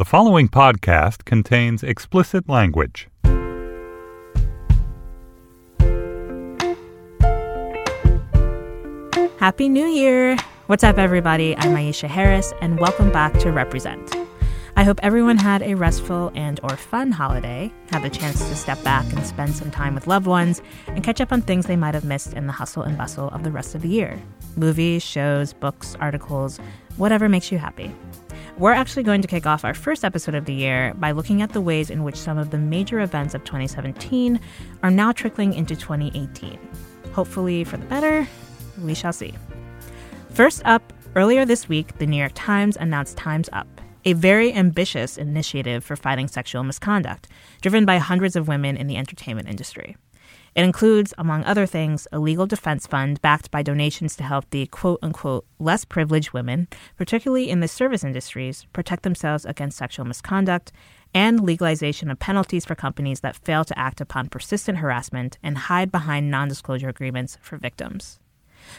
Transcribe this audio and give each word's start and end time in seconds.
The 0.00 0.06
following 0.06 0.48
podcast 0.48 1.26
contains 1.26 1.82
explicit 1.82 2.48
language. 2.48 3.10
Happy 9.38 9.68
New 9.68 9.84
Year! 9.84 10.38
What's 10.68 10.84
up, 10.84 10.96
everybody? 10.96 11.54
I'm 11.54 11.74
Aisha 11.74 12.08
Harris, 12.08 12.54
and 12.62 12.80
welcome 12.80 13.12
back 13.12 13.38
to 13.40 13.52
Represent. 13.52 14.16
I 14.74 14.84
hope 14.84 14.98
everyone 15.02 15.36
had 15.36 15.60
a 15.60 15.74
restful 15.74 16.32
and 16.34 16.58
or 16.62 16.78
fun 16.78 17.12
holiday, 17.12 17.70
had 17.90 18.02
the 18.02 18.08
chance 18.08 18.38
to 18.38 18.56
step 18.56 18.82
back 18.82 19.04
and 19.12 19.26
spend 19.26 19.54
some 19.54 19.70
time 19.70 19.94
with 19.94 20.06
loved 20.06 20.26
ones, 20.26 20.62
and 20.86 21.04
catch 21.04 21.20
up 21.20 21.30
on 21.30 21.42
things 21.42 21.66
they 21.66 21.76
might 21.76 21.92
have 21.92 22.04
missed 22.04 22.32
in 22.32 22.46
the 22.46 22.54
hustle 22.54 22.84
and 22.84 22.96
bustle 22.96 23.28
of 23.28 23.44
the 23.44 23.52
rest 23.52 23.74
of 23.74 23.82
the 23.82 23.88
year. 23.88 24.18
Movies, 24.56 25.02
shows, 25.02 25.52
books, 25.52 25.94
articles, 26.00 26.58
whatever 26.96 27.28
makes 27.28 27.52
you 27.52 27.58
happy. 27.58 27.94
We're 28.60 28.72
actually 28.72 29.04
going 29.04 29.22
to 29.22 29.28
kick 29.28 29.46
off 29.46 29.64
our 29.64 29.72
first 29.72 30.04
episode 30.04 30.34
of 30.34 30.44
the 30.44 30.52
year 30.52 30.92
by 30.98 31.12
looking 31.12 31.40
at 31.40 31.54
the 31.54 31.62
ways 31.62 31.88
in 31.88 32.04
which 32.04 32.16
some 32.16 32.36
of 32.36 32.50
the 32.50 32.58
major 32.58 33.00
events 33.00 33.32
of 33.32 33.42
2017 33.44 34.38
are 34.82 34.90
now 34.90 35.12
trickling 35.12 35.54
into 35.54 35.74
2018. 35.74 36.58
Hopefully 37.14 37.64
for 37.64 37.78
the 37.78 37.86
better, 37.86 38.28
we 38.82 38.92
shall 38.92 39.14
see. 39.14 39.32
First 40.28 40.60
up, 40.66 40.92
earlier 41.16 41.46
this 41.46 41.70
week, 41.70 41.96
the 41.96 42.06
New 42.06 42.18
York 42.18 42.32
Times 42.34 42.76
announced 42.76 43.16
Time's 43.16 43.48
Up, 43.54 43.66
a 44.04 44.12
very 44.12 44.52
ambitious 44.52 45.16
initiative 45.16 45.82
for 45.82 45.96
fighting 45.96 46.28
sexual 46.28 46.62
misconduct, 46.62 47.28
driven 47.62 47.86
by 47.86 47.96
hundreds 47.96 48.36
of 48.36 48.46
women 48.46 48.76
in 48.76 48.88
the 48.88 48.98
entertainment 48.98 49.48
industry. 49.48 49.96
It 50.54 50.64
includes, 50.64 51.14
among 51.16 51.44
other 51.44 51.66
things, 51.66 52.08
a 52.12 52.18
legal 52.18 52.46
defense 52.46 52.86
fund 52.86 53.22
backed 53.22 53.50
by 53.50 53.62
donations 53.62 54.16
to 54.16 54.24
help 54.24 54.50
the 54.50 54.66
quote 54.66 54.98
unquote 55.02 55.46
less 55.58 55.84
privileged 55.84 56.32
women, 56.32 56.68
particularly 56.96 57.48
in 57.48 57.60
the 57.60 57.68
service 57.68 58.02
industries, 58.02 58.66
protect 58.72 59.02
themselves 59.04 59.44
against 59.44 59.78
sexual 59.78 60.04
misconduct, 60.04 60.72
and 61.14 61.40
legalization 61.40 62.10
of 62.10 62.18
penalties 62.18 62.64
for 62.64 62.74
companies 62.74 63.20
that 63.20 63.36
fail 63.36 63.64
to 63.64 63.78
act 63.78 64.00
upon 64.00 64.28
persistent 64.28 64.78
harassment 64.78 65.38
and 65.42 65.56
hide 65.56 65.92
behind 65.92 66.30
non 66.30 66.48
disclosure 66.48 66.88
agreements 66.88 67.38
for 67.40 67.56
victims. 67.56 68.18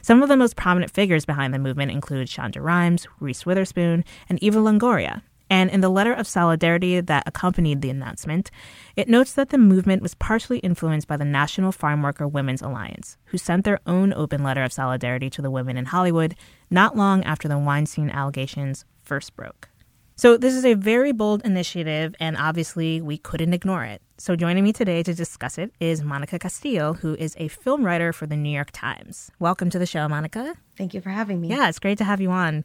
Some 0.02 0.22
of 0.22 0.30
the 0.30 0.38
most 0.38 0.56
prominent 0.56 0.94
figures 0.94 1.26
behind 1.26 1.54
the 1.54 1.60
movement 1.60 1.92
include 1.92 2.28
Shonda 2.28 2.62
Rhimes, 2.62 3.08
Reese 3.20 3.46
Witherspoon, 3.46 4.04
and 4.30 4.42
Eva 4.42 4.60
Longoria. 4.60 5.22
And 5.52 5.70
in 5.70 5.82
the 5.82 5.90
letter 5.90 6.14
of 6.14 6.28
solidarity 6.28 7.02
that 7.02 7.28
accompanied 7.28 7.82
the 7.82 7.90
announcement, 7.90 8.50
it 8.96 9.10
notes 9.10 9.34
that 9.34 9.50
the 9.50 9.58
movement 9.58 10.02
was 10.02 10.16
partially 10.16 10.60
influenced 10.60 11.10
by 11.10 11.18
the 11.18 11.26
National 11.26 11.74
Farm 11.74 12.02
Worker 12.02 12.26
Women's 12.26 12.62
Alliance, 12.62 13.18
who 13.26 13.38
sent 13.38 13.66
their 13.66 13.82
own 13.86 14.14
open 14.14 14.44
letter 14.44 14.64
of 14.64 14.72
solidarity 14.72 15.30
to 15.30 15.42
the 15.42 15.52
women 15.52 15.76
in 15.76 15.86
Hollywood 15.86 16.36
not 16.70 16.96
long 16.96 17.22
after 17.26 17.50
the 17.50 17.60
Weinstein 17.60 18.10
allegations 18.10 18.86
first 19.04 19.36
broke. 19.36 19.68
So, 20.16 20.38
this 20.38 20.54
is 20.54 20.64
a 20.64 20.76
very 20.76 21.12
bold 21.12 21.44
initiative, 21.44 22.16
and 22.20 22.38
obviously, 22.38 23.02
we 23.02 23.18
couldn't 23.18 23.54
ignore 23.54 23.84
it. 23.84 24.02
So, 24.20 24.36
joining 24.36 24.64
me 24.64 24.72
today 24.72 25.04
to 25.04 25.14
discuss 25.14 25.58
it 25.58 25.74
is 25.80 26.04
Monica 26.04 26.38
Castillo, 26.38 26.94
who 26.94 27.16
is 27.16 27.36
a 27.40 27.48
film 27.48 27.84
writer 27.84 28.14
for 28.14 28.28
the 28.28 28.38
New 28.38 28.52
York 28.52 28.70
Times. 28.72 29.32
Welcome 29.40 29.70
to 29.72 29.80
the 29.80 29.88
show, 29.88 30.08
Monica. 30.08 30.54
Thank 30.78 30.94
you 30.94 31.02
for 31.02 31.10
having 31.10 31.42
me. 31.42 31.50
Yeah, 31.50 31.68
it's 31.68 31.80
great 31.80 31.98
to 31.98 32.04
have 32.04 32.22
you 32.22 32.30
on. 32.30 32.64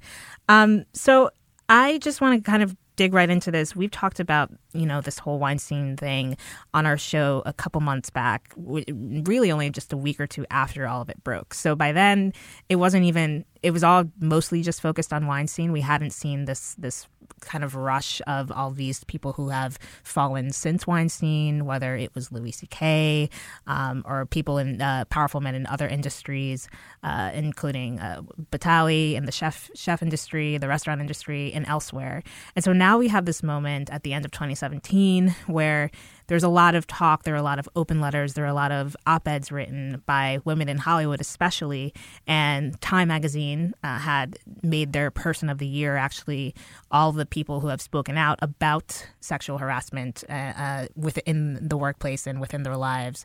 Um, 0.48 0.84
so, 0.92 1.30
I 1.68 1.98
just 1.98 2.20
want 2.20 2.42
to 2.42 2.50
kind 2.50 2.62
of 2.62 2.76
dig 2.96 3.12
right 3.12 3.28
into 3.28 3.50
this. 3.50 3.76
We've 3.76 3.90
talked 3.90 4.20
about, 4.20 4.50
you 4.72 4.86
know, 4.86 5.00
this 5.00 5.18
whole 5.18 5.38
Weinstein 5.38 5.96
thing 5.96 6.36
on 6.72 6.86
our 6.86 6.96
show 6.96 7.42
a 7.44 7.52
couple 7.52 7.80
months 7.80 8.08
back, 8.08 8.52
really 8.56 9.52
only 9.52 9.68
just 9.70 9.92
a 9.92 9.96
week 9.96 10.18
or 10.18 10.26
two 10.26 10.46
after 10.50 10.86
all 10.86 11.02
of 11.02 11.10
it 11.10 11.22
broke. 11.22 11.52
So 11.54 11.74
by 11.74 11.92
then, 11.92 12.32
it 12.68 12.76
wasn't 12.76 13.04
even 13.04 13.44
it 13.62 13.70
was 13.70 13.84
all 13.84 14.04
mostly 14.20 14.62
just 14.62 14.80
focused 14.80 15.12
on 15.12 15.26
Weinstein. 15.26 15.72
We 15.72 15.80
hadn't 15.80 16.10
seen 16.10 16.44
this 16.44 16.74
this 16.74 17.06
kind 17.40 17.64
of 17.64 17.74
rush 17.74 18.20
of 18.26 18.50
all 18.52 18.70
these 18.70 19.04
people 19.04 19.32
who 19.32 19.48
have 19.48 19.78
fallen 20.02 20.52
since 20.52 20.86
Weinstein, 20.86 21.66
whether 21.66 21.96
it 21.96 22.14
was 22.14 22.32
Louis 22.32 22.52
C.K. 22.52 23.28
Um, 23.66 24.02
or 24.06 24.26
people 24.26 24.58
in 24.58 24.80
uh, 24.80 25.04
powerful 25.06 25.40
men 25.40 25.54
in 25.54 25.66
other 25.66 25.88
industries, 25.88 26.68
uh, 27.02 27.30
including 27.34 27.98
uh, 28.00 28.22
Batali 28.50 29.14
in 29.14 29.26
the 29.26 29.32
chef 29.32 29.70
chef 29.74 30.02
industry, 30.02 30.58
the 30.58 30.68
restaurant 30.68 31.00
industry, 31.00 31.52
and 31.52 31.66
elsewhere. 31.66 32.22
And 32.54 32.64
so 32.64 32.72
now 32.72 32.98
we 32.98 33.08
have 33.08 33.24
this 33.24 33.42
moment 33.42 33.90
at 33.90 34.02
the 34.02 34.12
end 34.12 34.24
of 34.24 34.30
2017 34.30 35.34
where 35.46 35.90
there's 36.26 36.42
a 36.42 36.48
lot 36.48 36.74
of 36.74 36.86
talk, 36.86 37.22
there 37.22 37.34
are 37.34 37.38
a 37.38 37.42
lot 37.42 37.58
of 37.58 37.68
open 37.76 38.00
letters, 38.00 38.34
there 38.34 38.44
are 38.44 38.48
a 38.48 38.54
lot 38.54 38.72
of 38.72 38.96
op 39.06 39.28
eds 39.28 39.52
written 39.52 40.02
by 40.06 40.40
women 40.44 40.68
in 40.68 40.78
Hollywood, 40.78 41.20
especially. 41.20 41.94
And 42.26 42.80
Time 42.80 43.08
magazine 43.08 43.74
uh, 43.82 43.98
had 43.98 44.38
made 44.62 44.92
their 44.92 45.10
person 45.10 45.48
of 45.48 45.58
the 45.58 45.66
year 45.66 45.96
actually 45.96 46.54
all 46.90 47.12
the 47.12 47.26
people 47.26 47.60
who 47.60 47.68
have 47.68 47.80
spoken 47.80 48.16
out 48.16 48.38
about 48.42 49.06
sexual 49.20 49.58
harassment 49.58 50.24
uh, 50.28 50.32
uh, 50.32 50.86
within 50.96 51.58
the 51.60 51.76
workplace 51.76 52.26
and 52.26 52.40
within 52.40 52.62
their 52.62 52.76
lives. 52.76 53.24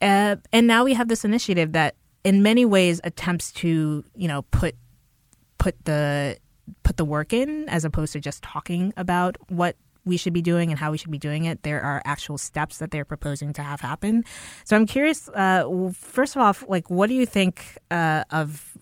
Uh, 0.00 0.36
and 0.52 0.66
now 0.66 0.84
we 0.84 0.94
have 0.94 1.08
this 1.08 1.24
initiative 1.24 1.72
that, 1.72 1.94
in 2.24 2.42
many 2.42 2.64
ways, 2.64 3.00
attempts 3.04 3.52
to, 3.52 4.04
you 4.14 4.28
know, 4.28 4.42
put 4.42 4.74
put 5.58 5.82
the 5.84 6.36
put 6.82 6.96
the 6.96 7.04
work 7.04 7.32
in 7.32 7.68
as 7.68 7.84
opposed 7.84 8.12
to 8.12 8.20
just 8.20 8.42
talking 8.42 8.92
about 8.96 9.36
what 9.48 9.76
we 10.04 10.16
should 10.16 10.32
be 10.32 10.42
doing 10.42 10.70
and 10.70 10.78
how 10.78 10.90
we 10.90 10.98
should 10.98 11.10
be 11.10 11.18
doing 11.18 11.44
it. 11.44 11.62
There 11.62 11.80
are 11.80 12.02
actual 12.04 12.38
steps 12.38 12.78
that 12.78 12.90
they're 12.90 13.04
proposing 13.04 13.52
to 13.54 13.62
have 13.62 13.80
happen. 13.80 14.24
So 14.64 14.76
I'm 14.76 14.86
curious. 14.86 15.28
Uh, 15.28 15.90
first 15.94 16.36
of 16.36 16.42
all, 16.42 16.54
like, 16.68 16.90
what 16.90 17.08
do 17.08 17.14
you 17.14 17.26
think 17.26 17.78
uh, 17.90 18.24
of? 18.30 18.76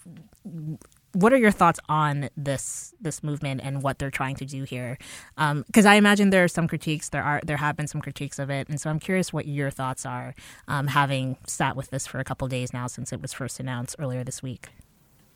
What 1.15 1.35
are 1.35 1.37
your 1.37 1.51
thoughts 1.51 1.79
on 1.91 2.31
this 2.39 2.95
this 2.99 3.23
movement 3.23 3.61
and 3.63 3.83
what 3.83 3.99
they're 3.99 4.11
trying 4.11 4.35
to 4.37 4.47
do 4.47 4.65
here? 4.65 4.97
Because 5.37 5.87
um, 5.87 5.93
I 5.93 5.97
imagine 5.97 6.31
there 6.31 6.45
are 6.45 6.49
some 6.49 6.67
critiques. 6.67 7.11
There 7.11 7.23
are 7.23 7.41
there 7.45 7.59
have 7.59 7.77
been 7.77 7.87
some 7.87 8.01
critiques 8.01 8.39
of 8.39 8.49
it, 8.51 8.69
and 8.69 8.81
so 8.81 8.89
I'm 8.89 8.99
curious 8.99 9.31
what 9.31 9.47
your 9.47 9.71
thoughts 9.71 10.07
are, 10.07 10.35
um, 10.69 10.87
having 10.87 11.37
sat 11.47 11.77
with 11.77 11.91
this 11.91 12.07
for 12.07 12.19
a 12.19 12.25
couple 12.25 12.49
days 12.49 12.73
now 12.73 12.87
since 12.87 13.13
it 13.13 13.21
was 13.21 13.35
first 13.35 13.61
announced 13.61 13.97
earlier 13.99 14.25
this 14.25 14.43
week. 14.43 14.71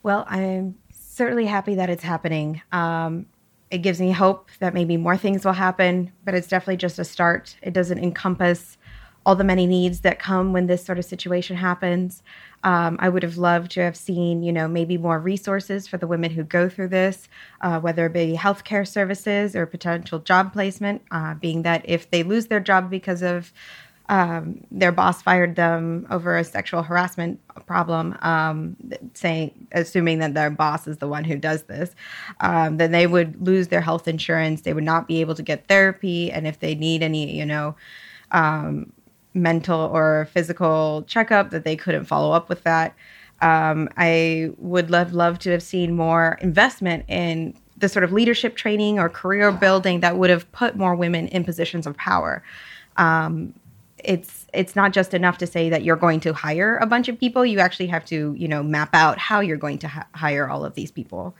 Well, 0.02 0.24
I'm 0.28 0.76
certainly 0.92 1.46
happy 1.46 1.74
that 1.74 1.90
it's 1.90 2.02
happening. 2.02 2.62
Um, 2.72 3.26
it 3.70 3.78
gives 3.78 4.00
me 4.00 4.12
hope 4.12 4.48
that 4.60 4.74
maybe 4.74 4.96
more 4.96 5.16
things 5.16 5.44
will 5.44 5.52
happen, 5.52 6.12
but 6.24 6.34
it's 6.34 6.48
definitely 6.48 6.76
just 6.76 6.98
a 6.98 7.04
start. 7.04 7.56
It 7.62 7.72
doesn't 7.72 7.98
encompass 7.98 8.78
all 9.24 9.34
the 9.34 9.42
many 9.42 9.66
needs 9.66 10.02
that 10.02 10.20
come 10.20 10.52
when 10.52 10.68
this 10.68 10.84
sort 10.84 11.00
of 11.00 11.04
situation 11.04 11.56
happens. 11.56 12.22
Um, 12.62 12.96
I 13.00 13.08
would 13.08 13.24
have 13.24 13.36
loved 13.36 13.72
to 13.72 13.80
have 13.80 13.96
seen, 13.96 14.44
you 14.44 14.52
know, 14.52 14.68
maybe 14.68 14.96
more 14.96 15.18
resources 15.18 15.88
for 15.88 15.96
the 15.96 16.06
women 16.06 16.30
who 16.30 16.44
go 16.44 16.68
through 16.68 16.88
this, 16.88 17.28
uh, 17.60 17.80
whether 17.80 18.06
it 18.06 18.12
be 18.12 18.36
healthcare 18.36 18.86
services 18.86 19.56
or 19.56 19.66
potential 19.66 20.20
job 20.20 20.52
placement, 20.52 21.02
uh, 21.10 21.34
being 21.34 21.62
that 21.62 21.82
if 21.88 22.08
they 22.08 22.22
lose 22.22 22.46
their 22.46 22.60
job 22.60 22.88
because 22.88 23.20
of 23.20 23.52
um, 24.08 24.64
their 24.70 24.92
boss 24.92 25.22
fired 25.22 25.56
them 25.56 26.06
over 26.10 26.36
a 26.36 26.44
sexual 26.44 26.82
harassment 26.82 27.40
problem, 27.66 28.16
um, 28.22 28.76
saying, 29.14 29.66
assuming 29.72 30.20
that 30.20 30.34
their 30.34 30.50
boss 30.50 30.86
is 30.86 30.98
the 30.98 31.08
one 31.08 31.24
who 31.24 31.36
does 31.36 31.64
this, 31.64 31.94
um, 32.40 32.76
then 32.76 32.92
they 32.92 33.06
would 33.06 33.44
lose 33.44 33.68
their 33.68 33.80
health 33.80 34.06
insurance. 34.06 34.62
They 34.62 34.72
would 34.72 34.84
not 34.84 35.08
be 35.08 35.20
able 35.20 35.34
to 35.34 35.42
get 35.42 35.66
therapy, 35.66 36.30
and 36.30 36.46
if 36.46 36.60
they 36.60 36.74
need 36.74 37.02
any, 37.02 37.36
you 37.36 37.44
know, 37.44 37.74
um, 38.30 38.92
mental 39.34 39.80
or 39.80 40.28
physical 40.32 41.04
checkup, 41.06 41.50
that 41.50 41.64
they 41.64 41.76
couldn't 41.76 42.04
follow 42.04 42.32
up 42.32 42.48
with 42.48 42.62
that. 42.62 42.94
Um, 43.42 43.88
I 43.96 44.50
would 44.56 44.90
love 44.90 45.12
love 45.12 45.38
to 45.40 45.50
have 45.50 45.62
seen 45.62 45.94
more 45.94 46.38
investment 46.40 47.04
in 47.08 47.54
the 47.76 47.88
sort 47.88 48.04
of 48.04 48.12
leadership 48.12 48.56
training 48.56 48.98
or 48.98 49.10
career 49.10 49.52
building 49.52 50.00
that 50.00 50.16
would 50.16 50.30
have 50.30 50.50
put 50.52 50.76
more 50.76 50.94
women 50.94 51.28
in 51.28 51.44
positions 51.44 51.86
of 51.86 51.94
power. 51.96 52.42
Um, 52.96 53.52
it's 54.06 54.46
it's 54.54 54.74
not 54.74 54.92
just 54.92 55.12
enough 55.12 55.36
to 55.38 55.46
say 55.46 55.68
that 55.68 55.82
you're 55.82 55.96
going 55.96 56.20
to 56.20 56.32
hire 56.32 56.78
a 56.78 56.86
bunch 56.86 57.08
of 57.08 57.18
people. 57.18 57.44
You 57.44 57.58
actually 57.58 57.88
have 57.88 58.04
to 58.06 58.34
you 58.38 58.48
know 58.48 58.62
map 58.62 58.90
out 58.94 59.18
how 59.18 59.40
you're 59.40 59.56
going 59.56 59.78
to 59.78 59.88
ha- 59.88 60.06
hire 60.14 60.48
all 60.48 60.64
of 60.64 60.74
these 60.74 60.90
people. 60.90 61.34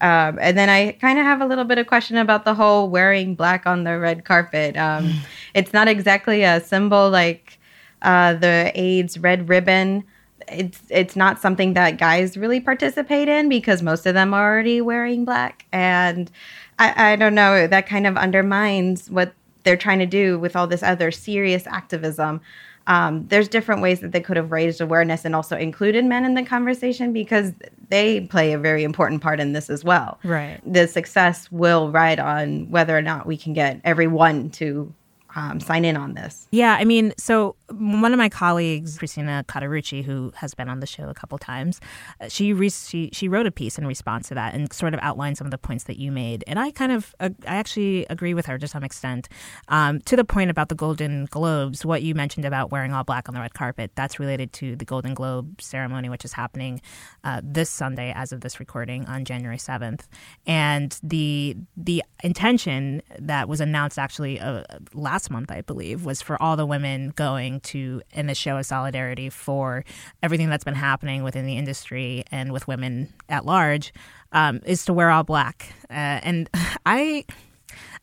Um, 0.00 0.38
and 0.40 0.56
then 0.56 0.68
I 0.68 0.92
kind 0.92 1.18
of 1.18 1.24
have 1.24 1.40
a 1.40 1.46
little 1.46 1.64
bit 1.64 1.78
of 1.78 1.86
question 1.86 2.16
about 2.16 2.44
the 2.44 2.54
whole 2.54 2.88
wearing 2.88 3.34
black 3.34 3.66
on 3.66 3.84
the 3.84 3.98
red 3.98 4.24
carpet. 4.24 4.76
Um, 4.76 5.12
it's 5.54 5.72
not 5.72 5.88
exactly 5.88 6.42
a 6.42 6.60
symbol 6.60 7.08
like 7.08 7.58
uh, 8.02 8.34
the 8.34 8.72
AIDS 8.74 9.18
red 9.18 9.48
ribbon. 9.48 10.04
It's 10.48 10.82
it's 10.90 11.14
not 11.14 11.40
something 11.40 11.74
that 11.74 11.98
guys 11.98 12.36
really 12.36 12.60
participate 12.60 13.28
in 13.28 13.48
because 13.48 13.82
most 13.82 14.06
of 14.06 14.14
them 14.14 14.34
are 14.34 14.52
already 14.52 14.80
wearing 14.80 15.24
black 15.24 15.66
and 15.72 16.30
I, 16.78 17.12
I 17.12 17.16
don't 17.16 17.34
know. 17.34 17.66
That 17.66 17.86
kind 17.86 18.06
of 18.06 18.16
undermines 18.16 19.10
what 19.10 19.34
they're 19.68 19.76
trying 19.76 19.98
to 19.98 20.06
do 20.06 20.38
with 20.38 20.56
all 20.56 20.66
this 20.66 20.82
other 20.82 21.10
serious 21.10 21.66
activism. 21.66 22.40
Um, 22.86 23.26
there's 23.28 23.48
different 23.48 23.82
ways 23.82 24.00
that 24.00 24.12
they 24.12 24.20
could 24.22 24.38
have 24.38 24.50
raised 24.50 24.80
awareness 24.80 25.26
and 25.26 25.36
also 25.36 25.58
included 25.58 26.06
men 26.06 26.24
in 26.24 26.32
the 26.32 26.42
conversation 26.42 27.12
because 27.12 27.52
they 27.90 28.22
play 28.22 28.54
a 28.54 28.58
very 28.58 28.82
important 28.82 29.20
part 29.20 29.40
in 29.40 29.52
this 29.52 29.68
as 29.68 29.84
well. 29.84 30.18
Right. 30.24 30.58
The 30.64 30.88
success 30.88 31.52
will 31.52 31.92
ride 31.92 32.18
on 32.18 32.70
whether 32.70 32.96
or 32.96 33.02
not 33.02 33.26
we 33.26 33.36
can 33.36 33.52
get 33.52 33.82
everyone 33.84 34.48
to 34.52 34.90
um, 35.36 35.60
sign 35.60 35.84
in 35.84 35.98
on 35.98 36.14
this. 36.14 36.48
Yeah, 36.50 36.78
I 36.80 36.86
mean, 36.86 37.12
so 37.18 37.54
one 37.70 38.12
of 38.12 38.18
my 38.18 38.28
colleagues, 38.28 38.98
Christina 38.98 39.44
Cauterucci, 39.46 40.04
who 40.04 40.32
has 40.36 40.54
been 40.54 40.68
on 40.68 40.80
the 40.80 40.86
show 40.86 41.08
a 41.08 41.14
couple 41.14 41.38
times, 41.38 41.80
uh, 42.20 42.28
she 42.28 42.52
re- 42.52 42.70
she 42.70 43.10
she 43.12 43.28
wrote 43.28 43.46
a 43.46 43.50
piece 43.50 43.78
in 43.78 43.86
response 43.86 44.28
to 44.28 44.34
that 44.34 44.54
and 44.54 44.72
sort 44.72 44.94
of 44.94 45.00
outlined 45.02 45.36
some 45.36 45.46
of 45.46 45.50
the 45.50 45.58
points 45.58 45.84
that 45.84 45.98
you 45.98 46.10
made, 46.10 46.44
and 46.46 46.58
I 46.58 46.70
kind 46.70 46.92
of 46.92 47.14
I 47.20 47.34
actually 47.44 48.06
agree 48.06 48.34
with 48.34 48.46
her 48.46 48.58
to 48.58 48.66
some 48.66 48.84
extent. 48.84 49.28
Um, 49.68 50.00
to 50.02 50.16
the 50.16 50.24
point 50.24 50.50
about 50.50 50.68
the 50.70 50.74
Golden 50.74 51.26
Globes, 51.26 51.84
what 51.84 52.02
you 52.02 52.14
mentioned 52.14 52.46
about 52.46 52.70
wearing 52.70 52.92
all 52.92 53.04
black 53.04 53.28
on 53.28 53.34
the 53.34 53.40
red 53.40 53.54
carpet, 53.54 53.92
that's 53.94 54.18
related 54.18 54.52
to 54.54 54.76
the 54.76 54.84
Golden 54.84 55.14
Globe 55.14 55.60
ceremony, 55.60 56.08
which 56.08 56.24
is 56.24 56.32
happening 56.32 56.80
uh, 57.24 57.40
this 57.44 57.68
Sunday, 57.68 58.12
as 58.14 58.32
of 58.32 58.40
this 58.40 58.58
recording, 58.60 59.04
on 59.06 59.24
January 59.24 59.58
seventh, 59.58 60.08
and 60.46 60.98
the 61.02 61.56
the 61.76 62.02
intention 62.24 63.02
that 63.18 63.48
was 63.48 63.60
announced 63.60 63.98
actually 63.98 64.40
uh, 64.40 64.62
last 64.94 65.30
month, 65.30 65.50
I 65.50 65.60
believe, 65.60 66.04
was 66.04 66.22
for 66.22 66.40
all 66.42 66.56
the 66.56 66.66
women 66.66 67.12
going 67.14 67.57
to 67.60 68.02
in 68.12 68.30
a 68.30 68.34
show 68.34 68.56
of 68.56 68.66
solidarity 68.66 69.30
for 69.30 69.84
everything 70.22 70.48
that's 70.48 70.64
been 70.64 70.74
happening 70.74 71.22
within 71.22 71.46
the 71.46 71.56
industry 71.56 72.24
and 72.30 72.52
with 72.52 72.68
women 72.68 73.12
at 73.28 73.44
large, 73.44 73.92
um, 74.32 74.60
is 74.64 74.84
to 74.86 74.92
wear 74.92 75.10
all 75.10 75.24
black. 75.24 75.72
Uh, 75.90 76.20
and 76.22 76.50
I. 76.86 77.24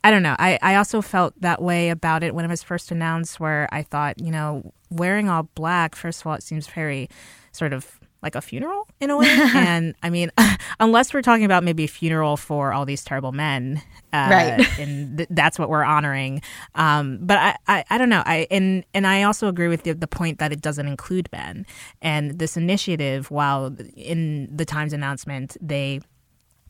I 0.04 0.12
don't 0.12 0.22
know. 0.22 0.36
I, 0.38 0.60
I 0.62 0.76
also 0.76 1.02
felt 1.02 1.34
that 1.42 1.60
way 1.60 1.90
about 1.90 2.22
it 2.22 2.36
when 2.36 2.46
it 2.46 2.48
was 2.48 2.62
first 2.62 2.92
announced, 2.92 3.40
where 3.40 3.68
I 3.72 3.82
thought, 3.82 4.22
you 4.22 4.30
know, 4.30 4.72
wearing 4.92 5.30
all 5.30 5.50
black, 5.56 5.96
first 5.96 6.22
of 6.22 6.28
all, 6.28 6.36
it 6.36 6.44
seems 6.44 6.68
very 6.68 7.10
sort 7.52 7.74
of 7.74 8.00
like 8.22 8.36
a 8.36 8.42
funeral 8.42 8.88
in 9.00 9.10
a 9.10 9.18
way. 9.20 9.28
and 9.28 9.96
I 10.04 10.10
mean, 10.10 10.32
unless 10.80 11.14
we're 11.14 11.22
talking 11.22 11.46
about 11.46 11.64
maybe 11.64 11.84
a 11.84 11.88
funeral 11.88 12.38
for 12.38 12.74
all 12.74 12.86
these 12.86 13.04
terrible 13.04 13.32
men, 13.32 13.82
uh, 14.14 14.28
right? 14.30 14.68
And 14.80 15.18
th- 15.18 15.30
that's 15.32 15.58
what 15.58 15.70
we're 15.70 15.84
honoring. 15.84 16.42
Um, 16.76 17.20
but 17.22 17.38
I, 17.38 17.56
I, 17.68 17.86
I, 17.90 17.98
don't 17.98 18.10
know. 18.10 18.24
I 18.26 18.48
and 18.52 18.86
and 18.94 19.08
I 19.08 19.24
also 19.24 19.48
agree 19.48 19.68
with 19.68 19.84
the, 19.84 19.94
the 19.94 20.08
point 20.08 20.40
that 20.40 20.52
it 20.52 20.62
doesn't 20.62 20.88
include 20.88 21.30
men. 21.32 21.66
And 22.02 22.40
this 22.40 22.58
initiative, 22.58 23.32
while 23.32 23.76
in 23.96 24.50
the 24.56 24.66
Times 24.66 24.94
announcement, 24.94 25.58
they 25.62 26.02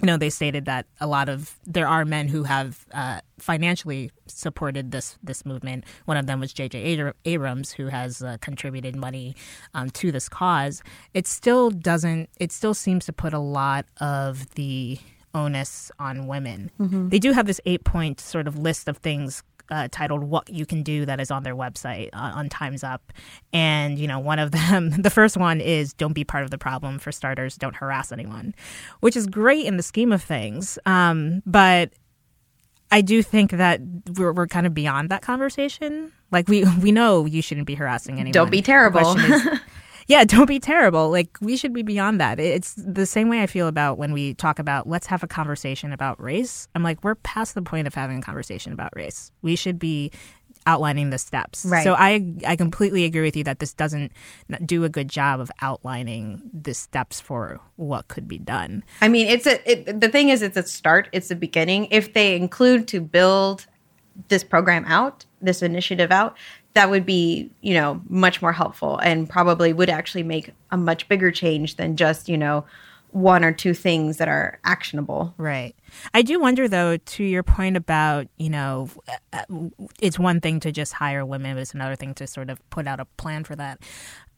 you 0.02 0.08
know, 0.08 0.18
they 0.18 0.30
stated 0.30 0.66
that 0.66 0.88
a 1.00 1.08
lot 1.08 1.30
of 1.30 1.58
there 1.66 1.88
are 1.88 2.04
men 2.04 2.28
who 2.28 2.44
have 2.44 2.86
uh, 2.94 3.22
financially 3.40 4.12
supported 4.28 4.92
this 4.92 5.18
this 5.24 5.46
movement. 5.46 5.86
One 6.06 6.18
of 6.18 6.28
them 6.28 6.40
was 6.42 6.52
J.J. 6.52 7.14
Abrams, 7.24 7.72
who 7.72 7.88
has 7.88 8.22
uh, 8.22 8.38
contributed 8.42 8.96
money 8.96 9.36
um, 9.74 9.90
to 9.92 10.12
this 10.12 10.28
cause. 10.28 10.84
It 11.14 11.28
still 11.28 11.72
doesn't. 11.72 12.30
It 12.40 12.52
still 12.52 12.74
seems 12.74 13.06
to 13.06 13.14
put 13.14 13.34
a 13.34 13.40
lot 13.40 13.86
of 14.02 14.54
the 14.56 15.00
onus 15.34 15.92
on 15.98 16.28
women. 16.28 16.72
Mm-hmm. 16.80 17.10
They 17.10 17.20
do 17.20 17.32
have 17.32 17.46
this 17.46 17.62
eight 17.66 17.86
point 17.86 18.20
sort 18.20 18.48
of 18.48 18.58
list 18.58 18.90
of 18.90 18.98
things 18.98 19.44
uh, 19.70 19.88
titled 19.92 20.24
"What 20.24 20.50
You 20.50 20.66
Can 20.66 20.84
Do" 20.84 21.06
that 21.06 21.20
is 21.20 21.32
on 21.32 21.44
their 21.44 21.56
website 21.56 22.10
uh, 22.14 22.32
on 22.36 22.50
Times 22.50 22.84
Up, 22.84 23.12
and 23.54 23.98
you 23.98 24.08
know 24.08 24.20
one 24.20 24.40
of 24.40 24.52
them, 24.52 24.90
the 25.02 25.10
first 25.10 25.38
one 25.38 25.62
is 25.62 25.94
"Don't 25.94 26.14
be 26.14 26.24
part 26.24 26.44
of 26.44 26.52
the 26.52 26.58
problem." 26.58 27.00
For 27.00 27.12
starters, 27.12 27.56
don't 27.56 27.76
harass 27.76 28.12
anyone, 28.12 28.54
which 29.00 29.16
is 29.16 29.28
great 29.28 29.66
in 29.66 29.78
the 29.78 29.84
scheme 29.84 30.12
of 30.12 30.22
things, 30.22 30.78
um, 30.86 31.42
but 31.46 31.94
I 32.92 33.02
do 33.02 33.22
think 33.22 33.52
that 33.52 33.82
we're, 34.16 34.32
we're 34.32 34.48
kind 34.48 34.66
of 34.66 34.74
beyond 34.74 35.10
that 35.10 35.22
conversation. 35.22 36.12
Like 36.32 36.48
we 36.48 36.66
we 36.82 36.92
know 36.92 37.26
you 37.26 37.42
shouldn't 37.42 37.68
be 37.68 37.76
harassing 37.76 38.16
anyone. 38.16 38.32
Don't 38.32 38.52
be 38.52 38.62
terrible. 38.62 39.16
yeah, 40.08 40.24
don't 40.26 40.48
be 40.48 40.60
terrible. 40.60 41.10
Like 41.10 41.38
we 41.42 41.58
should 41.58 41.74
be 41.74 41.84
beyond 41.84 42.20
that. 42.20 42.40
It's 42.40 42.74
the 42.76 43.06
same 43.06 43.30
way 43.30 43.42
I 43.42 43.48
feel 43.48 43.68
about 43.68 43.98
when 43.98 44.14
we 44.14 44.34
talk 44.34 44.60
about 44.60 44.88
let's 44.88 45.08
have 45.08 45.24
a 45.24 45.28
conversation 45.28 45.92
about 45.92 46.22
race. 46.22 46.68
I'm 46.76 46.84
like 46.84 47.04
we're 47.04 47.16
past 47.16 47.56
the 47.56 47.62
point 47.62 47.88
of 47.88 47.94
having 47.94 48.20
a 48.20 48.22
conversation 48.22 48.74
about 48.74 48.92
race. 48.96 49.32
We 49.42 49.56
should 49.56 49.80
be 49.80 50.12
outlining 50.68 51.12
the 51.12 51.18
steps. 51.18 51.66
Right. 51.66 51.84
So 51.84 51.94
I 51.94 52.34
I 52.46 52.56
completely 52.56 53.06
agree 53.06 53.22
with 53.22 53.36
you 53.36 53.44
that 53.44 53.60
this 53.60 53.74
doesn't 53.74 54.12
do 54.66 54.84
a 54.84 54.90
good 54.90 55.10
job 55.10 55.40
of 55.40 55.52
outlining 55.62 56.42
the 56.54 56.74
steps 56.74 57.20
for 57.22 57.60
what 57.76 58.08
could 58.08 58.28
be 58.28 58.40
done. 58.40 58.84
I 59.02 59.08
mean, 59.08 59.28
it's 59.28 59.46
a 59.46 59.72
it, 59.72 60.00
the 60.00 60.10
thing 60.10 60.30
is 60.30 60.42
it's 60.42 60.58
a 60.58 60.64
start, 60.64 61.10
it's 61.12 61.30
a 61.32 61.36
beginning. 61.36 61.88
If 61.92 62.14
they 62.14 62.36
include 62.36 62.88
to 62.90 63.02
build 63.02 63.68
this 64.30 64.44
program 64.44 64.86
out, 64.86 65.26
this 65.42 65.62
initiative 65.62 66.12
out, 66.12 66.38
that 66.76 66.90
would 66.90 67.06
be, 67.06 67.50
you 67.62 67.74
know, 67.74 68.02
much 68.08 68.42
more 68.42 68.54
helpful 68.54 68.98
and 68.98 69.30
probably 69.30 69.74
would 69.74 69.90
actually 69.90 70.24
make 70.24 70.52
a 70.72 70.78
much 70.78 71.08
bigger 71.08 71.32
change 71.32 71.78
than 71.78 71.96
just, 71.96 72.30
you 72.30 72.38
know, 72.38 72.66
one 73.12 73.46
or 73.46 73.54
two 73.54 73.74
things 73.74 74.18
that 74.18 74.28
are 74.28 74.60
actionable. 74.66 75.34
Right. 75.38 75.74
I 76.14 76.22
do 76.22 76.38
wonder, 76.38 76.68
though, 76.68 76.98
to 76.98 77.24
your 77.24 77.44
point 77.44 77.78
about, 77.78 78.28
you 78.38 78.50
know, 78.50 78.90
it's 80.02 80.20
one 80.20 80.42
thing 80.42 80.60
to 80.60 80.72
just 80.74 80.92
hire 80.92 81.26
women, 81.26 81.56
but 81.56 81.62
it's 81.62 81.74
another 81.74 81.96
thing 81.96 82.14
to 82.16 82.28
sort 82.28 82.50
of 82.50 82.70
put 82.72 82.88
out 82.88 83.00
a 83.00 83.06
plan 83.18 83.46
for 83.46 83.56
that. 83.56 83.80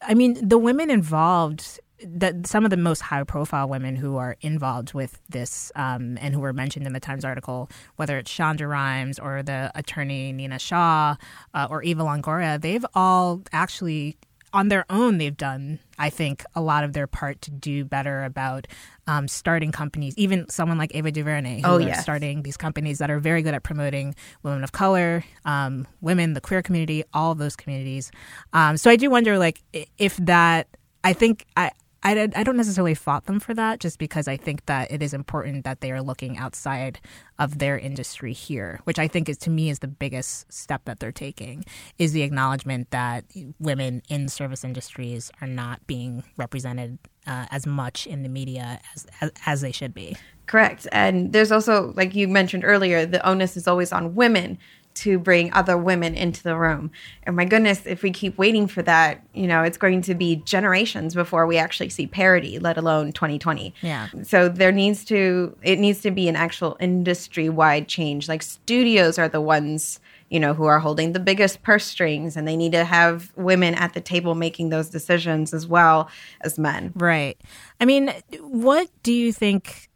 I 0.04 0.13
mean, 0.13 0.48
the 0.48 0.60
women 0.60 0.92
involved 0.92 1.80
that 2.04 2.46
some 2.46 2.64
of 2.64 2.70
the 2.70 2.78
most 2.78 3.02
high 3.02 3.24
profile 3.24 3.68
women 3.68 3.96
who 3.96 4.18
are 4.18 4.38
involved 4.42 4.94
with 4.94 5.20
this 5.30 5.72
um, 5.76 6.18
and 6.22 6.34
who 6.34 6.40
were 6.40 6.54
mentioned 6.54 6.86
in 6.86 6.94
the 6.94 7.00
Times 7.00 7.26
article, 7.26 7.70
whether 7.96 8.18
it's 8.18 8.32
Shonda 8.32 8.70
Rhimes 8.70 9.20
or 9.20 9.42
the 9.42 9.72
attorney 9.74 10.32
Nina 10.32 10.60
Shaw 10.60 11.16
uh, 11.54 11.68
or 11.70 11.82
Eva 11.84 12.04
Longoria, 12.04 12.62
they've 12.62 12.86
all 12.94 13.42
actually 13.52 14.18
on 14.54 14.70
their 14.70 14.86
own, 14.90 15.18
they've 15.18 15.36
done, 15.36 15.80
I 16.00 16.10
think, 16.10 16.44
a 16.56 16.62
lot 16.62 16.84
of 16.84 16.94
their 16.94 17.06
part 17.06 17.42
to 17.42 17.52
do 17.52 17.84
better 17.84 18.24
about 18.24 18.66
um, 19.06 19.28
starting 19.28 19.72
companies. 19.72 20.14
Even 20.18 20.48
someone 20.50 20.78
like 20.78 20.96
Ava 20.96 21.12
DuVernay, 21.12 21.62
who 21.62 21.68
oh, 21.68 21.78
yes. 21.80 22.02
starting 22.02 22.44
these 22.44 22.58
companies 22.58 23.00
that 23.00 23.12
are 23.12 23.20
very 23.20 23.42
good 23.42 23.54
at 23.54 23.64
promoting 23.64 24.16
women 24.44 24.64
of 24.64 24.72
color, 24.72 25.24
um, 25.46 25.86
women, 26.00 26.34
the 26.34 26.42
queer 26.42 26.62
community, 26.62 27.04
all 27.14 27.34
of 27.34 27.40
those 27.40 27.56
communities. 27.56 28.10
Um, 28.54 28.78
so 28.78 28.90
I 28.90 28.96
do 28.96 29.10
wonder, 29.10 29.38
like, 29.38 29.62
if 29.98 30.16
that. 30.18 30.68
I 31.04 31.14
think 31.14 31.46
I, 31.56 31.72
I, 32.07 32.30
I 32.36 32.44
don't 32.44 32.56
necessarily 32.56 32.94
fault 32.94 33.25
them 33.25 33.42
for 33.42 33.54
that 33.54 33.81
just 33.81 34.00
because 34.00 34.30
I 34.30 34.38
think 34.38 34.65
that 34.68 34.89
it 34.92 35.04
is 35.04 35.13
important 35.13 35.65
that 35.65 35.81
they 35.81 35.92
are 35.92 36.01
looking 36.01 36.38
outside 36.38 37.01
of 37.38 37.59
their 37.59 37.77
industry 37.77 38.31
here, 38.31 38.80
which 38.86 38.98
I 38.98 39.09
think 39.09 39.27
is 39.27 39.38
to 39.39 39.50
me 39.50 39.69
is 39.69 39.80
the 39.80 39.89
biggest 39.89 40.51
step 40.51 40.86
that 40.86 41.01
they're 41.01 41.12
taking 41.12 41.65
is 41.98 42.13
the 42.13 42.22
acknowledgement 42.22 42.91
that 42.91 43.25
women 43.60 44.01
in 44.08 44.29
service 44.29 44.63
industries 44.63 45.32
are 45.41 45.48
not 45.48 45.86
being 45.86 46.24
represented 46.38 46.98
uh, 47.27 47.46
as 47.51 47.67
much 47.67 48.08
in 48.08 48.24
the 48.24 48.29
media 48.29 48.79
as, 48.96 49.08
as, 49.20 49.32
as 49.46 49.62
they 49.62 49.74
should 49.74 49.93
be. 49.93 50.15
Correct. 50.46 50.88
And 50.93 51.34
there's 51.34 51.51
also, 51.51 51.91
like 51.98 52.15
you 52.15 52.29
mentioned 52.29 52.63
earlier, 52.63 53.05
the 53.05 53.25
onus 53.27 53.58
is 53.58 53.67
always 53.67 53.91
on 53.91 54.15
women 54.15 54.58
to 54.98 55.20
bring 55.20 55.51
other 55.54 55.77
women 55.77 56.16
into 56.16 56.44
the 56.44 56.56
room. 56.56 56.92
And 57.24 57.36
my 57.36 57.46
goodness, 57.46 57.86
if 57.86 58.04
we 58.04 58.12
keep 58.12 58.38
waiting 58.38 58.68
for 58.68 58.82
that, 58.84 59.24
you 59.34 59.48
know, 59.48 59.63
it's 59.63 59.77
going 59.77 60.01
to 60.04 60.16
be 60.16 60.38
generations 60.38 61.13
before 61.13 61.46
we 61.46 61.58
actually 61.58 61.89
see 61.89 62.08
parity, 62.08 62.60
let 62.60 62.77
alone 62.77 63.12
2020. 63.12 63.74
Yeah. 63.82 64.08
So 64.24 64.50
there 64.50 64.72
needs 64.72 65.06
to 65.06 65.56
it 65.62 65.80
needs 65.80 66.01
to 66.01 66.12
be 66.12 66.27
an 66.27 66.36
actual 66.36 66.77
industry-wide 66.80 67.88
change. 67.88 68.27
Like 68.27 68.42
studios 68.42 69.18
are 69.18 69.30
the 69.30 69.42
ones 69.42 70.00
you 70.30 70.39
know, 70.39 70.54
who 70.54 70.66
are 70.66 70.80
holding 70.80 71.13
the 71.13 71.20
biggest 71.20 71.63
purse 71.63 71.86
strings, 71.86 72.36
and 72.36 72.48
they 72.48 72.58
need 72.58 72.74
to 72.74 72.84
have 72.84 73.32
women 73.38 73.74
at 73.75 73.94
the 73.94 74.01
table 74.01 74.36
making 74.36 74.70
those 74.70 74.89
decisions 74.89 75.54
as 75.54 75.66
well 75.66 76.10
as 76.42 76.60
men. 76.60 76.92
Right. 76.96 77.39
I 77.80 77.86
mean, 77.86 78.13
what 78.42 78.89
do 79.04 79.13
you 79.13 79.32
think? 79.32 79.89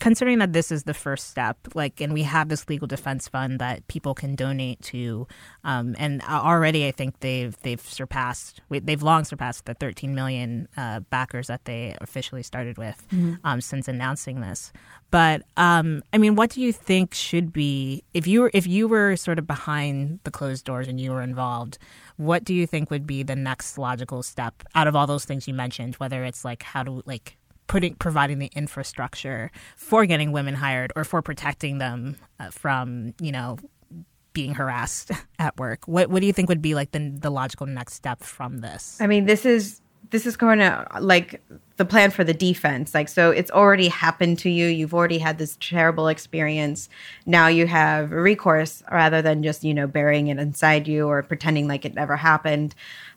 Considering 0.00 0.38
that 0.40 0.52
this 0.52 0.72
is 0.72 0.84
the 0.84 0.94
first 0.94 1.30
step, 1.30 1.56
like, 1.74 2.00
and 2.00 2.12
we 2.12 2.22
have 2.24 2.48
this 2.48 2.68
legal 2.68 2.88
defense 2.88 3.28
fund 3.28 3.60
that 3.60 3.86
people 3.86 4.14
can 4.14 4.34
donate 4.34 4.82
to, 4.82 5.26
um, 5.62 5.94
and 5.98 6.22
already 6.22 6.86
I 6.86 6.90
think 6.90 7.20
they've 7.20 7.56
they've 7.62 7.80
surpassed 7.80 8.60
they've 8.70 9.02
long 9.02 9.24
surpassed 9.24 9.66
the 9.66 9.74
13 9.74 10.14
million 10.14 10.68
uh, 10.76 11.00
backers 11.00 11.46
that 11.46 11.64
they 11.64 11.96
officially 12.00 12.42
started 12.42 12.76
with 12.76 13.06
mm-hmm. 13.08 13.34
um, 13.44 13.60
since 13.60 13.86
announcing 13.86 14.40
this. 14.40 14.72
But 15.12 15.42
um, 15.56 16.02
I 16.12 16.18
mean, 16.18 16.34
what 16.34 16.50
do 16.50 16.60
you 16.60 16.72
think 16.72 17.14
should 17.14 17.52
be 17.52 18.02
if 18.14 18.26
you 18.26 18.42
were 18.42 18.50
if 18.52 18.66
you 18.66 18.88
were 18.88 19.14
sort 19.16 19.38
of 19.38 19.46
behind 19.46 20.20
the 20.24 20.30
closed 20.30 20.64
doors 20.64 20.88
and 20.88 21.00
you 21.00 21.12
were 21.12 21.22
involved? 21.22 21.78
What 22.16 22.44
do 22.44 22.54
you 22.54 22.66
think 22.66 22.90
would 22.90 23.06
be 23.06 23.22
the 23.22 23.36
next 23.36 23.78
logical 23.78 24.22
step 24.22 24.62
out 24.74 24.86
of 24.86 24.96
all 24.96 25.06
those 25.06 25.24
things 25.24 25.46
you 25.46 25.54
mentioned? 25.54 25.96
Whether 25.96 26.24
it's 26.24 26.44
like 26.44 26.62
how 26.62 26.82
to 26.82 27.02
like 27.06 27.36
putting 27.72 27.94
providing 27.94 28.38
the 28.38 28.50
infrastructure 28.54 29.50
for 29.76 30.04
getting 30.04 30.30
women 30.30 30.52
hired 30.52 30.92
or 30.94 31.04
for 31.04 31.22
protecting 31.22 31.78
them 31.78 32.16
uh, 32.38 32.50
from 32.50 33.14
you 33.18 33.32
know 33.32 33.56
being 34.34 34.54
harassed 34.54 35.10
at 35.38 35.56
work. 35.56 35.88
What 35.88 36.10
what 36.10 36.20
do 36.20 36.26
you 36.26 36.34
think 36.34 36.50
would 36.50 36.60
be 36.60 36.74
like 36.74 36.92
the 36.92 37.10
the 37.18 37.30
logical 37.30 37.66
next 37.66 37.94
step 37.94 38.22
from 38.22 38.58
this? 38.58 38.98
I 39.00 39.06
mean, 39.06 39.24
this 39.24 39.46
is 39.46 39.80
this 40.12 40.26
is 40.26 40.36
going 40.36 40.58
to 40.58 40.86
like 41.00 41.42
the 41.78 41.84
plan 41.86 42.10
for 42.10 42.22
the 42.22 42.34
defense. 42.34 42.94
Like, 42.94 43.08
so 43.08 43.30
it's 43.30 43.50
already 43.50 43.88
happened 43.88 44.38
to 44.40 44.50
you. 44.50 44.66
You've 44.66 44.94
already 44.94 45.18
had 45.18 45.38
this 45.38 45.56
terrible 45.58 46.06
experience. 46.08 46.90
Now 47.24 47.48
you 47.48 47.66
have 47.66 48.12
recourse 48.12 48.82
rather 48.92 49.22
than 49.22 49.42
just, 49.42 49.64
you 49.64 49.72
know, 49.72 49.86
burying 49.86 50.28
it 50.28 50.38
inside 50.38 50.86
you 50.86 51.08
or 51.08 51.22
pretending 51.22 51.66
like 51.66 51.86
it 51.86 51.94
never 51.94 52.16
happened. 52.16 52.74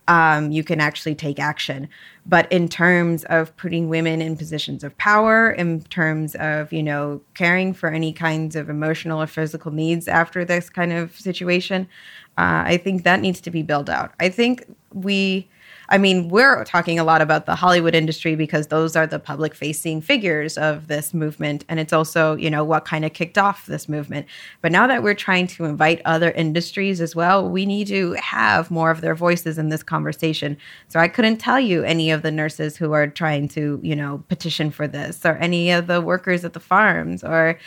Um, 0.07 0.51
you 0.51 0.63
can 0.63 0.79
actually 0.79 1.15
take 1.15 1.37
action. 1.37 1.89
But 2.25 2.49
in 2.49 2.69
terms 2.69 3.25
of 3.25 3.55
putting 3.57 3.89
women 3.89 4.21
in 4.21 4.37
positions 4.37 4.83
of 4.83 4.97
power, 4.97 5.51
in 5.51 5.81
terms 5.81 6.33
of, 6.35 6.71
you 6.71 6.81
know, 6.81 7.21
caring 7.33 7.73
for 7.73 7.89
any 7.89 8.13
kinds 8.13 8.55
of 8.55 8.69
emotional 8.69 9.21
or 9.21 9.27
physical 9.27 9.71
needs 9.71 10.07
after 10.07 10.45
this 10.45 10.69
kind 10.69 10.93
of 10.93 11.19
situation, 11.19 11.89
uh, 12.37 12.63
I 12.65 12.77
think 12.77 13.03
that 13.03 13.19
needs 13.19 13.41
to 13.41 13.51
be 13.51 13.63
built 13.63 13.89
out. 13.89 14.13
I 14.19 14.29
think 14.29 14.63
we, 14.93 15.49
I 15.89 15.97
mean, 15.97 16.29
we're 16.29 16.63
talking 16.65 16.99
a 16.99 17.03
lot 17.03 17.21
about 17.21 17.45
the 17.45 17.55
Hollywood 17.55 17.95
industry 17.95 18.35
because 18.35 18.67
those 18.67 18.95
are 18.95 19.07
the 19.07 19.19
public 19.19 19.53
facing 19.53 20.01
figures 20.01 20.57
of 20.57 20.87
this 20.87 21.13
movement. 21.13 21.65
And 21.69 21.79
it's 21.79 21.93
also, 21.93 22.35
you 22.35 22.49
know, 22.49 22.63
what 22.63 22.85
kind 22.85 23.05
of 23.05 23.13
kicked 23.13 23.37
off 23.37 23.65
this 23.65 23.87
movement. 23.87 24.25
But 24.61 24.71
now 24.71 24.87
that 24.87 25.03
we're 25.03 25.13
trying 25.13 25.47
to 25.47 25.65
invite 25.65 26.01
other 26.05 26.31
industries 26.31 27.01
as 27.01 27.15
well, 27.15 27.47
we 27.47 27.65
need 27.65 27.87
to 27.87 28.13
have 28.13 28.71
more 28.71 28.91
of 28.91 29.01
their 29.01 29.15
voices 29.15 29.57
in 29.57 29.69
this 29.69 29.83
conversation. 29.83 30.57
So 30.87 30.99
I 30.99 31.07
couldn't 31.07 31.37
tell 31.37 31.59
you 31.59 31.83
any 31.83 32.11
of 32.11 32.21
the 32.21 32.31
nurses 32.31 32.77
who 32.77 32.93
are 32.93 33.07
trying 33.07 33.47
to, 33.49 33.79
you 33.83 33.95
know, 33.95 34.23
petition 34.27 34.71
for 34.71 34.87
this 34.87 35.25
or 35.25 35.35
any 35.37 35.71
of 35.71 35.87
the 35.87 36.01
workers 36.01 36.43
at 36.45 36.53
the 36.53 36.59
farms 36.59 37.23
or, 37.23 37.59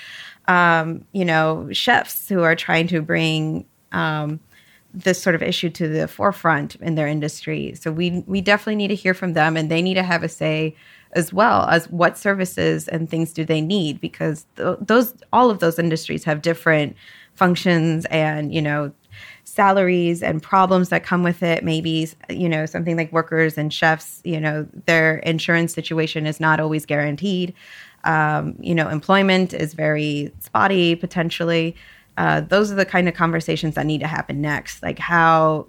um, 0.48 1.04
you 1.12 1.24
know, 1.24 1.68
chefs 1.72 2.28
who 2.28 2.42
are 2.42 2.56
trying 2.56 2.88
to 2.88 3.02
bring, 3.02 3.66
um, 3.92 4.40
this 4.94 5.22
sort 5.22 5.34
of 5.34 5.42
issue 5.42 5.70
to 5.70 5.88
the 5.88 6.08
forefront 6.08 6.76
in 6.76 6.94
their 6.94 7.06
industry. 7.06 7.74
So 7.74 7.92
we 7.92 8.24
we 8.26 8.40
definitely 8.40 8.76
need 8.76 8.88
to 8.88 8.94
hear 8.94 9.14
from 9.14 9.34
them, 9.34 9.56
and 9.56 9.70
they 9.70 9.82
need 9.82 9.94
to 9.94 10.02
have 10.02 10.22
a 10.22 10.28
say 10.28 10.74
as 11.12 11.32
well 11.32 11.62
as 11.68 11.88
what 11.90 12.18
services 12.18 12.86
and 12.88 13.08
things 13.08 13.32
do 13.32 13.44
they 13.44 13.60
need 13.60 14.00
because 14.00 14.46
th- 14.56 14.76
those 14.80 15.14
all 15.32 15.50
of 15.50 15.58
those 15.58 15.78
industries 15.78 16.24
have 16.24 16.42
different 16.42 16.96
functions 17.34 18.04
and 18.06 18.52
you 18.52 18.60
know 18.60 18.92
salaries 19.44 20.22
and 20.22 20.42
problems 20.42 20.90
that 20.90 21.02
come 21.02 21.22
with 21.22 21.42
it. 21.42 21.64
Maybe 21.64 22.08
you 22.28 22.48
know 22.48 22.66
something 22.66 22.96
like 22.96 23.12
workers 23.12 23.58
and 23.58 23.72
chefs 23.72 24.20
you 24.24 24.40
know 24.40 24.66
their 24.86 25.18
insurance 25.18 25.72
situation 25.72 26.26
is 26.26 26.40
not 26.40 26.60
always 26.60 26.86
guaranteed. 26.86 27.54
Um, 28.04 28.56
you 28.60 28.74
know 28.74 28.88
employment 28.88 29.52
is 29.52 29.74
very 29.74 30.32
spotty 30.40 30.94
potentially 30.94 31.76
uh, 32.18 32.40
those 32.40 32.72
are 32.72 32.74
the 32.74 32.84
kind 32.84 33.08
of 33.08 33.14
conversations 33.14 33.76
that 33.76 33.86
need 33.86 34.00
to 34.00 34.08
happen 34.08 34.40
next. 34.40 34.82
Like 34.82 34.98
how 34.98 35.68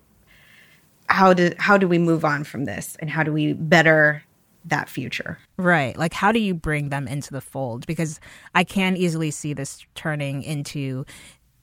how 1.07 1.31
do 1.31 1.51
how 1.59 1.77
do 1.77 1.87
we 1.87 1.99
move 1.99 2.25
on 2.25 2.43
from 2.43 2.65
this, 2.65 2.97
and 2.99 3.09
how 3.09 3.21
do 3.21 3.31
we 3.31 3.53
better 3.53 4.23
that 4.65 4.89
future? 4.89 5.37
Right. 5.57 5.95
Like 5.95 6.13
how 6.13 6.31
do 6.31 6.39
you 6.39 6.55
bring 6.55 6.89
them 6.89 7.07
into 7.07 7.31
the 7.31 7.39
fold? 7.39 7.85
Because 7.85 8.19
I 8.55 8.63
can 8.63 8.97
easily 8.97 9.29
see 9.29 9.53
this 9.53 9.85
turning 9.93 10.41
into 10.41 11.05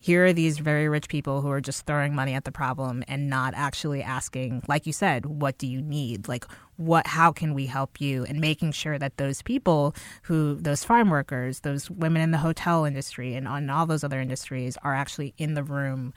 here 0.06 0.24
are 0.24 0.32
these 0.32 0.58
very 0.58 0.88
rich 0.88 1.08
people 1.08 1.40
who 1.40 1.50
are 1.50 1.60
just 1.60 1.84
throwing 1.84 2.14
money 2.14 2.32
at 2.32 2.44
the 2.44 2.52
problem 2.52 3.02
and 3.08 3.28
not 3.28 3.54
actually 3.56 4.04
asking 4.04 4.62
like 4.68 4.86
you 4.86 4.92
said 4.92 5.26
what 5.26 5.58
do 5.58 5.66
you 5.66 5.82
need? 5.82 6.28
Like 6.28 6.44
what 6.76 7.08
how 7.08 7.32
can 7.32 7.54
we 7.54 7.66
help 7.66 8.00
you? 8.00 8.24
And 8.24 8.40
making 8.40 8.70
sure 8.70 9.00
that 9.00 9.16
those 9.16 9.42
people 9.42 9.96
who 10.22 10.54
those 10.60 10.84
farm 10.84 11.10
workers 11.10 11.60
those 11.60 11.90
women 11.90 12.22
in 12.22 12.30
the 12.30 12.38
hotel 12.38 12.84
industry 12.84 13.34
and 13.34 13.48
on 13.48 13.68
all 13.68 13.84
those 13.84 14.04
other 14.04 14.20
industries 14.20 14.78
are 14.84 14.94
actually 14.94 15.34
in 15.38 15.54
the 15.54 15.64
room 15.64 16.14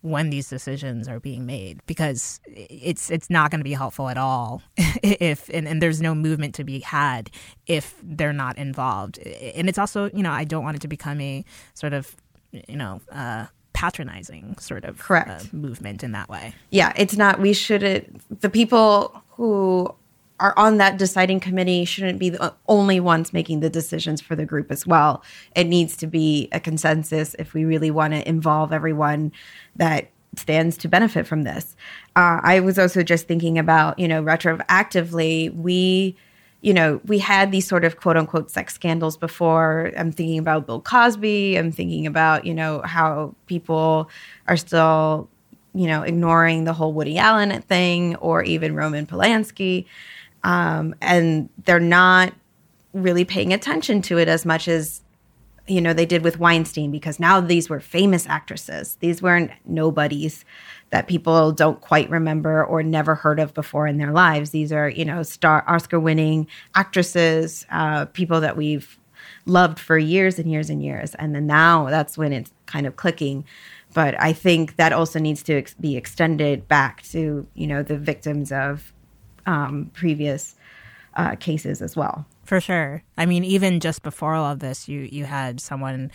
when 0.00 0.30
these 0.30 0.48
decisions 0.48 1.06
are 1.06 1.20
being 1.20 1.44
made 1.44 1.80
because 1.86 2.40
it's 2.46 3.10
it's 3.10 3.28
not 3.28 3.50
going 3.50 3.60
to 3.60 3.64
be 3.64 3.74
helpful 3.74 4.08
at 4.08 4.16
all 4.16 4.62
if 5.02 5.50
and, 5.50 5.68
and 5.68 5.82
there's 5.82 6.00
no 6.00 6.14
movement 6.14 6.54
to 6.54 6.64
be 6.64 6.78
had 6.80 7.30
if 7.66 7.96
they're 8.02 8.32
not 8.32 8.56
involved. 8.56 9.18
And 9.18 9.68
it's 9.68 9.78
also 9.78 10.08
you 10.14 10.22
know 10.22 10.32
I 10.32 10.44
don't 10.44 10.64
want 10.64 10.76
it 10.76 10.80
to 10.80 10.88
become 10.88 11.20
a 11.20 11.44
sort 11.74 11.92
of 11.92 12.16
you 12.52 12.76
know 12.76 13.00
uh, 13.12 13.46
patronizing 13.72 14.56
sort 14.58 14.84
of 14.84 14.98
correct 14.98 15.28
uh, 15.28 15.40
movement 15.52 16.02
in 16.02 16.12
that 16.12 16.28
way 16.28 16.54
yeah 16.70 16.92
it's 16.96 17.16
not 17.16 17.40
we 17.40 17.52
shouldn't 17.52 18.40
the 18.40 18.50
people 18.50 19.22
who 19.30 19.94
are 20.38 20.54
on 20.56 20.76
that 20.78 20.98
deciding 20.98 21.40
committee 21.40 21.84
shouldn't 21.84 22.18
be 22.18 22.28
the 22.28 22.54
only 22.68 23.00
ones 23.00 23.32
making 23.32 23.60
the 23.60 23.70
decisions 23.70 24.20
for 24.20 24.36
the 24.36 24.44
group 24.44 24.70
as 24.70 24.86
well. 24.86 25.22
It 25.54 25.64
needs 25.64 25.96
to 25.98 26.06
be 26.06 26.48
a 26.52 26.60
consensus 26.60 27.34
if 27.38 27.54
we 27.54 27.64
really 27.64 27.90
want 27.90 28.12
to 28.12 28.28
involve 28.28 28.72
everyone 28.72 29.32
that 29.76 30.10
stands 30.36 30.76
to 30.78 30.88
benefit 30.88 31.26
from 31.26 31.42
this. 31.42 31.74
Uh, 32.14 32.40
I 32.42 32.60
was 32.60 32.78
also 32.78 33.02
just 33.02 33.26
thinking 33.26 33.58
about, 33.58 33.98
you 33.98 34.06
know, 34.06 34.22
retroactively, 34.22 35.54
we, 35.54 36.16
you 36.62 36.74
know, 36.74 37.00
we 37.04 37.18
had 37.18 37.52
these 37.52 37.66
sort 37.66 37.84
of 37.84 37.96
quote 37.98 38.16
unquote 38.16 38.50
sex 38.50 38.74
scandals 38.74 39.16
before. 39.16 39.92
I'm 39.96 40.10
thinking 40.10 40.38
about 40.38 40.66
Bill 40.66 40.80
Cosby. 40.80 41.56
I'm 41.56 41.70
thinking 41.70 42.06
about, 42.06 42.44
you 42.44 42.54
know, 42.54 42.82
how 42.84 43.34
people 43.46 44.10
are 44.48 44.56
still, 44.56 45.28
you 45.74 45.86
know, 45.86 46.02
ignoring 46.02 46.64
the 46.64 46.72
whole 46.72 46.92
Woody 46.92 47.18
Allen 47.18 47.60
thing 47.62 48.16
or 48.16 48.42
even 48.42 48.74
Roman 48.74 49.06
Polanski 49.06 49.86
um, 50.46 50.94
and 51.02 51.48
they're 51.64 51.80
not 51.80 52.32
really 52.92 53.24
paying 53.24 53.52
attention 53.52 54.00
to 54.00 54.16
it 54.16 54.28
as 54.28 54.46
much 54.46 54.68
as 54.68 55.02
you 55.66 55.80
know 55.80 55.92
they 55.92 56.06
did 56.06 56.22
with 56.22 56.38
Weinstein 56.38 56.92
because 56.92 57.18
now 57.18 57.40
these 57.40 57.68
were 57.68 57.80
famous 57.80 58.26
actresses. 58.28 58.96
These 59.00 59.20
weren't 59.20 59.50
nobodies 59.64 60.44
that 60.90 61.08
people 61.08 61.52
don't 61.52 61.80
quite 61.80 62.08
remember 62.10 62.64
or 62.64 62.82
never 62.82 63.14
heard 63.14 63.40
of 63.40 63.52
before 63.54 63.86
in 63.86 63.98
their 63.98 64.12
lives. 64.12 64.50
These 64.50 64.72
are 64.72 64.88
you 64.88 65.04
know 65.04 65.22
star 65.22 65.64
Oscar 65.66 66.00
winning 66.00 66.46
actresses, 66.74 67.66
uh, 67.70 68.06
people 68.06 68.40
that 68.40 68.56
we've 68.56 68.98
loved 69.44 69.78
for 69.78 69.98
years 69.98 70.38
and 70.38 70.50
years 70.50 70.70
and 70.70 70.82
years, 70.82 71.14
and 71.16 71.34
then 71.34 71.46
now 71.46 71.86
that's 71.86 72.16
when 72.16 72.32
it's 72.32 72.52
kind 72.66 72.86
of 72.86 72.96
clicking. 72.96 73.44
But 73.94 74.20
I 74.20 74.32
think 74.32 74.76
that 74.76 74.92
also 74.92 75.18
needs 75.18 75.42
to 75.44 75.54
ex- 75.54 75.74
be 75.74 75.96
extended 75.96 76.68
back 76.68 77.02
to 77.04 77.46
you 77.54 77.66
know 77.66 77.82
the 77.82 77.98
victims 77.98 78.52
of 78.52 78.92
um, 79.46 79.90
previous 79.94 80.56
uh, 81.14 81.36
cases 81.36 81.80
as 81.80 81.96
well. 81.96 82.26
For 82.44 82.60
sure. 82.60 83.02
I 83.16 83.26
mean, 83.26 83.42
even 83.44 83.80
just 83.80 84.02
before 84.02 84.34
all 84.34 84.52
of 84.52 84.60
this, 84.60 84.88
you 84.88 85.08
you 85.10 85.24
had 85.24 85.60
someone. 85.60 86.10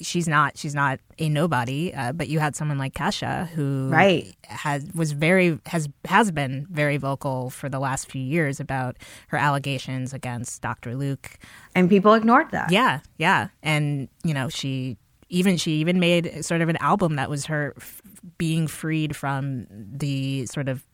She's 0.00 0.28
not. 0.28 0.58
She's 0.58 0.74
not 0.74 1.00
a 1.18 1.28
nobody. 1.28 1.92
Uh, 1.94 2.12
but 2.12 2.28
you 2.28 2.38
had 2.38 2.54
someone 2.54 2.78
like 2.78 2.94
Kesha, 2.94 3.48
who 3.48 3.88
right 3.90 4.34
has 4.44 4.86
was 4.94 5.12
very 5.12 5.58
has 5.66 5.88
has 6.04 6.30
been 6.30 6.66
very 6.70 6.96
vocal 6.96 7.50
for 7.50 7.68
the 7.68 7.78
last 7.78 8.10
few 8.10 8.22
years 8.22 8.60
about 8.60 8.96
her 9.28 9.38
allegations 9.38 10.12
against 10.12 10.60
Dr. 10.60 10.94
Luke, 10.94 11.38
and 11.74 11.88
people 11.88 12.14
ignored 12.14 12.50
that. 12.50 12.70
Yeah, 12.70 13.00
yeah, 13.16 13.48
and 13.62 14.08
you 14.22 14.34
know 14.34 14.48
she 14.48 14.98
even 15.28 15.56
she 15.56 15.72
even 15.72 15.98
made 15.98 16.44
sort 16.44 16.60
of 16.60 16.68
an 16.68 16.76
album 16.76 17.16
that 17.16 17.30
was 17.30 17.46
her 17.46 17.74
f- 17.76 18.02
being 18.38 18.66
freed 18.66 19.16
from 19.16 19.66
the 19.70 20.46
sort 20.46 20.68
of 20.68 20.84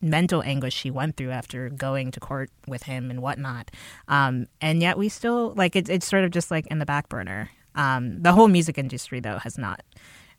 mental 0.00 0.42
anguish 0.42 0.74
she 0.74 0.90
went 0.90 1.16
through 1.16 1.30
after 1.30 1.68
going 1.70 2.10
to 2.12 2.20
court 2.20 2.50
with 2.66 2.84
him 2.84 3.10
and 3.10 3.20
whatnot. 3.20 3.70
Um, 4.06 4.46
and 4.60 4.80
yet 4.80 4.98
we 4.98 5.08
still 5.08 5.54
like 5.54 5.74
it, 5.74 5.88
it's 5.88 6.06
sort 6.06 6.24
of 6.24 6.30
just 6.30 6.50
like 6.50 6.66
in 6.68 6.78
the 6.78 6.86
back 6.86 7.08
burner. 7.08 7.50
Um, 7.78 8.20
the 8.20 8.32
whole 8.32 8.48
music 8.48 8.76
industry 8.76 9.20
though 9.20 9.38
has 9.38 9.56
not 9.56 9.82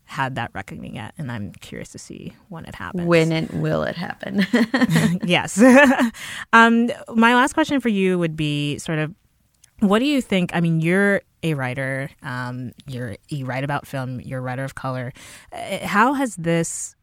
had 0.04 0.34
that 0.34 0.50
reckoning 0.54 0.96
yet, 0.96 1.14
and 1.18 1.30
I'm 1.30 1.52
curious 1.52 1.90
to 1.90 1.98
see 1.98 2.34
when 2.48 2.64
it 2.64 2.74
happens. 2.74 3.06
When 3.06 3.32
it 3.32 3.52
will 3.54 3.82
it 3.84 3.96
happen? 3.96 4.44
yes. 5.24 5.60
um, 6.52 6.90
my 7.14 7.34
last 7.34 7.54
question 7.54 7.80
for 7.80 7.88
you 7.88 8.18
would 8.18 8.36
be 8.36 8.78
sort 8.78 8.98
of, 8.98 9.14
what 9.78 10.00
do 10.00 10.04
you 10.04 10.20
think? 10.20 10.50
I 10.54 10.60
mean, 10.60 10.80
you're 10.80 11.22
a 11.42 11.54
writer. 11.54 12.10
Um, 12.22 12.72
you're 12.86 13.16
you 13.28 13.46
write 13.46 13.64
about 13.64 13.86
film. 13.86 14.20
You're 14.20 14.40
a 14.40 14.42
writer 14.42 14.64
of 14.64 14.74
color. 14.74 15.12
Uh, 15.52 15.86
how 15.86 16.12
has 16.12 16.36
this 16.36 16.94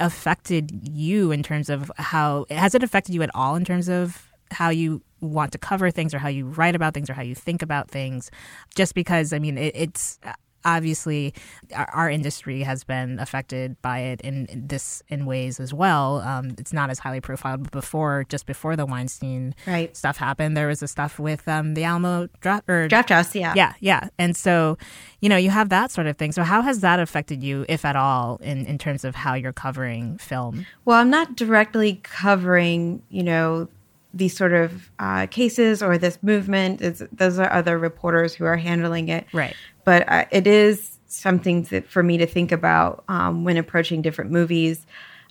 affected 0.00 0.88
you 0.88 1.30
in 1.30 1.42
terms 1.42 1.68
of 1.70 1.92
how 1.96 2.46
has 2.50 2.74
it 2.74 2.82
affected 2.82 3.14
you 3.14 3.22
at 3.22 3.30
all 3.34 3.54
in 3.54 3.64
terms 3.64 3.88
of 3.88 4.32
how 4.54 4.70
you 4.70 5.02
want 5.20 5.52
to 5.52 5.58
cover 5.58 5.90
things 5.90 6.14
or 6.14 6.18
how 6.18 6.28
you 6.28 6.46
write 6.46 6.74
about 6.74 6.94
things 6.94 7.08
or 7.08 7.14
how 7.14 7.22
you 7.22 7.34
think 7.34 7.62
about 7.62 7.90
things 7.90 8.30
just 8.74 8.94
because 8.94 9.32
i 9.32 9.38
mean 9.38 9.58
it, 9.58 9.72
it's 9.74 10.18
obviously 10.64 11.34
our, 11.74 11.88
our, 11.92 12.10
industry 12.10 12.62
has 12.62 12.84
been 12.84 13.18
affected 13.18 13.80
by 13.82 14.00
it 14.00 14.20
in, 14.22 14.46
in 14.46 14.66
this 14.66 15.02
in 15.08 15.26
ways 15.26 15.60
as 15.60 15.74
well. 15.74 16.20
Um, 16.20 16.54
it's 16.58 16.72
not 16.72 16.90
as 16.90 16.98
highly 16.98 17.20
profiled, 17.20 17.64
but 17.64 17.72
before, 17.72 18.24
just 18.28 18.46
before 18.46 18.76
the 18.76 18.86
Weinstein 18.86 19.54
right. 19.66 19.94
stuff 19.96 20.16
happened, 20.16 20.56
there 20.56 20.66
was 20.66 20.80
the 20.80 20.88
stuff 20.88 21.18
with 21.18 21.46
um, 21.48 21.74
the 21.74 21.84
Alamo 21.84 22.28
draft 22.40 22.68
or 22.68 22.88
draft 22.88 23.10
house, 23.10 23.34
yeah, 23.34 23.52
yeah, 23.54 23.74
yeah. 23.80 24.08
And 24.18 24.36
so, 24.36 24.78
you 25.20 25.28
know, 25.28 25.36
you 25.36 25.50
have 25.50 25.68
that 25.68 25.90
sort 25.90 26.06
of 26.06 26.16
thing. 26.16 26.32
So, 26.32 26.42
how 26.42 26.62
has 26.62 26.80
that 26.80 27.00
affected 27.00 27.42
you, 27.42 27.66
if 27.68 27.84
at 27.84 27.96
all, 27.96 28.38
in 28.42 28.66
in 28.66 28.78
terms 28.78 29.04
of 29.04 29.14
how 29.14 29.34
you're 29.34 29.52
covering 29.52 30.18
film? 30.18 30.66
Well, 30.84 30.98
I'm 30.98 31.10
not 31.10 31.36
directly 31.36 32.00
covering, 32.02 33.02
you 33.10 33.22
know, 33.22 33.68
these 34.16 34.36
sort 34.36 34.52
of 34.52 34.90
uh, 34.98 35.26
cases 35.26 35.82
or 35.82 35.98
this 35.98 36.18
movement. 36.22 36.80
It's, 36.80 37.02
those 37.12 37.38
are 37.38 37.52
other 37.52 37.78
reporters 37.78 38.34
who 38.34 38.44
are 38.44 38.56
handling 38.56 39.08
it. 39.08 39.26
Right 39.32 39.56
but 39.84 40.08
uh, 40.08 40.24
it 40.30 40.46
is 40.46 40.98
something 41.06 41.62
that, 41.64 41.88
for 41.88 42.02
me 42.02 42.18
to 42.18 42.26
think 42.26 42.50
about 42.50 43.04
um, 43.08 43.44
when 43.44 43.56
approaching 43.56 44.02
different 44.02 44.30
movies. 44.30 44.86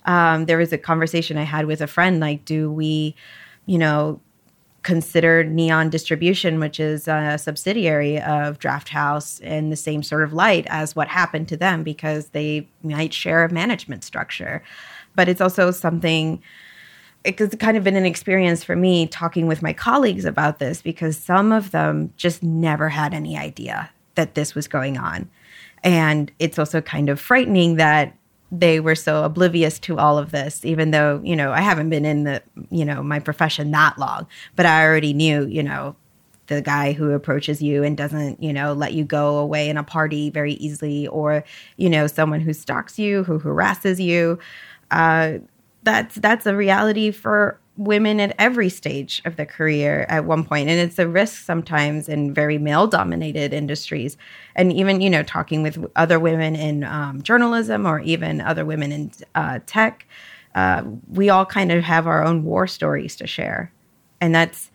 Um, 0.06 0.46
there 0.46 0.58
was 0.58 0.72
a 0.72 0.78
conversation 0.78 1.36
I 1.36 1.42
had 1.42 1.66
with 1.66 1.80
a 1.80 1.86
friend 1.86 2.20
like, 2.20 2.44
do 2.44 2.70
we 2.70 3.14
you 3.66 3.78
know, 3.78 4.20
consider 4.82 5.42
Neon 5.42 5.88
Distribution, 5.88 6.60
which 6.60 6.78
is 6.78 7.08
a 7.08 7.38
subsidiary 7.38 8.20
of 8.20 8.58
Draft 8.58 8.90
House, 8.90 9.40
in 9.40 9.70
the 9.70 9.76
same 9.76 10.02
sort 10.02 10.22
of 10.22 10.34
light 10.34 10.66
as 10.68 10.94
what 10.94 11.08
happened 11.08 11.48
to 11.48 11.56
them 11.56 11.82
because 11.82 12.28
they 12.28 12.68
might 12.82 13.14
share 13.14 13.44
a 13.44 13.52
management 13.52 14.04
structure. 14.04 14.62
But 15.14 15.28
it's 15.30 15.40
also 15.40 15.70
something 15.70 16.42
it's 17.24 17.56
kind 17.56 17.76
of 17.76 17.84
been 17.84 17.96
an 17.96 18.04
experience 18.04 18.62
for 18.62 18.76
me 18.76 19.06
talking 19.06 19.46
with 19.46 19.62
my 19.62 19.72
colleagues 19.72 20.24
about 20.24 20.58
this 20.58 20.82
because 20.82 21.16
some 21.16 21.52
of 21.52 21.70
them 21.70 22.12
just 22.16 22.42
never 22.42 22.90
had 22.90 23.14
any 23.14 23.36
idea 23.36 23.90
that 24.14 24.34
this 24.34 24.54
was 24.54 24.68
going 24.68 24.98
on. 24.98 25.28
And 25.82 26.30
it's 26.38 26.58
also 26.58 26.80
kind 26.80 27.08
of 27.08 27.18
frightening 27.18 27.76
that 27.76 28.16
they 28.52 28.78
were 28.78 28.94
so 28.94 29.24
oblivious 29.24 29.78
to 29.80 29.98
all 29.98 30.18
of 30.18 30.30
this, 30.30 30.64
even 30.64 30.90
though, 30.90 31.20
you 31.24 31.34
know, 31.34 31.52
I 31.52 31.60
haven't 31.60 31.90
been 31.90 32.04
in 32.04 32.24
the, 32.24 32.42
you 32.70 32.84
know, 32.84 33.02
my 33.02 33.18
profession 33.18 33.70
that 33.72 33.98
long, 33.98 34.26
but 34.54 34.66
I 34.66 34.84
already 34.84 35.12
knew, 35.12 35.46
you 35.46 35.62
know, 35.62 35.96
the 36.46 36.60
guy 36.60 36.92
who 36.92 37.10
approaches 37.12 37.62
you 37.62 37.82
and 37.82 37.96
doesn't, 37.96 38.42
you 38.42 38.52
know, 38.52 38.74
let 38.74 38.92
you 38.92 39.04
go 39.04 39.38
away 39.38 39.68
in 39.68 39.78
a 39.78 39.82
party 39.82 40.30
very 40.30 40.54
easily, 40.54 41.08
or, 41.08 41.42
you 41.78 41.88
know, 41.88 42.06
someone 42.06 42.40
who 42.40 42.52
stalks 42.52 42.98
you, 42.98 43.24
who 43.24 43.38
harasses 43.38 43.98
you. 43.98 44.38
Uh, 44.90 45.38
that's 45.84 46.16
that's 46.16 46.46
a 46.46 46.56
reality 46.56 47.10
for 47.10 47.58
women 47.76 48.20
at 48.20 48.34
every 48.38 48.68
stage 48.68 49.20
of 49.24 49.36
their 49.36 49.46
career 49.46 50.06
at 50.08 50.24
one 50.24 50.44
point. 50.44 50.68
And 50.68 50.78
it's 50.78 50.98
a 50.98 51.08
risk 51.08 51.44
sometimes 51.44 52.08
in 52.08 52.32
very 52.32 52.56
male 52.56 52.86
dominated 52.86 53.52
industries. 53.52 54.16
And 54.54 54.72
even 54.72 55.00
you 55.00 55.10
know 55.10 55.22
talking 55.22 55.62
with 55.62 55.84
other 55.96 56.18
women 56.18 56.56
in 56.56 56.84
um, 56.84 57.22
journalism 57.22 57.86
or 57.86 58.00
even 58.00 58.40
other 58.40 58.64
women 58.64 58.92
in 58.92 59.12
uh, 59.34 59.60
tech 59.66 60.06
uh, 60.54 60.84
we 61.08 61.30
all 61.30 61.44
kind 61.44 61.72
of 61.72 61.82
have 61.82 62.06
our 62.06 62.24
own 62.24 62.44
war 62.44 62.66
stories 62.66 63.16
to 63.16 63.26
share. 63.26 63.72
And 64.20 64.32
that's 64.34 64.70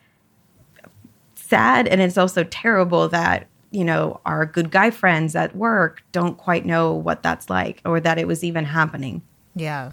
sad 1.34 1.88
and 1.88 2.00
it's 2.00 2.16
also 2.16 2.44
terrible 2.44 3.08
that 3.08 3.48
you 3.72 3.84
know 3.84 4.20
our 4.24 4.46
good 4.46 4.70
guy 4.70 4.88
friends 4.88 5.34
at 5.34 5.56
work 5.56 6.00
don't 6.12 6.36
quite 6.36 6.64
know 6.64 6.92
what 6.92 7.24
that's 7.24 7.50
like 7.50 7.82
or 7.84 7.98
that 7.98 8.18
it 8.18 8.28
was 8.28 8.44
even 8.44 8.64
happening. 8.64 9.22
Yeah 9.56 9.92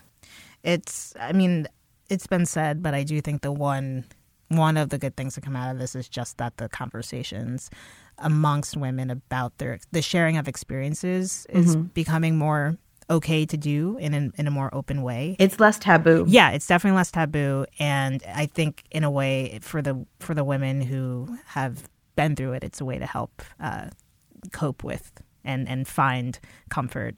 it's 0.63 1.13
i 1.19 1.31
mean 1.31 1.67
it's 2.09 2.27
been 2.27 2.45
said, 2.45 2.81
but 2.81 2.93
I 2.93 3.03
do 3.03 3.21
think 3.21 3.41
the 3.41 3.51
one 3.51 4.05
one 4.49 4.77
of 4.77 4.89
the 4.89 4.97
good 4.97 5.17
things 5.17 5.35
to 5.35 5.41
come 5.41 5.57
out 5.57 5.73
of 5.73 5.79
this 5.79 5.93
is 5.93 6.07
just 6.07 6.37
that 6.37 6.55
the 6.55 6.69
conversations 6.69 7.69
amongst 8.19 8.77
women 8.77 9.09
about 9.09 9.57
their 9.57 9.79
the 9.91 10.01
sharing 10.01 10.37
of 10.37 10.47
experiences 10.47 11.45
is 11.49 11.75
mm-hmm. 11.75 11.87
becoming 11.87 12.37
more 12.37 12.77
okay 13.09 13.45
to 13.45 13.57
do 13.57 13.97
in 13.97 14.13
a, 14.13 14.31
in 14.39 14.47
a 14.47 14.51
more 14.51 14.73
open 14.73 15.01
way. 15.01 15.35
It's 15.39 15.59
less 15.59 15.77
taboo. 15.77 16.25
Yeah, 16.27 16.51
it's 16.51 16.67
definitely 16.67 16.97
less 16.97 17.11
taboo, 17.11 17.65
and 17.79 18.23
I 18.33 18.45
think 18.45 18.83
in 18.91 19.03
a 19.03 19.11
way 19.11 19.59
for 19.61 19.81
the 19.81 20.05
for 20.19 20.33
the 20.33 20.43
women 20.43 20.81
who 20.81 21.37
have 21.47 21.89
been 22.15 22.35
through 22.35 22.53
it, 22.53 22.63
it's 22.63 22.81
a 22.81 22.85
way 22.85 22.97
to 22.97 23.05
help 23.05 23.41
uh, 23.59 23.87
cope 24.51 24.83
with 24.83 25.11
and 25.43 25.67
and 25.67 25.87
find 25.87 26.39
comfort 26.69 27.15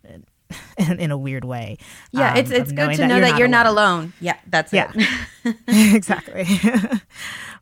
in, 0.77 0.99
in, 0.99 1.11
a 1.11 1.17
weird 1.17 1.43
way. 1.43 1.77
Yeah, 2.11 2.31
um, 2.31 2.37
it's 2.37 2.51
it's 2.51 2.71
good 2.71 2.95
to 2.95 3.07
know 3.07 3.19
that, 3.19 3.37
you're, 3.37 3.47
not, 3.47 3.65
alone. 3.65 3.99
alone. 3.99 4.13
Yeah, 4.19 4.37
that's 4.47 4.73
yeah. 4.73 4.91
it. 4.95 5.55
exactly. 5.95 6.47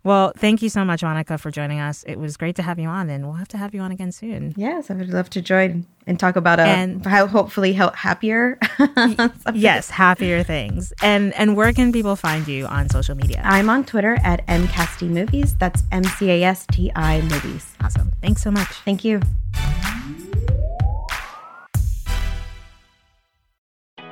well, 0.03 0.31
thank 0.37 0.61
you 0.61 0.69
so 0.69 0.85
much, 0.85 1.03
Monica, 1.03 1.37
for 1.37 1.51
joining 1.51 1.79
us. 1.79 2.03
It 2.03 2.17
was 2.17 2.37
great 2.37 2.55
to 2.57 2.61
have 2.61 2.79
you 2.79 2.87
on, 2.87 3.09
and 3.09 3.25
we'll 3.25 3.35
have 3.35 3.49
to 3.49 3.57
have 3.57 3.73
you 3.73 3.81
on 3.81 3.91
again 3.91 4.11
soon. 4.11 4.53
Yes, 4.55 4.89
I 4.89 4.93
would 4.93 5.09
love 5.09 5.29
to 5.31 5.41
join 5.41 5.85
and 6.05 6.19
talk 6.19 6.37
about 6.37 6.59
a 6.59 6.63
and, 6.63 7.05
how 7.05 7.27
hopefully 7.27 7.73
help 7.73 7.95
happier. 7.95 8.57
yes, 9.53 9.89
happier 9.89 10.43
things. 10.43 10.93
And 11.01 11.33
and 11.33 11.57
where 11.57 11.73
can 11.73 11.91
people 11.91 12.15
find 12.15 12.47
you 12.47 12.65
on 12.67 12.89
social 12.89 13.15
media? 13.15 13.41
I'm 13.43 13.69
on 13.69 13.83
Twitter 13.83 14.17
at 14.23 14.45
mcasti 14.47 15.09
movies. 15.09 15.55
That's 15.55 15.83
M 15.91 16.03
C 16.03 16.31
A 16.31 16.43
S 16.43 16.65
T 16.71 16.91
I 16.95 17.21
movies. 17.21 17.75
Awesome. 17.81 18.13
Thanks 18.21 18.41
so 18.41 18.51
much. 18.51 18.69
Thank 18.85 19.03
you. 19.03 19.19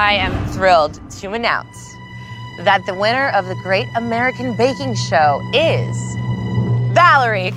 I 0.00 0.14
am 0.14 0.32
thrilled 0.48 0.98
to 1.18 1.34
announce 1.34 1.76
that 2.60 2.86
the 2.86 2.94
winner 2.94 3.28
of 3.34 3.44
the 3.48 3.54
Great 3.56 3.86
American 3.96 4.56
Baking 4.56 4.94
Show 4.94 5.42
is 5.52 5.94
Valerie. 6.94 7.48
Yay! 7.48 7.52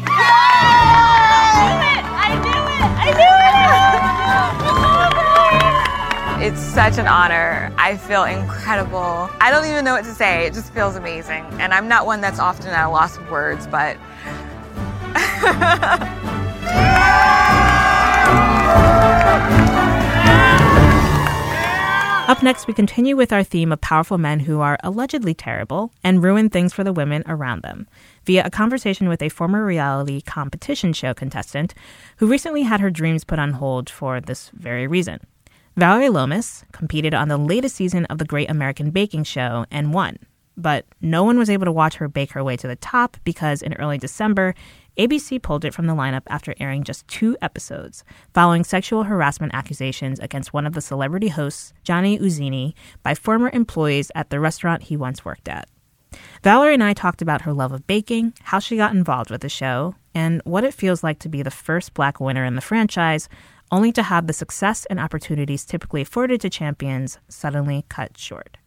I 2.19 2.35
knew 2.43 2.51
it! 2.51 2.83
I 2.99 3.11
knew 3.15 3.31
it! 3.31 3.53
I 3.55 3.61
knew 6.41 6.47
it! 6.47 6.51
It's 6.51 6.59
such 6.59 6.97
an 6.97 7.07
honor. 7.07 7.73
I 7.77 7.95
feel 7.95 8.25
incredible. 8.25 9.29
I 9.39 9.49
don't 9.49 9.63
even 9.63 9.85
know 9.85 9.93
what 9.93 10.03
to 10.03 10.13
say. 10.13 10.45
It 10.45 10.53
just 10.53 10.73
feels 10.73 10.97
amazing. 10.97 11.45
And 11.61 11.73
I'm 11.73 11.87
not 11.87 12.05
one 12.05 12.19
that's 12.19 12.39
often 12.39 12.67
at 12.67 12.85
a 12.85 12.89
loss 12.89 13.15
of 13.15 13.31
words, 13.31 13.67
but. 13.67 13.95
Up 22.25 22.41
next, 22.41 22.67
we 22.67 22.73
continue 22.73 23.17
with 23.17 23.33
our 23.33 23.43
theme 23.43 23.73
of 23.73 23.81
powerful 23.81 24.17
men 24.17 24.39
who 24.39 24.61
are 24.61 24.77
allegedly 24.81 25.33
terrible 25.33 25.91
and 26.05 26.23
ruin 26.23 26.49
things 26.49 26.71
for 26.71 26.85
the 26.85 26.93
women 26.93 27.21
around 27.27 27.63
them 27.63 27.85
via 28.25 28.45
a 28.45 28.49
conversation 28.49 29.09
with 29.09 29.21
a 29.21 29.27
former 29.27 29.65
reality 29.65 30.21
competition 30.21 30.93
show 30.93 31.13
contestant 31.13 31.73
who 32.17 32.25
recently 32.25 32.63
had 32.63 32.79
her 32.79 32.89
dreams 32.89 33.25
put 33.25 33.39
on 33.39 33.51
hold 33.51 33.89
for 33.89 34.21
this 34.21 34.49
very 34.53 34.87
reason. 34.87 35.19
Valerie 35.75 36.07
Lomas 36.07 36.63
competed 36.71 37.13
on 37.13 37.27
the 37.27 37.37
latest 37.37 37.75
season 37.75 38.05
of 38.05 38.19
the 38.19 38.25
Great 38.25 38.49
American 38.49 38.89
Baking 38.89 39.25
Show 39.25 39.65
and 39.69 39.93
won. 39.93 40.17
But 40.55 40.85
no 41.01 41.25
one 41.25 41.37
was 41.37 41.49
able 41.49 41.65
to 41.65 41.71
watch 41.73 41.95
her 41.95 42.07
bake 42.07 42.31
her 42.31 42.43
way 42.43 42.55
to 42.55 42.67
the 42.67 42.77
top 42.77 43.17
because 43.25 43.61
in 43.61 43.73
early 43.73 43.97
December, 43.97 44.55
ABC 44.97 45.41
pulled 45.41 45.65
it 45.65 45.73
from 45.73 45.87
the 45.87 45.95
lineup 45.95 46.21
after 46.27 46.53
airing 46.59 46.83
just 46.83 47.07
two 47.07 47.35
episodes, 47.41 48.03
following 48.33 48.63
sexual 48.63 49.03
harassment 49.03 49.53
accusations 49.55 50.19
against 50.19 50.53
one 50.53 50.67
of 50.67 50.73
the 50.73 50.81
celebrity 50.81 51.29
hosts, 51.29 51.73
Johnny 51.83 52.19
Iuzzini, 52.19 52.73
by 53.01 53.15
former 53.15 53.49
employees 53.53 54.11
at 54.13 54.29
the 54.29 54.39
restaurant 54.39 54.83
he 54.83 54.95
once 54.95 55.25
worked 55.25 55.47
at. 55.47 55.67
Valerie 56.43 56.75
and 56.75 56.83
I 56.83 56.93
talked 56.93 57.23
about 57.23 57.41
her 57.41 57.53
love 57.53 57.71
of 57.71 57.87
baking, 57.87 58.33
how 58.43 58.59
she 58.59 58.77
got 58.77 58.93
involved 58.93 59.31
with 59.31 59.41
the 59.41 59.49
show, 59.49 59.95
and 60.13 60.43
what 60.45 60.63
it 60.63 60.75
feels 60.75 61.03
like 61.03 61.17
to 61.19 61.29
be 61.29 61.41
the 61.41 61.49
first 61.49 61.95
black 61.95 62.19
winner 62.19 62.45
in 62.45 62.53
the 62.53 62.61
franchise, 62.61 63.27
only 63.71 63.91
to 63.93 64.03
have 64.03 64.27
the 64.27 64.33
success 64.33 64.85
and 64.91 64.99
opportunities 64.99 65.65
typically 65.65 66.01
afforded 66.01 66.39
to 66.41 66.51
champions 66.51 67.17
suddenly 67.27 67.83
cut 67.89 68.15
short. 68.15 68.57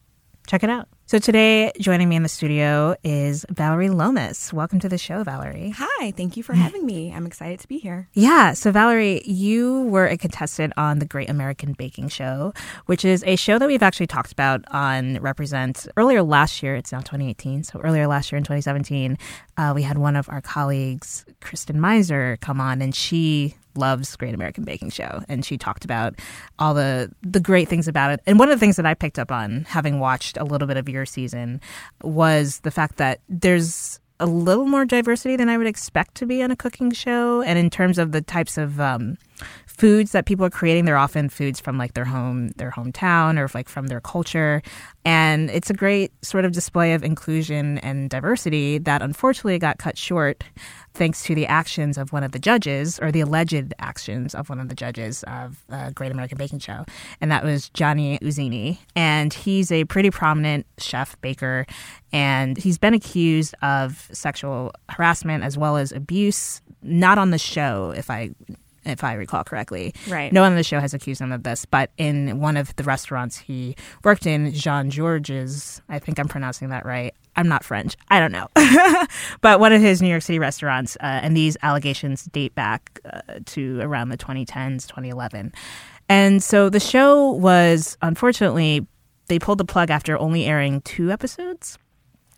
Check 0.48 0.64
it 0.64 0.70
out. 0.70 0.88
So 1.08 1.20
today, 1.20 1.70
joining 1.78 2.08
me 2.08 2.16
in 2.16 2.24
the 2.24 2.28
studio 2.28 2.96
is 3.04 3.46
Valerie 3.48 3.90
Lomas. 3.90 4.52
Welcome 4.52 4.80
to 4.80 4.88
the 4.88 4.98
show, 4.98 5.22
Valerie. 5.22 5.72
Hi, 5.76 6.10
thank 6.10 6.36
you 6.36 6.42
for 6.42 6.52
having 6.52 6.84
me. 6.84 7.12
I'm 7.12 7.26
excited 7.26 7.60
to 7.60 7.68
be 7.68 7.78
here. 7.78 8.08
Yeah, 8.12 8.54
so 8.54 8.72
Valerie, 8.72 9.22
you 9.24 9.82
were 9.82 10.08
a 10.08 10.16
contestant 10.16 10.72
on 10.76 10.98
the 10.98 11.04
Great 11.04 11.30
American 11.30 11.74
Baking 11.74 12.08
Show, 12.08 12.52
which 12.86 13.04
is 13.04 13.22
a 13.24 13.36
show 13.36 13.56
that 13.56 13.68
we've 13.68 13.84
actually 13.84 14.08
talked 14.08 14.32
about 14.32 14.64
on 14.72 15.20
Represent 15.20 15.86
earlier 15.96 16.24
last 16.24 16.60
year. 16.60 16.74
It's 16.74 16.90
now 16.90 16.98
2018, 16.98 17.62
so 17.62 17.78
earlier 17.84 18.08
last 18.08 18.32
year 18.32 18.38
in 18.38 18.42
2017, 18.42 19.16
uh, 19.58 19.72
we 19.76 19.82
had 19.82 19.98
one 19.98 20.16
of 20.16 20.28
our 20.28 20.40
colleagues, 20.40 21.24
Kristen 21.40 21.80
Meinzer, 21.80 22.36
come 22.40 22.60
on, 22.60 22.82
and 22.82 22.92
she 22.92 23.54
loves 23.76 24.14
Great 24.16 24.34
American 24.34 24.64
Baking 24.64 24.90
Show, 24.90 25.22
and 25.28 25.44
she 25.44 25.58
talked 25.58 25.84
about 25.84 26.14
all 26.58 26.74
the 26.74 27.10
the 27.22 27.40
great 27.40 27.68
things 27.68 27.88
about 27.88 28.10
it. 28.12 28.20
And 28.26 28.38
one 28.38 28.48
of 28.48 28.54
the 28.54 28.60
things 28.60 28.76
that 28.76 28.86
I 28.86 28.94
picked 28.94 29.18
up 29.18 29.30
on, 29.30 29.64
having 29.68 30.00
watched 30.00 30.36
a 30.36 30.44
little 30.44 30.68
bit 30.68 30.76
of 30.76 30.88
your 30.88 31.06
season, 31.06 31.60
was 32.02 32.60
the 32.60 32.70
fact 32.70 32.96
that 32.96 33.20
there's 33.28 34.00
a 34.18 34.26
little 34.26 34.64
more 34.64 34.84
diversity 34.84 35.36
than 35.36 35.48
I 35.48 35.58
would 35.58 35.66
expect 35.66 36.14
to 36.16 36.26
be 36.26 36.42
on 36.42 36.50
a 36.50 36.56
cooking 36.56 36.90
show, 36.90 37.42
and 37.42 37.58
in 37.58 37.70
terms 37.70 37.98
of 37.98 38.12
the 38.12 38.22
types 38.22 38.56
of 38.56 38.80
um, 38.80 39.18
foods 39.76 40.12
that 40.12 40.26
people 40.26 40.44
are 40.44 40.50
creating. 40.50 40.86
They're 40.86 40.96
often 40.96 41.28
foods 41.28 41.60
from 41.60 41.76
like 41.76 41.94
their 41.94 42.04
home, 42.04 42.48
their 42.56 42.70
hometown, 42.70 43.38
or 43.38 43.50
like 43.54 43.68
from 43.68 43.88
their 43.88 44.00
culture. 44.00 44.62
And 45.04 45.50
it's 45.50 45.70
a 45.70 45.74
great 45.74 46.12
sort 46.24 46.44
of 46.44 46.52
display 46.52 46.94
of 46.94 47.04
inclusion 47.04 47.78
and 47.78 48.08
diversity 48.10 48.78
that 48.78 49.02
unfortunately 49.02 49.58
got 49.58 49.78
cut 49.78 49.98
short 49.98 50.42
thanks 50.94 51.22
to 51.24 51.34
the 51.34 51.46
actions 51.46 51.98
of 51.98 52.10
one 52.10 52.24
of 52.24 52.32
the 52.32 52.38
judges, 52.38 52.98
or 52.98 53.12
the 53.12 53.20
alleged 53.20 53.74
actions 53.78 54.34
of 54.34 54.48
one 54.48 54.58
of 54.58 54.70
the 54.70 54.74
judges 54.74 55.22
of 55.24 55.62
uh, 55.68 55.90
Great 55.90 56.10
American 56.10 56.38
Baking 56.38 56.58
Show. 56.58 56.86
And 57.20 57.30
that 57.30 57.44
was 57.44 57.68
Johnny 57.68 58.18
Iuzzini. 58.18 58.78
And 58.96 59.34
he's 59.34 59.70
a 59.70 59.84
pretty 59.84 60.10
prominent 60.10 60.66
chef, 60.78 61.20
baker, 61.20 61.66
and 62.12 62.56
he's 62.56 62.78
been 62.78 62.94
accused 62.94 63.54
of 63.60 64.08
sexual 64.10 64.72
harassment 64.88 65.44
as 65.44 65.58
well 65.58 65.76
as 65.76 65.92
abuse, 65.92 66.62
not 66.82 67.18
on 67.18 67.30
the 67.30 67.38
show, 67.38 67.92
if 67.94 68.10
I 68.10 68.30
if 68.86 69.04
I 69.04 69.14
recall 69.14 69.44
correctly. 69.44 69.94
Right. 70.08 70.32
No 70.32 70.42
one 70.42 70.52
on 70.52 70.56
the 70.56 70.64
show 70.64 70.80
has 70.80 70.94
accused 70.94 71.20
him 71.20 71.32
of 71.32 71.42
this, 71.42 71.64
but 71.64 71.90
in 71.96 72.40
one 72.40 72.56
of 72.56 72.74
the 72.76 72.84
restaurants 72.84 73.36
he 73.38 73.76
worked 74.04 74.26
in, 74.26 74.52
Jean 74.52 74.90
Georges, 74.90 75.80
I 75.88 75.98
think 75.98 76.18
I'm 76.18 76.28
pronouncing 76.28 76.70
that 76.70 76.84
right. 76.84 77.14
I'm 77.36 77.48
not 77.48 77.64
French. 77.64 77.96
I 78.08 78.18
don't 78.18 78.32
know. 78.32 78.48
but 79.42 79.60
one 79.60 79.72
of 79.72 79.80
his 79.82 80.00
New 80.00 80.08
York 80.08 80.22
City 80.22 80.38
restaurants, 80.38 80.96
uh, 80.96 81.20
and 81.22 81.36
these 81.36 81.56
allegations 81.62 82.24
date 82.24 82.54
back 82.54 83.00
uh, 83.04 83.20
to 83.46 83.80
around 83.80 84.08
the 84.08 84.16
2010s, 84.16 84.86
2011. 84.86 85.52
And 86.08 86.42
so 86.42 86.70
the 86.70 86.80
show 86.80 87.32
was, 87.32 87.98
unfortunately, 88.00 88.86
they 89.26 89.38
pulled 89.38 89.58
the 89.58 89.64
plug 89.64 89.90
after 89.90 90.18
only 90.18 90.46
airing 90.46 90.80
two 90.82 91.10
episodes 91.10 91.78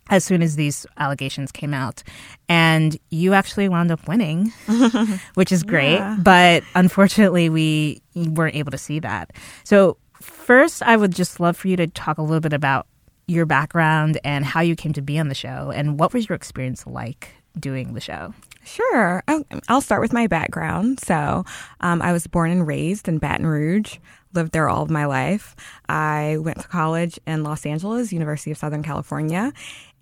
as 0.09 0.23
soon 0.23 0.41
as 0.41 0.55
these 0.55 0.85
allegations 0.97 1.51
came 1.51 1.73
out. 1.73 2.03
And 2.47 2.97
you 3.09 3.33
actually 3.33 3.69
wound 3.69 3.91
up 3.91 4.07
winning, 4.07 4.51
which 5.35 5.51
is 5.51 5.63
great. 5.63 5.95
Yeah. 5.95 6.17
But 6.21 6.63
unfortunately, 6.75 7.49
we 7.49 8.01
weren't 8.15 8.55
able 8.55 8.71
to 8.71 8.77
see 8.77 8.99
that. 8.99 9.31
So, 9.63 9.97
first, 10.21 10.83
I 10.83 10.97
would 10.97 11.13
just 11.13 11.39
love 11.39 11.55
for 11.55 11.67
you 11.67 11.77
to 11.77 11.87
talk 11.87 12.17
a 12.17 12.21
little 12.21 12.41
bit 12.41 12.53
about 12.53 12.87
your 13.27 13.45
background 13.45 14.19
and 14.23 14.43
how 14.43 14.61
you 14.61 14.75
came 14.75 14.93
to 14.93 15.01
be 15.01 15.19
on 15.19 15.27
the 15.29 15.35
show 15.35 15.71
and 15.73 15.99
what 15.99 16.13
was 16.13 16.27
your 16.27 16.35
experience 16.35 16.87
like 16.87 17.29
doing 17.59 17.93
the 17.93 18.01
show? 18.01 18.33
Sure. 18.63 19.23
I'll, 19.27 19.43
I'll 19.67 19.81
start 19.81 20.01
with 20.01 20.13
my 20.13 20.27
background. 20.27 20.99
So, 20.99 21.45
um, 21.81 22.01
I 22.01 22.11
was 22.11 22.27
born 22.27 22.51
and 22.51 22.67
raised 22.67 23.07
in 23.07 23.19
Baton 23.19 23.45
Rouge, 23.45 23.97
lived 24.33 24.51
there 24.51 24.69
all 24.69 24.83
of 24.83 24.89
my 24.89 25.05
life. 25.05 25.55
I 25.87 26.37
went 26.39 26.59
to 26.61 26.67
college 26.67 27.19
in 27.25 27.43
Los 27.43 27.65
Angeles, 27.65 28.13
University 28.13 28.51
of 28.51 28.57
Southern 28.57 28.83
California. 28.83 29.53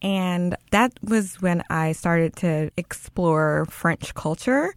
And 0.02 0.56
that 0.72 0.94
was 1.02 1.42
when 1.42 1.64
I 1.70 1.92
started 1.92 2.36
to 2.38 2.70
explore 2.78 3.66
French 3.70 4.14
culture. 4.14 4.74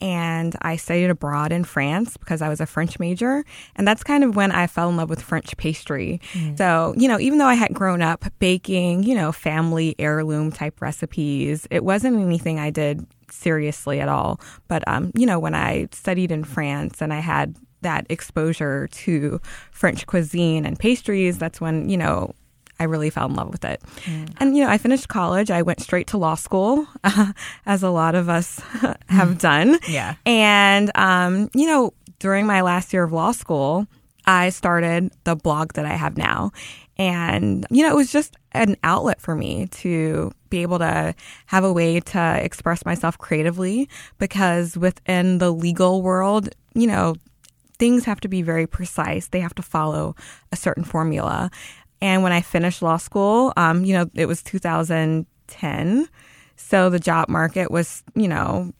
And 0.00 0.56
I 0.62 0.76
studied 0.76 1.10
abroad 1.10 1.52
in 1.52 1.64
France 1.64 2.16
because 2.16 2.42
I 2.42 2.48
was 2.48 2.60
a 2.60 2.66
French 2.66 2.98
major. 2.98 3.44
And 3.76 3.86
that's 3.86 4.02
kind 4.02 4.24
of 4.24 4.36
when 4.36 4.52
I 4.52 4.66
fell 4.66 4.88
in 4.88 4.96
love 4.96 5.08
with 5.08 5.22
French 5.22 5.56
pastry. 5.56 6.20
So, 6.56 6.94
you 6.98 7.08
know, 7.08 7.18
even 7.20 7.38
though 7.38 7.46
I 7.46 7.54
had 7.54 7.72
grown 7.72 8.02
up 8.02 8.24
baking, 8.38 9.04
you 9.04 9.14
know, 9.14 9.32
family 9.32 9.94
heirloom 9.98 10.50
type 10.50 10.82
recipes, 10.82 11.66
it 11.70 11.84
wasn't 11.84 12.18
anything 12.18 12.58
I 12.58 12.70
did 12.70 13.06
seriously 13.30 14.00
at 14.00 14.08
all. 14.08 14.40
But, 14.68 14.86
um, 14.88 15.10
you 15.14 15.24
know, 15.26 15.38
when 15.38 15.54
I 15.54 15.88
studied 15.92 16.32
in 16.32 16.44
France 16.44 17.00
and 17.00 17.12
I 17.12 17.20
had 17.20 17.56
that 17.82 18.06
exposure 18.08 18.88
to 18.88 19.40
French 19.70 20.06
cuisine 20.06 20.66
and 20.66 20.78
pastries, 20.78 21.38
that's 21.38 21.60
when, 21.60 21.88
you 21.88 21.96
know, 21.96 22.34
I 22.78 22.84
really 22.84 23.10
fell 23.10 23.26
in 23.26 23.34
love 23.34 23.50
with 23.50 23.64
it. 23.64 23.82
And, 24.40 24.56
you 24.56 24.64
know, 24.64 24.70
I 24.70 24.78
finished 24.78 25.08
college. 25.08 25.50
I 25.50 25.62
went 25.62 25.80
straight 25.80 26.08
to 26.08 26.18
law 26.18 26.34
school, 26.34 26.86
as 27.66 27.82
a 27.82 27.90
lot 27.90 28.14
of 28.14 28.28
us 28.28 28.60
have 29.08 29.38
done. 29.38 29.78
Yeah. 29.88 30.16
And, 30.26 30.90
um, 30.96 31.50
you 31.54 31.66
know, 31.66 31.92
during 32.18 32.46
my 32.46 32.62
last 32.62 32.92
year 32.92 33.04
of 33.04 33.12
law 33.12 33.32
school, 33.32 33.86
I 34.26 34.50
started 34.50 35.12
the 35.24 35.36
blog 35.36 35.74
that 35.74 35.84
I 35.84 35.94
have 35.94 36.16
now. 36.16 36.52
And, 36.96 37.66
you 37.70 37.82
know, 37.82 37.90
it 37.90 37.96
was 37.96 38.12
just 38.12 38.36
an 38.52 38.76
outlet 38.82 39.20
for 39.20 39.34
me 39.34 39.66
to 39.66 40.32
be 40.48 40.62
able 40.62 40.78
to 40.78 41.14
have 41.46 41.64
a 41.64 41.72
way 41.72 42.00
to 42.00 42.38
express 42.42 42.84
myself 42.84 43.18
creatively 43.18 43.88
because 44.18 44.76
within 44.76 45.38
the 45.38 45.50
legal 45.50 46.02
world, 46.02 46.48
you 46.74 46.86
know, 46.86 47.16
things 47.78 48.04
have 48.04 48.20
to 48.20 48.28
be 48.28 48.42
very 48.42 48.66
precise. 48.66 49.28
They 49.28 49.40
have 49.40 49.54
to 49.56 49.62
follow 49.62 50.14
a 50.52 50.56
certain 50.56 50.84
formula. 50.84 51.50
And 52.00 52.22
when 52.22 52.32
I 52.32 52.40
finished 52.40 52.82
law 52.82 52.96
school, 52.96 53.52
um, 53.56 53.84
you 53.84 53.94
know, 53.94 54.10
it 54.14 54.26
was 54.26 54.42
2010. 54.42 56.08
So 56.56 56.90
the 56.90 56.98
job 56.98 57.28
market 57.28 57.70
was, 57.70 58.02
you 58.14 58.28
know, 58.28 58.72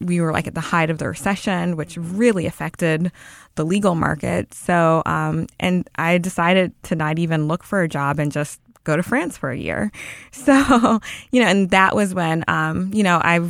we 0.00 0.20
were 0.20 0.32
like 0.32 0.46
at 0.46 0.54
the 0.54 0.60
height 0.60 0.90
of 0.90 0.98
the 0.98 1.08
recession, 1.08 1.76
which 1.76 1.96
really 1.96 2.46
affected 2.46 3.10
the 3.54 3.64
legal 3.64 3.94
market. 3.94 4.52
So, 4.54 5.02
um, 5.06 5.46
and 5.58 5.88
I 5.96 6.18
decided 6.18 6.72
to 6.84 6.94
not 6.94 7.18
even 7.18 7.48
look 7.48 7.62
for 7.62 7.82
a 7.82 7.88
job 7.88 8.18
and 8.18 8.30
just 8.30 8.60
go 8.84 8.96
to 8.96 9.02
France 9.02 9.36
for 9.36 9.50
a 9.50 9.58
year. 9.58 9.92
So, 10.32 11.00
you 11.32 11.40
know, 11.42 11.48
and 11.48 11.70
that 11.70 11.94
was 11.94 12.14
when, 12.14 12.44
um, 12.48 12.90
you 12.94 13.02
know, 13.02 13.20
I, 13.22 13.40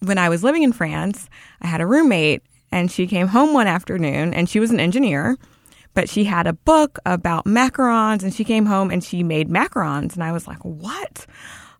when 0.00 0.18
I 0.18 0.28
was 0.28 0.44
living 0.44 0.62
in 0.62 0.72
France, 0.72 1.28
I 1.60 1.66
had 1.66 1.80
a 1.80 1.86
roommate 1.86 2.42
and 2.70 2.90
she 2.90 3.06
came 3.06 3.26
home 3.26 3.52
one 3.52 3.66
afternoon 3.66 4.32
and 4.32 4.48
she 4.48 4.60
was 4.60 4.70
an 4.70 4.78
engineer 4.78 5.36
but 5.96 6.10
she 6.10 6.24
had 6.24 6.46
a 6.46 6.52
book 6.52 6.98
about 7.06 7.46
macarons 7.46 8.22
and 8.22 8.32
she 8.32 8.44
came 8.44 8.66
home 8.66 8.90
and 8.90 9.02
she 9.02 9.22
made 9.22 9.48
macarons 9.48 10.14
and 10.14 10.22
I 10.22 10.30
was 10.30 10.46
like, 10.46 10.62
"What?" 10.62 11.26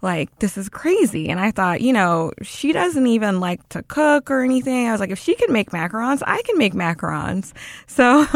Like, 0.03 0.39
this 0.39 0.59
is 0.59 0.69
crazy. 0.69 1.29
And 1.29 1.41
I 1.41 1.51
thought, 1.51 1.81
you 1.81 1.93
know, 1.93 2.31
she 2.43 2.73
doesn't 2.73 3.07
even 3.07 3.41
like 3.41 3.67
to 3.71 3.83
cook 3.83 4.31
or 4.31 4.43
anything. 4.43 4.87
I 4.87 4.93
was 4.93 5.01
like, 5.01 5.11
if 5.11 5.19
she 5.19 5.35
can 5.35 5.53
make 5.53 5.71
macarons, 5.71 6.23
I 6.27 6.43
can 6.43 6.59
make 6.59 6.75
macarons. 6.75 7.53
So, 7.89 8.27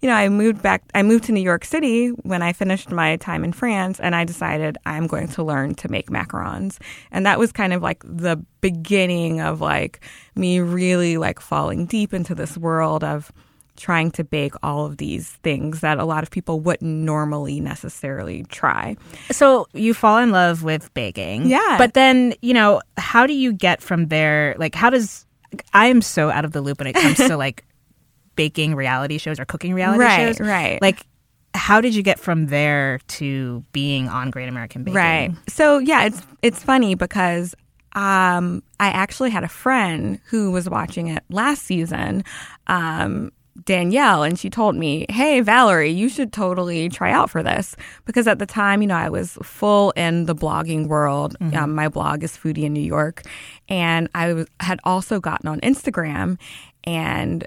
you 0.00 0.08
know, 0.08 0.14
I 0.14 0.30
moved 0.30 0.62
back, 0.62 0.82
I 0.94 1.02
moved 1.02 1.24
to 1.24 1.32
New 1.32 1.42
York 1.42 1.66
City 1.66 2.08
when 2.08 2.40
I 2.40 2.54
finished 2.54 2.90
my 2.90 3.16
time 3.16 3.44
in 3.44 3.52
France 3.52 4.00
and 4.00 4.16
I 4.16 4.24
decided 4.24 4.78
I'm 4.86 5.06
going 5.06 5.28
to 5.28 5.42
learn 5.42 5.74
to 5.76 5.90
make 5.90 6.08
macarons. 6.08 6.78
And 7.10 7.26
that 7.26 7.38
was 7.38 7.52
kind 7.52 7.74
of 7.74 7.82
like 7.82 8.02
the 8.04 8.42
beginning 8.62 9.40
of 9.42 9.60
like 9.60 10.00
me 10.34 10.60
really 10.60 11.18
like 11.18 11.40
falling 11.40 11.84
deep 11.84 12.14
into 12.14 12.34
this 12.34 12.56
world 12.56 13.04
of 13.04 13.30
trying 13.82 14.12
to 14.12 14.22
bake 14.22 14.54
all 14.62 14.86
of 14.86 14.96
these 14.98 15.28
things 15.42 15.80
that 15.80 15.98
a 15.98 16.04
lot 16.04 16.22
of 16.22 16.30
people 16.30 16.60
wouldn't 16.60 16.88
normally 17.04 17.58
necessarily 17.58 18.44
try. 18.44 18.96
So 19.32 19.66
you 19.72 19.92
fall 19.92 20.18
in 20.18 20.30
love 20.30 20.62
with 20.62 20.94
baking. 20.94 21.46
Yeah. 21.46 21.74
But 21.78 21.94
then, 21.94 22.32
you 22.42 22.54
know, 22.54 22.80
how 22.96 23.26
do 23.26 23.34
you 23.34 23.52
get 23.52 23.82
from 23.82 24.06
there? 24.06 24.54
Like, 24.56 24.76
how 24.76 24.88
does. 24.88 25.26
I 25.74 25.88
am 25.88 26.00
so 26.00 26.30
out 26.30 26.44
of 26.44 26.52
the 26.52 26.60
loop 26.62 26.78
when 26.78 26.86
it 26.86 26.92
comes 26.94 27.16
to 27.16 27.36
like 27.46 27.64
baking 28.36 28.76
reality 28.76 29.18
shows 29.18 29.40
or 29.40 29.44
cooking 29.44 29.74
reality 29.74 29.98
Right, 30.04 30.36
shows. 30.36 30.40
right. 30.40 30.80
Like, 30.80 31.04
how 31.54 31.80
did 31.80 31.94
you 31.94 32.02
get 32.04 32.18
from 32.20 32.46
there 32.46 33.00
to 33.18 33.62
being 33.72 34.08
on 34.08 34.30
Great 34.30 34.48
American 34.48 34.84
Baking? 34.84 34.94
Right. 34.96 35.34
So 35.48 35.78
yeah, 35.78 36.04
it's 36.04 36.22
it's 36.40 36.62
funny 36.62 36.94
because 36.94 37.54
um, 37.94 38.62
I 38.80 38.86
actually 38.88 39.30
had 39.30 39.44
a 39.44 39.48
friend 39.48 40.18
who 40.26 40.50
was 40.52 40.70
watching 40.70 41.08
it 41.08 41.22
last 41.28 41.62
season. 41.64 42.24
Um, 42.68 43.32
Danielle, 43.64 44.22
and 44.22 44.38
she 44.38 44.48
told 44.48 44.76
me, 44.76 45.06
Hey, 45.10 45.40
Valerie, 45.40 45.90
you 45.90 46.08
should 46.08 46.32
totally 46.32 46.88
try 46.88 47.12
out 47.12 47.30
for 47.30 47.42
this. 47.42 47.76
Because 48.04 48.26
at 48.26 48.38
the 48.38 48.46
time, 48.46 48.80
you 48.82 48.88
know, 48.88 48.96
I 48.96 49.08
was 49.10 49.38
full 49.42 49.90
in 49.92 50.24
the 50.26 50.34
blogging 50.34 50.86
world. 50.86 51.36
Um, 51.54 51.74
my 51.74 51.88
blog 51.88 52.24
is 52.24 52.36
Foodie 52.36 52.64
in 52.64 52.72
New 52.72 52.80
York. 52.80 53.22
And 53.68 54.08
I 54.14 54.32
was, 54.32 54.46
had 54.60 54.80
also 54.84 55.20
gotten 55.20 55.48
on 55.48 55.60
Instagram 55.60 56.38
and 56.84 57.46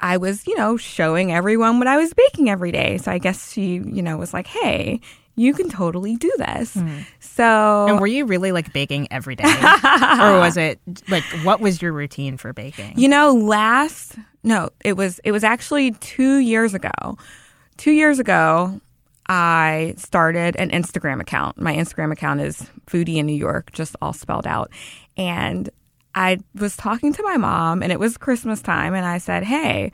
I 0.00 0.16
was, 0.18 0.46
you 0.46 0.56
know, 0.56 0.76
showing 0.76 1.32
everyone 1.32 1.78
what 1.78 1.86
I 1.88 1.96
was 1.96 2.12
baking 2.12 2.50
every 2.50 2.72
day. 2.72 2.98
So 2.98 3.10
I 3.12 3.18
guess 3.18 3.52
she, 3.52 3.74
you 3.76 4.02
know, 4.02 4.16
was 4.18 4.34
like, 4.34 4.46
Hey, 4.46 5.00
you 5.36 5.52
can 5.54 5.68
totally 5.68 6.16
do 6.16 6.32
this. 6.38 6.76
So 7.20 7.86
And 7.88 8.00
were 8.00 8.06
you 8.06 8.24
really 8.24 8.52
like 8.52 8.72
baking 8.72 9.08
every 9.10 9.36
day? 9.36 9.44
or 9.44 10.38
was 10.38 10.56
it 10.56 10.80
like, 11.08 11.24
what 11.44 11.60
was 11.60 11.80
your 11.82 11.92
routine 11.92 12.36
for 12.36 12.52
baking? 12.52 12.94
You 12.98 13.08
know, 13.08 13.32
last 13.34 14.16
no, 14.46 14.70
it 14.84 14.96
was 14.96 15.18
it 15.24 15.32
was 15.32 15.44
actually 15.44 15.90
two 15.90 16.38
years 16.38 16.72
ago. 16.72 17.18
Two 17.76 17.90
years 17.90 18.20
ago, 18.20 18.80
I 19.28 19.94
started 19.98 20.54
an 20.56 20.70
Instagram 20.70 21.20
account. 21.20 21.60
My 21.60 21.74
Instagram 21.74 22.12
account 22.12 22.40
is 22.40 22.64
Foodie 22.86 23.16
in 23.16 23.26
New 23.26 23.36
York, 23.36 23.72
just 23.72 23.96
all 24.00 24.12
spelled 24.12 24.46
out. 24.46 24.70
And 25.16 25.68
I 26.14 26.38
was 26.54 26.76
talking 26.76 27.12
to 27.12 27.22
my 27.24 27.36
mom, 27.36 27.82
and 27.82 27.90
it 27.90 27.98
was 27.98 28.16
Christmas 28.16 28.62
time, 28.62 28.94
and 28.94 29.04
I 29.04 29.18
said, 29.18 29.42
"Hey." 29.44 29.92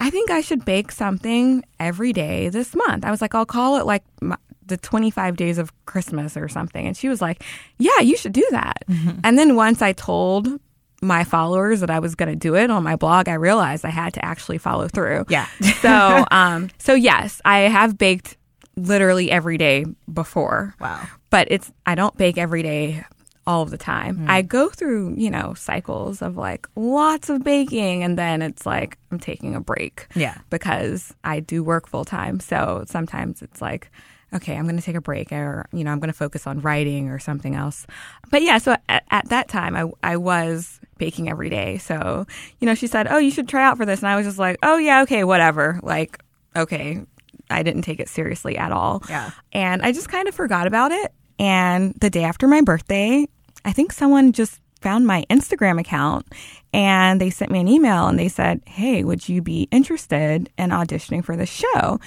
I 0.00 0.10
think 0.10 0.30
I 0.30 0.42
should 0.42 0.64
bake 0.64 0.92
something 0.92 1.64
every 1.80 2.12
day 2.12 2.50
this 2.50 2.72
month. 2.72 3.04
I 3.04 3.10
was 3.10 3.20
like, 3.20 3.34
I'll 3.34 3.44
call 3.44 3.78
it 3.78 3.84
like 3.84 4.04
my, 4.20 4.36
the 4.64 4.76
25 4.76 5.34
days 5.34 5.58
of 5.58 5.72
Christmas 5.86 6.36
or 6.36 6.46
something. 6.46 6.86
And 6.86 6.96
she 6.96 7.08
was 7.08 7.20
like, 7.20 7.42
Yeah, 7.78 7.98
you 7.98 8.16
should 8.16 8.32
do 8.32 8.46
that. 8.52 8.84
Mm-hmm. 8.88 9.18
And 9.24 9.36
then 9.36 9.56
once 9.56 9.82
I 9.82 9.92
told 9.92 10.60
my 11.00 11.24
followers 11.24 11.80
that 11.80 11.90
I 11.90 12.00
was 12.00 12.14
going 12.14 12.28
to 12.28 12.36
do 12.36 12.56
it 12.56 12.70
on 12.70 12.82
my 12.82 12.96
blog, 12.96 13.28
I 13.28 13.34
realized 13.34 13.84
I 13.84 13.90
had 13.90 14.14
to 14.14 14.24
actually 14.24 14.58
follow 14.58 14.88
through. 14.88 15.26
Yeah. 15.28 15.46
so, 15.80 16.24
um, 16.30 16.70
so 16.78 16.94
yes, 16.94 17.40
I 17.44 17.60
have 17.60 17.96
baked 17.96 18.36
literally 18.76 19.30
every 19.30 19.58
day 19.58 19.84
before. 20.12 20.74
Wow. 20.80 21.06
But 21.30 21.48
it's 21.50 21.70
I 21.84 21.94
don't 21.94 22.16
bake 22.16 22.38
every 22.38 22.62
day 22.62 23.04
all 23.48 23.62
of 23.62 23.70
the 23.70 23.78
time. 23.78 24.18
Hmm. 24.18 24.30
I 24.30 24.42
go 24.42 24.68
through, 24.68 25.14
you 25.16 25.30
know, 25.30 25.54
cycles 25.54 26.20
of 26.20 26.36
like 26.36 26.68
lots 26.76 27.30
of 27.30 27.42
baking 27.42 28.04
and 28.04 28.18
then 28.18 28.42
it's 28.42 28.66
like 28.66 28.98
I'm 29.10 29.18
taking 29.18 29.54
a 29.54 29.60
break. 29.60 30.06
Yeah. 30.14 30.36
Because 30.50 31.14
I 31.24 31.40
do 31.40 31.64
work 31.64 31.88
full 31.88 32.04
time. 32.04 32.40
So 32.40 32.84
sometimes 32.86 33.40
it's 33.40 33.62
like, 33.62 33.90
okay, 34.34 34.54
I'm 34.54 34.64
going 34.64 34.76
to 34.76 34.82
take 34.82 34.96
a 34.96 35.00
break 35.00 35.32
or, 35.32 35.66
you 35.72 35.82
know, 35.82 35.90
I'm 35.90 35.98
going 35.98 36.12
to 36.12 36.16
focus 36.16 36.46
on 36.46 36.60
writing 36.60 37.08
or 37.08 37.18
something 37.18 37.54
else. 37.54 37.86
But 38.30 38.42
yeah, 38.42 38.58
so 38.58 38.76
at, 38.90 39.04
at 39.10 39.30
that 39.30 39.48
time, 39.48 39.74
I, 39.74 39.90
I 40.02 40.18
was 40.18 40.78
baking 40.98 41.30
every 41.30 41.48
day. 41.48 41.78
So, 41.78 42.26
you 42.60 42.66
know, 42.66 42.74
she 42.74 42.86
said, 42.86 43.06
oh, 43.08 43.16
you 43.16 43.30
should 43.30 43.48
try 43.48 43.64
out 43.64 43.78
for 43.78 43.86
this. 43.86 44.00
And 44.00 44.08
I 44.08 44.16
was 44.16 44.26
just 44.26 44.38
like, 44.38 44.58
oh, 44.62 44.76
yeah, 44.76 45.00
okay, 45.04 45.24
whatever. 45.24 45.80
Like, 45.82 46.22
okay. 46.54 47.00
I 47.48 47.62
didn't 47.62 47.80
take 47.80 47.98
it 47.98 48.10
seriously 48.10 48.58
at 48.58 48.72
all. 48.72 49.02
Yeah. 49.08 49.30
And 49.54 49.80
I 49.80 49.92
just 49.92 50.10
kind 50.10 50.28
of 50.28 50.34
forgot 50.34 50.66
about 50.66 50.92
it. 50.92 51.14
And 51.38 51.94
the 51.94 52.10
day 52.10 52.24
after 52.24 52.46
my 52.46 52.60
birthday, 52.60 53.26
I 53.64 53.72
think 53.72 53.92
someone 53.92 54.32
just 54.32 54.60
found 54.80 55.06
my 55.06 55.24
Instagram 55.28 55.80
account 55.80 56.26
and 56.72 57.20
they 57.20 57.30
sent 57.30 57.50
me 57.50 57.60
an 57.60 57.68
email 57.68 58.06
and 58.06 58.18
they 58.18 58.28
said, 58.28 58.60
Hey, 58.66 59.04
would 59.04 59.28
you 59.28 59.42
be 59.42 59.68
interested 59.70 60.50
in 60.56 60.70
auditioning 60.70 61.24
for 61.24 61.36
the 61.36 61.46
show? 61.46 61.98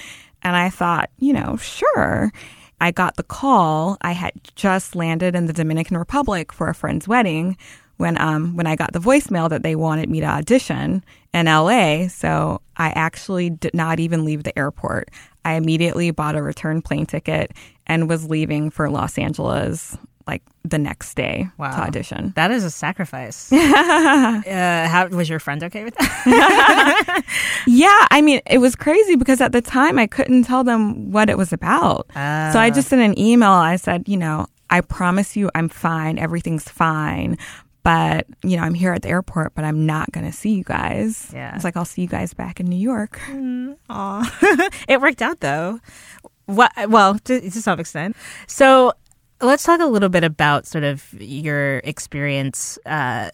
And 0.41 0.55
I 0.55 0.69
thought, 0.69 1.09
you 1.17 1.33
know, 1.33 1.57
sure. 1.57 2.31
I 2.79 2.91
got 2.91 3.15
the 3.15 3.23
call. 3.23 3.97
I 4.01 4.13
had 4.13 4.33
just 4.55 4.95
landed 4.95 5.35
in 5.35 5.45
the 5.45 5.53
Dominican 5.53 5.97
Republic 5.97 6.51
for 6.51 6.67
a 6.67 6.73
friend's 6.73 7.07
wedding 7.07 7.57
when 7.97 8.19
um 8.19 8.55
when 8.55 8.65
I 8.65 8.75
got 8.75 8.93
the 8.93 8.99
voicemail 8.99 9.47
that 9.49 9.61
they 9.61 9.75
wanted 9.75 10.09
me 10.09 10.21
to 10.21 10.25
audition 10.25 11.03
in 11.33 11.45
LA. 11.45 12.07
So 12.07 12.61
I 12.75 12.89
actually 12.89 13.51
did 13.51 13.75
not 13.75 13.99
even 13.99 14.25
leave 14.25 14.43
the 14.43 14.57
airport. 14.57 15.09
I 15.45 15.53
immediately 15.53 16.09
bought 16.09 16.35
a 16.35 16.41
return 16.41 16.81
plane 16.81 17.05
ticket 17.05 17.51
and 17.85 18.09
was 18.09 18.27
leaving 18.27 18.71
for 18.71 18.89
Los 18.89 19.19
Angeles 19.19 19.95
like 20.27 20.43
the 20.63 20.77
next 20.77 21.15
day 21.15 21.49
wow. 21.57 21.71
to 21.71 21.77
audition. 21.83 22.33
That 22.35 22.51
is 22.51 22.63
a 22.63 22.71
sacrifice. 22.71 23.51
uh, 23.53 24.87
how 24.89 25.07
was 25.07 25.29
your 25.29 25.39
friend 25.39 25.63
okay 25.63 25.83
with 25.83 25.95
that? 25.95 27.23
Yeah, 27.67 28.07
I 28.09 28.21
mean, 28.21 28.41
it 28.49 28.57
was 28.57 28.75
crazy 28.75 29.15
because 29.15 29.39
at 29.39 29.51
the 29.51 29.61
time 29.61 29.99
I 29.99 30.07
couldn't 30.07 30.43
tell 30.43 30.63
them 30.63 31.11
what 31.11 31.29
it 31.29 31.37
was 31.37 31.53
about. 31.53 32.07
So 32.13 32.59
I 32.59 32.71
just 32.73 32.87
sent 32.87 33.01
an 33.01 33.17
email. 33.19 33.51
I 33.51 33.75
said, 33.75 34.07
you 34.07 34.17
know, 34.17 34.47
I 34.69 34.81
promise 34.81 35.35
you 35.35 35.51
I'm 35.53 35.69
fine. 35.69 36.17
Everything's 36.17 36.67
fine. 36.67 37.37
But, 37.83 38.27
you 38.43 38.57
know, 38.57 38.63
I'm 38.63 38.75
here 38.75 38.93
at 38.93 39.01
the 39.01 39.09
airport, 39.09 39.55
but 39.55 39.65
I'm 39.65 39.85
not 39.85 40.11
going 40.11 40.25
to 40.25 40.31
see 40.31 40.51
you 40.53 40.63
guys. 40.63 41.31
Yeah. 41.33 41.55
It's 41.55 41.63
like, 41.63 41.75
I'll 41.75 41.85
see 41.85 42.03
you 42.03 42.07
guys 42.07 42.33
back 42.33 42.59
in 42.59 42.67
New 42.67 42.77
York. 42.77 43.19
Aw. 43.89 44.69
it 44.87 45.01
worked 45.01 45.21
out 45.21 45.39
though. 45.39 45.79
What, 46.45 46.71
well, 46.89 47.17
to, 47.19 47.41
to 47.41 47.61
some 47.61 47.79
extent. 47.79 48.15
So 48.45 48.93
let's 49.41 49.63
talk 49.63 49.79
a 49.81 49.85
little 49.85 50.09
bit 50.09 50.23
about 50.23 50.65
sort 50.67 50.83
of 50.83 51.11
your 51.21 51.77
experience 51.79 52.77
uh, 52.85 53.29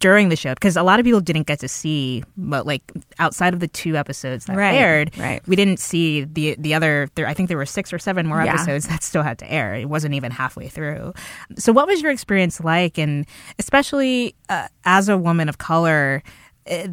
during 0.00 0.30
the 0.30 0.36
show 0.36 0.52
because 0.54 0.76
a 0.76 0.82
lot 0.82 0.98
of 0.98 1.04
people 1.04 1.20
didn't 1.20 1.46
get 1.46 1.60
to 1.60 1.68
see, 1.68 2.24
but 2.36 2.66
like 2.66 2.82
outside 3.18 3.54
of 3.54 3.60
the 3.60 3.68
two 3.68 3.96
episodes 3.96 4.46
that 4.46 4.56
Right, 4.56 4.74
aired, 4.74 5.16
right. 5.18 5.40
we 5.46 5.54
didn't 5.54 5.78
see 5.78 6.24
the 6.24 6.56
the 6.58 6.74
other. 6.74 7.08
There, 7.14 7.26
I 7.26 7.34
think 7.34 7.48
there 7.48 7.56
were 7.58 7.66
six 7.66 7.92
or 7.92 7.98
seven 7.98 8.26
more 8.26 8.42
Yeah. 8.42 8.54
episodes 8.54 8.88
that 8.88 9.02
still 9.02 9.22
had 9.22 9.38
to 9.38 9.52
air. 9.52 9.74
It 9.74 9.88
wasn't 9.88 10.14
even 10.14 10.32
halfway 10.32 10.68
through. 10.68 11.12
So, 11.56 11.72
what 11.72 11.86
was 11.86 12.02
your 12.02 12.10
experience 12.10 12.60
like, 12.60 12.98
and 12.98 13.26
especially 13.58 14.34
uh, 14.48 14.68
as 14.84 15.08
a 15.08 15.16
woman 15.16 15.48
of 15.48 15.58
color? 15.58 16.22
uh, 16.70 16.88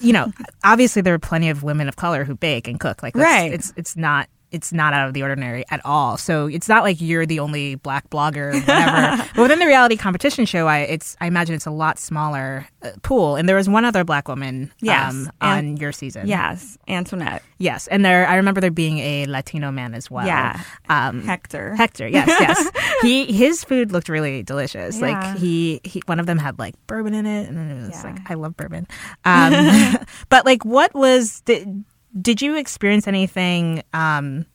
you 0.00 0.12
know, 0.12 0.30
obviously 0.64 1.00
there 1.00 1.14
are 1.14 1.18
plenty 1.18 1.48
of 1.48 1.62
women 1.62 1.88
of 1.88 1.96
color 1.96 2.24
who 2.24 2.34
bake 2.34 2.66
and 2.68 2.78
cook. 2.78 3.02
Like, 3.02 3.14
that's, 3.14 3.24
Right. 3.24 3.52
It's 3.52 3.72
it's 3.76 3.96
not 3.96 4.28
it's 4.52 4.72
not 4.72 4.92
out 4.94 5.08
of 5.08 5.14
the 5.14 5.22
ordinary 5.22 5.64
at 5.70 5.80
all. 5.84 6.16
So 6.16 6.46
it's 6.46 6.68
not 6.68 6.82
like 6.84 7.00
you're 7.00 7.26
the 7.26 7.40
only 7.40 7.74
black 7.76 8.08
blogger, 8.10 8.52
or 8.52 8.60
whatever. 8.60 9.28
but 9.34 9.42
within 9.42 9.58
the 9.58 9.66
reality 9.66 9.96
competition 9.96 10.44
show, 10.46 10.66
I 10.68 10.80
it's 10.80 11.16
I 11.20 11.26
imagine 11.26 11.54
it's 11.54 11.66
a 11.66 11.70
lot 11.70 11.98
smaller 11.98 12.66
uh, 12.82 12.90
pool. 13.02 13.36
And 13.36 13.48
there 13.48 13.56
was 13.56 13.68
one 13.68 13.84
other 13.84 14.04
black 14.04 14.28
woman, 14.28 14.72
Yes, 14.80 15.12
um, 15.14 15.30
on 15.40 15.76
your 15.78 15.90
season. 15.92 16.26
Yes, 16.28 16.78
Antoinette. 16.86 17.42
yes, 17.58 17.86
and 17.88 18.04
there 18.04 18.26
I 18.28 18.36
remember 18.36 18.60
there 18.60 18.70
being 18.70 18.98
a 18.98 19.26
Latino 19.26 19.70
man 19.72 19.94
as 19.94 20.10
well. 20.10 20.26
Yeah. 20.26 20.60
um, 20.88 21.22
Hector. 21.22 21.74
Hector, 21.74 22.06
yes, 22.06 22.28
yes. 22.28 22.70
he 23.02 23.32
his 23.32 23.64
food 23.64 23.90
looked 23.90 24.08
really 24.08 24.42
delicious. 24.42 25.00
Yeah. 25.00 25.06
Like 25.20 25.38
he, 25.38 25.80
he 25.84 26.02
one 26.06 26.20
of 26.20 26.26
them 26.26 26.38
had 26.38 26.58
like 26.58 26.74
bourbon 26.86 27.14
in 27.14 27.26
it, 27.26 27.48
and 27.48 27.56
then 27.56 27.70
it 27.70 27.86
was 27.86 27.90
Yeah. 28.04 28.10
like 28.12 28.30
I 28.30 28.34
love 28.34 28.56
bourbon. 28.56 28.86
Um, 29.24 29.96
but 30.28 30.44
like, 30.44 30.64
what 30.64 30.92
was 30.94 31.40
did, 31.42 31.84
did 32.20 32.42
you 32.42 32.56
experience 32.56 33.06
anything? 33.08 33.82
Um, 33.92 34.46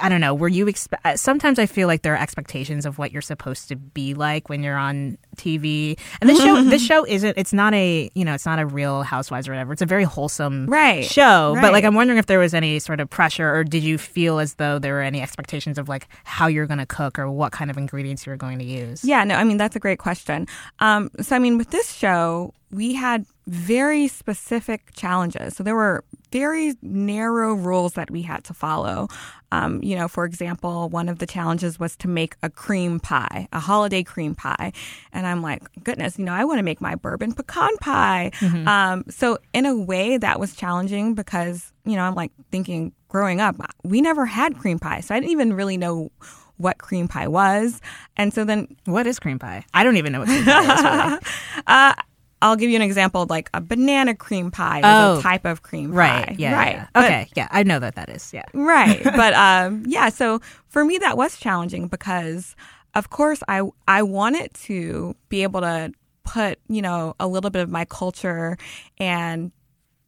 I 0.00 0.08
don't 0.08 0.20
know. 0.20 0.34
Were 0.34 0.48
you 0.48 0.66
expe- 0.66 1.18
sometimes 1.18 1.58
I 1.58 1.66
feel 1.66 1.88
like 1.88 2.02
there 2.02 2.14
are 2.14 2.22
expectations 2.22 2.86
of 2.86 2.96
what 2.96 3.10
you're 3.10 3.20
supposed 3.20 3.68
to 3.70 3.76
be 3.76 4.14
like 4.14 4.48
when 4.48 4.62
you're 4.62 4.76
on 4.76 5.18
TV. 5.36 5.98
And 6.20 6.30
this 6.30 6.38
show 6.38 6.62
this 6.62 6.86
show 6.86 7.04
isn't 7.04 7.36
it's 7.36 7.52
not 7.52 7.74
a, 7.74 8.08
you 8.14 8.24
know, 8.24 8.34
it's 8.34 8.46
not 8.46 8.60
a 8.60 8.66
real 8.66 9.02
housewives 9.02 9.48
or 9.48 9.52
whatever. 9.52 9.72
It's 9.72 9.82
a 9.82 9.86
very 9.86 10.04
wholesome 10.04 10.66
Right, 10.66 11.04
show. 11.04 11.56
But 11.60 11.72
like. 11.72 11.82
I'm 11.82 11.94
wondering 11.96 12.18
if 12.20 12.26
there 12.26 12.38
was 12.38 12.54
any 12.54 12.78
sort 12.78 13.00
of 13.00 13.10
pressure 13.10 13.52
or 13.52 13.64
did 13.64 13.82
you 13.82 13.98
feel 13.98 14.38
as 14.38 14.54
though 14.54 14.78
there 14.78 14.94
were 14.94 15.00
any 15.00 15.20
expectations 15.20 15.76
of 15.76 15.88
like 15.88 16.06
how 16.22 16.46
you're 16.46 16.66
going 16.66 16.78
to 16.78 16.86
cook 16.86 17.18
or 17.18 17.28
what 17.28 17.50
kind 17.50 17.68
of 17.70 17.76
ingredients 17.76 18.26
you're 18.26 18.36
going 18.36 18.60
to 18.60 18.64
use? 18.64 19.04
Yeah, 19.04 19.24
no, 19.24 19.34
I 19.34 19.42
mean, 19.42 19.56
that's 19.56 19.74
a 19.74 19.80
great 19.80 19.98
question. 19.98 20.46
Um, 20.78 21.10
so, 21.20 21.34
I 21.34 21.40
mean, 21.40 21.58
with 21.58 21.70
this 21.70 21.92
show, 21.92 22.54
we 22.70 22.94
had 22.94 23.26
very 23.50 24.06
specific 24.06 24.92
challenges. 24.94 25.56
So, 25.56 25.64
there 25.64 25.74
were 25.74 26.04
very 26.30 26.74
narrow 26.82 27.52
rules 27.54 27.94
that 27.94 28.08
we 28.10 28.22
had 28.22 28.44
to 28.44 28.54
follow. 28.54 29.08
Um, 29.50 29.82
you 29.82 29.96
know, 29.96 30.06
for 30.06 30.24
example, 30.24 30.88
one 30.88 31.08
of 31.08 31.18
the 31.18 31.26
challenges 31.26 31.80
was 31.80 31.96
to 31.96 32.08
make 32.08 32.36
a 32.44 32.48
cream 32.48 33.00
pie, 33.00 33.48
a 33.52 33.58
holiday 33.58 34.04
cream 34.04 34.36
pie. 34.36 34.72
And 35.12 35.26
I'm 35.26 35.42
like, 35.42 35.62
goodness, 35.82 36.16
you 36.16 36.24
know, 36.24 36.32
I 36.32 36.44
want 36.44 36.58
to 36.60 36.62
make 36.62 36.80
my 36.80 36.94
bourbon 36.94 37.32
pecan 37.32 37.76
pie. 37.78 38.30
Um, 38.40 39.04
so, 39.10 39.38
in 39.52 39.66
a 39.66 39.74
way, 39.76 40.16
that 40.16 40.38
was 40.38 40.54
challenging 40.54 41.14
because, 41.14 41.72
you 41.84 41.96
know, 41.96 42.02
I'm 42.04 42.14
like 42.14 42.30
thinking 42.52 42.92
growing 43.08 43.40
up, 43.40 43.56
we 43.82 44.00
never 44.00 44.26
had 44.26 44.56
cream 44.58 44.78
pie. 44.78 45.00
So, 45.00 45.12
I 45.14 45.18
didn't 45.18 45.32
even 45.32 45.54
really 45.54 45.76
know 45.76 46.12
what 46.56 46.78
cream 46.78 47.08
pie 47.08 47.26
was. 47.26 47.80
And 48.18 48.34
so 48.34 48.44
then 48.44 48.76
What 48.84 49.06
is 49.06 49.18
cream 49.18 49.38
pie? 49.38 49.64
I 49.72 49.82
don't 49.82 49.96
even 49.96 50.12
know 50.12 50.20
what 50.20 50.28
cream 50.28 50.44
pie 50.44 51.14
is. 51.14 51.20
Really. 51.66 51.94
I'll 52.42 52.56
give 52.56 52.70
you 52.70 52.76
an 52.76 52.82
example 52.82 53.26
like 53.28 53.50
a 53.54 53.60
banana 53.60 54.14
cream 54.14 54.50
pie 54.50 54.78
is 54.78 54.84
Oh. 54.86 55.18
a 55.18 55.22
type 55.22 55.44
of 55.44 55.62
cream 55.62 55.92
Right. 55.92 56.26
pie. 56.28 56.36
Yeah. 56.38 56.54
Right. 56.54 56.74
yeah. 56.76 56.86
But- 56.94 57.04
Okay. 57.04 57.28
yeah. 57.36 57.48
I 57.50 57.62
know 57.62 57.78
that 57.78 57.94
that 57.96 58.08
is. 58.08 58.32
Yeah. 58.32 58.44
right. 58.54 59.02
But 59.22 59.34
um, 59.34 59.84
yeah, 59.86 60.08
so 60.08 60.40
for 60.68 60.84
me 60.84 60.98
that 60.98 61.16
was 61.16 61.36
challenging 61.38 61.88
because 61.88 62.56
of 62.94 63.10
course 63.10 63.42
I 63.48 63.62
I 63.86 64.02
wanted 64.02 64.54
to 64.66 65.14
be 65.28 65.42
able 65.42 65.60
to 65.60 65.92
put, 66.24 66.58
you 66.68 66.80
know, 66.82 67.14
a 67.20 67.26
little 67.26 67.50
bit 67.50 67.62
of 67.62 67.68
my 67.70 67.84
culture 67.84 68.56
and 68.98 69.52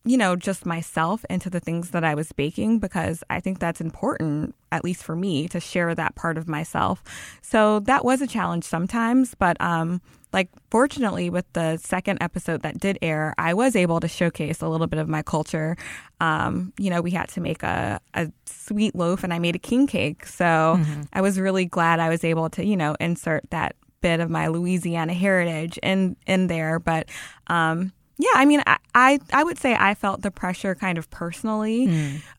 you 0.05 0.17
know, 0.17 0.35
just 0.35 0.67
myself 0.67 1.25
into 1.31 1.49
the 1.49 1.61
things 1.61 1.91
that 1.91 2.03
I 2.03 2.17
was 2.17 2.33
baking 2.33 2.81
because 2.81 3.23
I 3.31 3.39
think 3.39 3.61
that's 3.61 3.81
important, 3.81 4.53
at 4.73 4.83
least 4.83 5.05
for 5.05 5.15
me, 5.15 5.47
to 5.47 5.61
share 5.61 5.95
that 5.95 6.17
part 6.17 6.37
of 6.37 6.49
myself. 6.49 7.05
So 7.41 7.79
that 7.81 8.05
was 8.05 8.21
a 8.21 8.27
challenge 8.27 8.65
sometimes, 8.65 9.37
but 9.37 9.57
um, 9.61 10.01
like 10.33 10.49
fortunately 10.71 11.31
with 11.31 11.45
the 11.53 11.77
second 11.77 12.19
episode 12.21 12.63
that 12.63 12.79
did 12.79 12.99
air, 13.03 13.35
I 13.39 13.55
was 13.55 13.77
able 13.77 14.01
to 14.01 14.09
showcase 14.09 14.63
a 14.63 14.69
little 14.69 14.87
bit 14.87 14.99
of 14.99 15.09
my 15.09 15.23
culture. 15.23 15.77
Um, 16.21 16.73
you 16.79 16.91
know, 16.91 17.01
we 17.01 17.11
had 17.11 17.29
to 17.31 17.41
make 17.41 17.63
a, 17.63 18.01
a 18.15 18.31
sweet 18.47 18.95
loaf 18.95 19.25
and 19.25 19.33
I 19.35 19.39
made 19.39 19.57
a 19.57 19.59
king 19.59 19.87
cake. 19.87 20.27
So 20.27 20.81
I 21.13 21.21
was 21.21 21.39
really 21.39 21.67
glad 21.67 22.01
I 22.01 22.09
was 22.09 22.25
able 22.25 22.49
to, 22.51 22.65
you 22.65 22.77
know, 22.77 22.97
insert 23.01 23.49
that 23.51 23.77
bit 24.01 24.21
of 24.21 24.31
my 24.31 24.49
Louisiana 24.49 25.15
heritage 25.15 25.79
in 25.83 26.17
in 26.27 26.47
there. 26.49 26.79
But 26.79 27.09
um, 27.47 27.93
yeah, 28.19 28.31
I 28.35 28.45
mean, 28.45 28.63
I, 28.67 28.79
I 28.95 29.19
I 29.33 29.45
would 29.45 29.59
say 29.59 29.75
I 29.75 29.95
felt 29.95 30.23
the 30.23 30.31
pressure 30.31 30.75
kind 30.75 30.99
of 30.99 31.11
personally, 31.11 31.87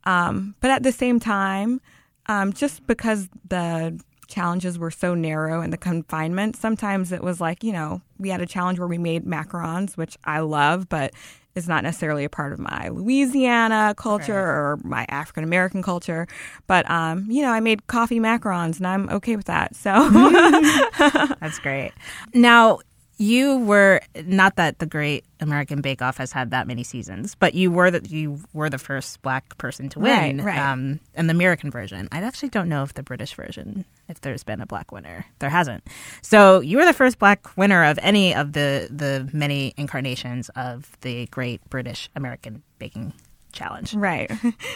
um, 0.05 0.55
but 0.61 0.71
at 0.71 0.83
the 0.83 0.91
same 0.91 1.19
time, 1.19 1.81
um, 2.27 2.53
just 2.53 2.85
because 2.87 3.29
the 3.47 3.99
challenges 4.33 4.79
were 4.79 4.91
so 4.91 5.13
narrow 5.13 5.61
and 5.61 5.71
the 5.71 5.77
confinement, 5.77 6.55
sometimes 6.55 7.11
it 7.11 7.23
was 7.23 7.39
like 7.39 7.63
you 7.63 7.71
know 7.71 8.01
we 8.17 8.29
had 8.29 8.41
a 8.41 8.45
challenge 8.45 8.79
where 8.79 8.87
we 8.87 8.97
made 8.97 9.25
macarons, 9.25 9.95
which 9.97 10.17
I 10.25 10.39
love, 10.39 10.89
but 10.89 11.13
is 11.55 11.67
not 11.67 11.83
necessarily 11.83 12.23
a 12.23 12.29
part 12.29 12.51
of 12.51 12.59
my 12.59 12.89
Louisiana 12.89 13.93
culture 13.95 14.33
or 14.39 14.79
my 14.83 15.05
African 15.09 15.43
American 15.43 15.83
culture. 15.83 16.27
But 16.67 16.89
um, 16.89 17.29
you 17.29 17.41
know, 17.41 17.51
I 17.51 17.59
made 17.59 17.87
coffee 17.87 18.19
macarons, 18.19 18.77
and 18.77 18.87
I'm 18.87 19.09
okay 19.09 19.35
with 19.35 19.45
that. 19.45 19.75
So. 19.75 19.91
That's 21.39 21.59
great. 21.59 21.91
Now, 22.33 22.79
you 23.17 23.57
were 23.59 24.01
not 24.25 24.55
that 24.55 24.79
the 24.79 24.85
Great 24.85 25.25
American 25.39 25.81
Bake 25.81 26.01
Off 26.01 26.17
has 26.17 26.31
had 26.31 26.51
that 26.51 26.67
many 26.67 26.83
seasons, 26.83 27.35
but 27.35 27.53
you 27.53 27.71
were 27.71 27.91
the 27.91 28.07
you 28.07 28.39
were 28.53 28.69
the 28.69 28.77
first 28.77 29.21
black 29.21 29.57
person 29.57 29.89
to 29.89 29.99
win, 29.99 30.37
Right, 30.37 30.45
right. 30.45 30.59
Um, 30.59 30.99
in 31.15 31.27
the 31.27 31.31
American 31.31 31.69
version. 31.71 32.07
I 32.11 32.21
actually 32.21 32.49
don't 32.49 32.69
know 32.69 32.83
if 32.83 32.93
the 32.93 33.03
British 33.03 33.33
version, 33.35 33.85
if 34.07 34.21
there's 34.21 34.43
been 34.43 34.61
a 34.61 34.65
black 34.65 34.91
winner, 34.91 35.25
there 35.39 35.49
hasn't. 35.49 35.83
So 36.21 36.59
you 36.59 36.77
were 36.77 36.85
the 36.85 36.93
first 36.93 37.19
black 37.19 37.55
winner 37.57 37.83
of 37.83 37.99
any 38.01 38.33
of 38.33 38.53
the 38.53 38.87
the 38.89 39.29
many 39.33 39.73
incarnations 39.77 40.49
of 40.55 40.89
the 41.01 41.27
Great 41.27 41.67
British 41.69 42.09
American 42.15 42.63
Baking 42.79 43.13
challenge. 43.53 43.93
Right. 43.93 44.29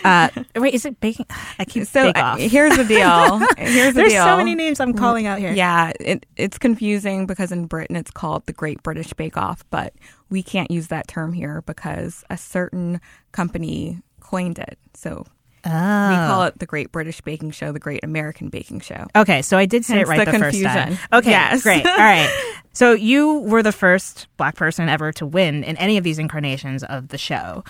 Uh, 0.03 0.29
wait, 0.55 0.73
is 0.73 0.85
it 0.85 0.99
baking? 0.99 1.25
I 1.59 1.65
keep 1.65 1.85
So 1.85 2.03
Bake 2.05 2.17
uh, 2.17 2.37
here's 2.37 2.77
the 2.77 2.85
deal. 2.85 3.39
Here's 3.57 3.93
the 3.93 4.01
There's 4.01 4.13
deal. 4.13 4.23
so 4.23 4.37
many 4.37 4.55
names 4.55 4.79
I'm 4.79 4.93
calling 4.93 5.27
out 5.27 5.39
here. 5.39 5.51
Yeah, 5.51 5.91
it, 5.99 6.25
it's 6.37 6.57
confusing 6.57 7.25
because 7.25 7.51
in 7.51 7.65
Britain 7.65 7.95
it's 7.95 8.11
called 8.11 8.45
the 8.45 8.53
Great 8.53 8.81
British 8.83 9.11
Bake 9.13 9.35
Off, 9.37 9.63
but 9.69 9.93
we 10.29 10.41
can't 10.43 10.71
use 10.71 10.87
that 10.87 11.07
term 11.07 11.33
here 11.33 11.61
because 11.65 12.23
a 12.29 12.37
certain 12.37 13.01
company 13.31 14.01
coined 14.21 14.59
it. 14.59 14.77
So 14.93 15.25
we 15.65 15.71
call 15.71 16.41
oh. 16.41 16.45
it 16.45 16.59
the 16.59 16.65
Great 16.65 16.91
British 16.91 17.21
Baking 17.21 17.51
Show, 17.51 17.71
the 17.71 17.79
Great 17.79 18.03
American 18.03 18.49
Baking 18.49 18.79
Show. 18.79 19.07
Okay, 19.15 19.41
so 19.41 19.57
I 19.57 19.65
did 19.65 19.85
say 19.85 19.97
Hence 19.97 20.07
it 20.07 20.11
right 20.11 20.25
the 20.25 20.31
the, 20.31 20.39
first 20.39 20.61
time. 20.61 20.87
confusion. 20.87 21.09
Okay, 21.13 21.29
Yes. 21.31 21.63
great. 21.63 21.85
All 21.85 21.97
right. 21.97 22.53
So 22.73 22.93
you 22.93 23.39
were 23.39 23.63
the 23.63 23.71
first 23.71 24.27
black 24.37 24.55
person 24.55 24.87
ever 24.87 25.11
to 25.13 25.25
win 25.25 25.63
in 25.63 25.77
any 25.77 25.97
of 25.97 26.03
these 26.03 26.19
incarnations 26.19 26.83
of 26.83 27.07
the 27.07 27.17
show. 27.17 27.63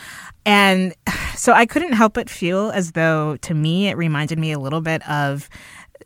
And 0.46 0.94
so 1.36 1.54
I 1.54 1.66
couldn't 1.66 1.94
help 1.94 2.14
but 2.14 2.30
feel 2.30 2.72
as 2.72 2.92
though 2.92 3.38
to 3.38 3.54
me 3.54 3.88
it 3.88 3.96
reminded 3.96 4.38
me 4.38 4.52
a 4.52 4.60
little 4.60 4.82
bit 4.82 5.08
of 5.10 5.50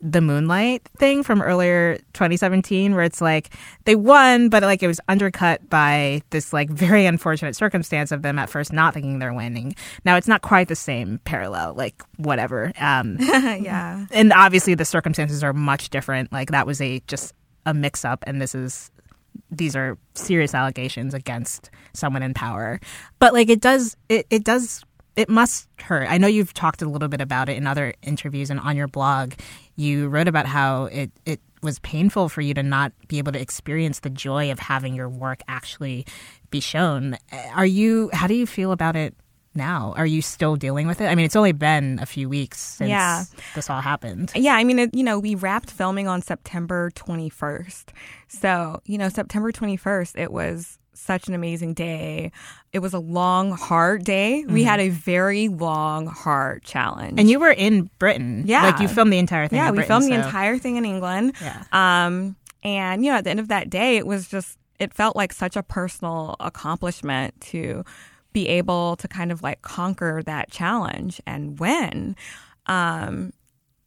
the 0.02 0.20
Moonlight 0.20 0.88
thing 0.98 1.22
from 1.22 1.40
earlier 1.40 1.96
2017 2.12 2.94
where 2.94 3.04
it's 3.04 3.20
like 3.20 3.50
they 3.84 3.94
won 3.94 4.48
but 4.48 4.62
like 4.64 4.82
it 4.82 4.88
was 4.88 5.00
undercut 5.08 5.70
by 5.70 6.20
this 6.30 6.52
like 6.52 6.68
very 6.68 7.06
unfortunate 7.06 7.54
circumstance 7.54 8.10
of 8.10 8.22
them 8.22 8.36
at 8.38 8.50
first 8.50 8.72
not 8.72 8.94
thinking 8.94 9.20
they're 9.20 9.32
winning. 9.32 9.74
Now 10.04 10.16
it's 10.16 10.28
not 10.28 10.42
quite 10.42 10.68
the 10.68 10.74
same 10.74 11.20
parallel 11.24 11.74
like 11.74 12.02
whatever. 12.16 12.72
Um 12.80 13.16
yeah. 13.20 14.06
and 14.10 14.32
obviously 14.32 14.74
the 14.74 14.84
circumstances 14.84 15.44
are 15.44 15.52
much 15.52 15.88
different. 15.90 16.32
Like 16.32 16.50
that 16.50 16.66
was 16.66 16.80
a 16.80 17.00
just 17.06 17.32
a 17.66 17.74
mix 17.74 18.04
up, 18.04 18.24
and 18.26 18.40
this 18.40 18.54
is 18.54 18.90
these 19.50 19.76
are 19.76 19.98
serious 20.14 20.54
allegations 20.54 21.14
against 21.14 21.70
someone 21.94 22.22
in 22.22 22.34
power. 22.34 22.80
But 23.18 23.32
like 23.32 23.48
it 23.48 23.60
does, 23.60 23.96
it, 24.08 24.26
it 24.30 24.44
does, 24.44 24.82
it 25.16 25.28
must 25.28 25.68
hurt. 25.80 26.06
I 26.10 26.18
know 26.18 26.26
you've 26.26 26.54
talked 26.54 26.82
a 26.82 26.88
little 26.88 27.08
bit 27.08 27.20
about 27.20 27.48
it 27.48 27.56
in 27.56 27.66
other 27.66 27.94
interviews 28.02 28.50
and 28.50 28.58
on 28.60 28.76
your 28.76 28.88
blog. 28.88 29.34
You 29.76 30.08
wrote 30.08 30.28
about 30.28 30.46
how 30.46 30.84
it 30.86 31.10
it 31.26 31.40
was 31.62 31.78
painful 31.80 32.28
for 32.28 32.40
you 32.40 32.54
to 32.54 32.62
not 32.62 32.92
be 33.08 33.18
able 33.18 33.32
to 33.32 33.40
experience 33.40 34.00
the 34.00 34.10
joy 34.10 34.50
of 34.50 34.58
having 34.58 34.94
your 34.94 35.08
work 35.08 35.42
actually 35.48 36.06
be 36.50 36.60
shown. 36.60 37.16
Are 37.54 37.66
you? 37.66 38.10
How 38.12 38.26
do 38.26 38.34
you 38.34 38.46
feel 38.46 38.72
about 38.72 38.96
it? 38.96 39.14
Now, 39.54 39.92
are 39.98 40.06
you 40.06 40.22
still 40.22 40.56
dealing 40.56 40.86
with 40.86 41.02
it? 41.02 41.08
I 41.08 41.14
mean, 41.14 41.26
it's 41.26 41.36
only 41.36 41.52
been 41.52 41.98
a 42.00 42.06
few 42.06 42.26
weeks 42.26 42.58
since 42.58 42.88
Yeah. 42.88 43.24
this 43.54 43.68
all 43.68 43.82
happened. 43.82 44.32
Yeah, 44.34 44.54
I 44.54 44.64
mean, 44.64 44.78
it, 44.78 44.94
you 44.94 45.04
know, 45.04 45.18
we 45.18 45.34
wrapped 45.34 45.70
filming 45.70 46.08
on 46.08 46.22
September 46.22 46.90
21st. 46.94 47.90
So, 48.28 48.80
you 48.86 48.96
know, 48.96 49.10
September 49.10 49.52
21st, 49.52 50.18
it 50.18 50.32
was 50.32 50.78
such 50.94 51.28
an 51.28 51.34
amazing 51.34 51.74
day. 51.74 52.32
It 52.72 52.80
was 52.80 52.94
a 52.94 52.98
long, 52.98 53.52
hard 53.52 54.04
day. 54.04 54.44
We 54.46 54.62
had 54.62 54.80
a 54.80 54.88
very 54.88 55.48
long, 55.48 56.06
hard 56.06 56.62
challenge. 56.62 57.12
Mm-hmm. 57.12 57.18
And 57.18 57.30
you 57.30 57.40
were 57.40 57.50
in 57.50 57.90
Britain. 57.98 58.44
Yeah. 58.46 58.64
Like 58.64 58.80
you 58.80 58.88
filmed 58.88 59.12
the 59.12 59.18
entire 59.18 59.48
thing. 59.48 59.58
yeah, 59.58 59.70
we 59.70 59.76
Britain, 59.76 59.88
filmed 59.88 60.12
the 60.12 60.16
entire 60.16 60.58
thing 60.58 60.76
in 60.76 60.84
England. 60.84 61.34
Yeah. 61.40 61.64
Um, 61.72 62.36
and, 62.62 63.04
you 63.04 63.10
know, 63.10 63.18
at 63.18 63.24
the 63.24 63.30
end 63.30 63.40
of 63.40 63.48
that 63.48 63.70
day, 63.70 63.96
it 63.96 64.06
was 64.06 64.28
just, 64.28 64.58
it 64.78 64.94
felt 64.94 65.16
like 65.16 65.32
such 65.32 65.56
a 65.56 65.62
personal 65.62 66.36
accomplishment 66.40 67.40
to 67.40 67.84
be 68.32 68.48
able 68.48 68.96
to 68.96 69.08
kind 69.08 69.30
of 69.30 69.42
like 69.42 69.62
conquer 69.62 70.22
that 70.24 70.50
challenge 70.50 71.20
and 71.26 71.58
win. 71.58 72.16
Um, 72.66 73.32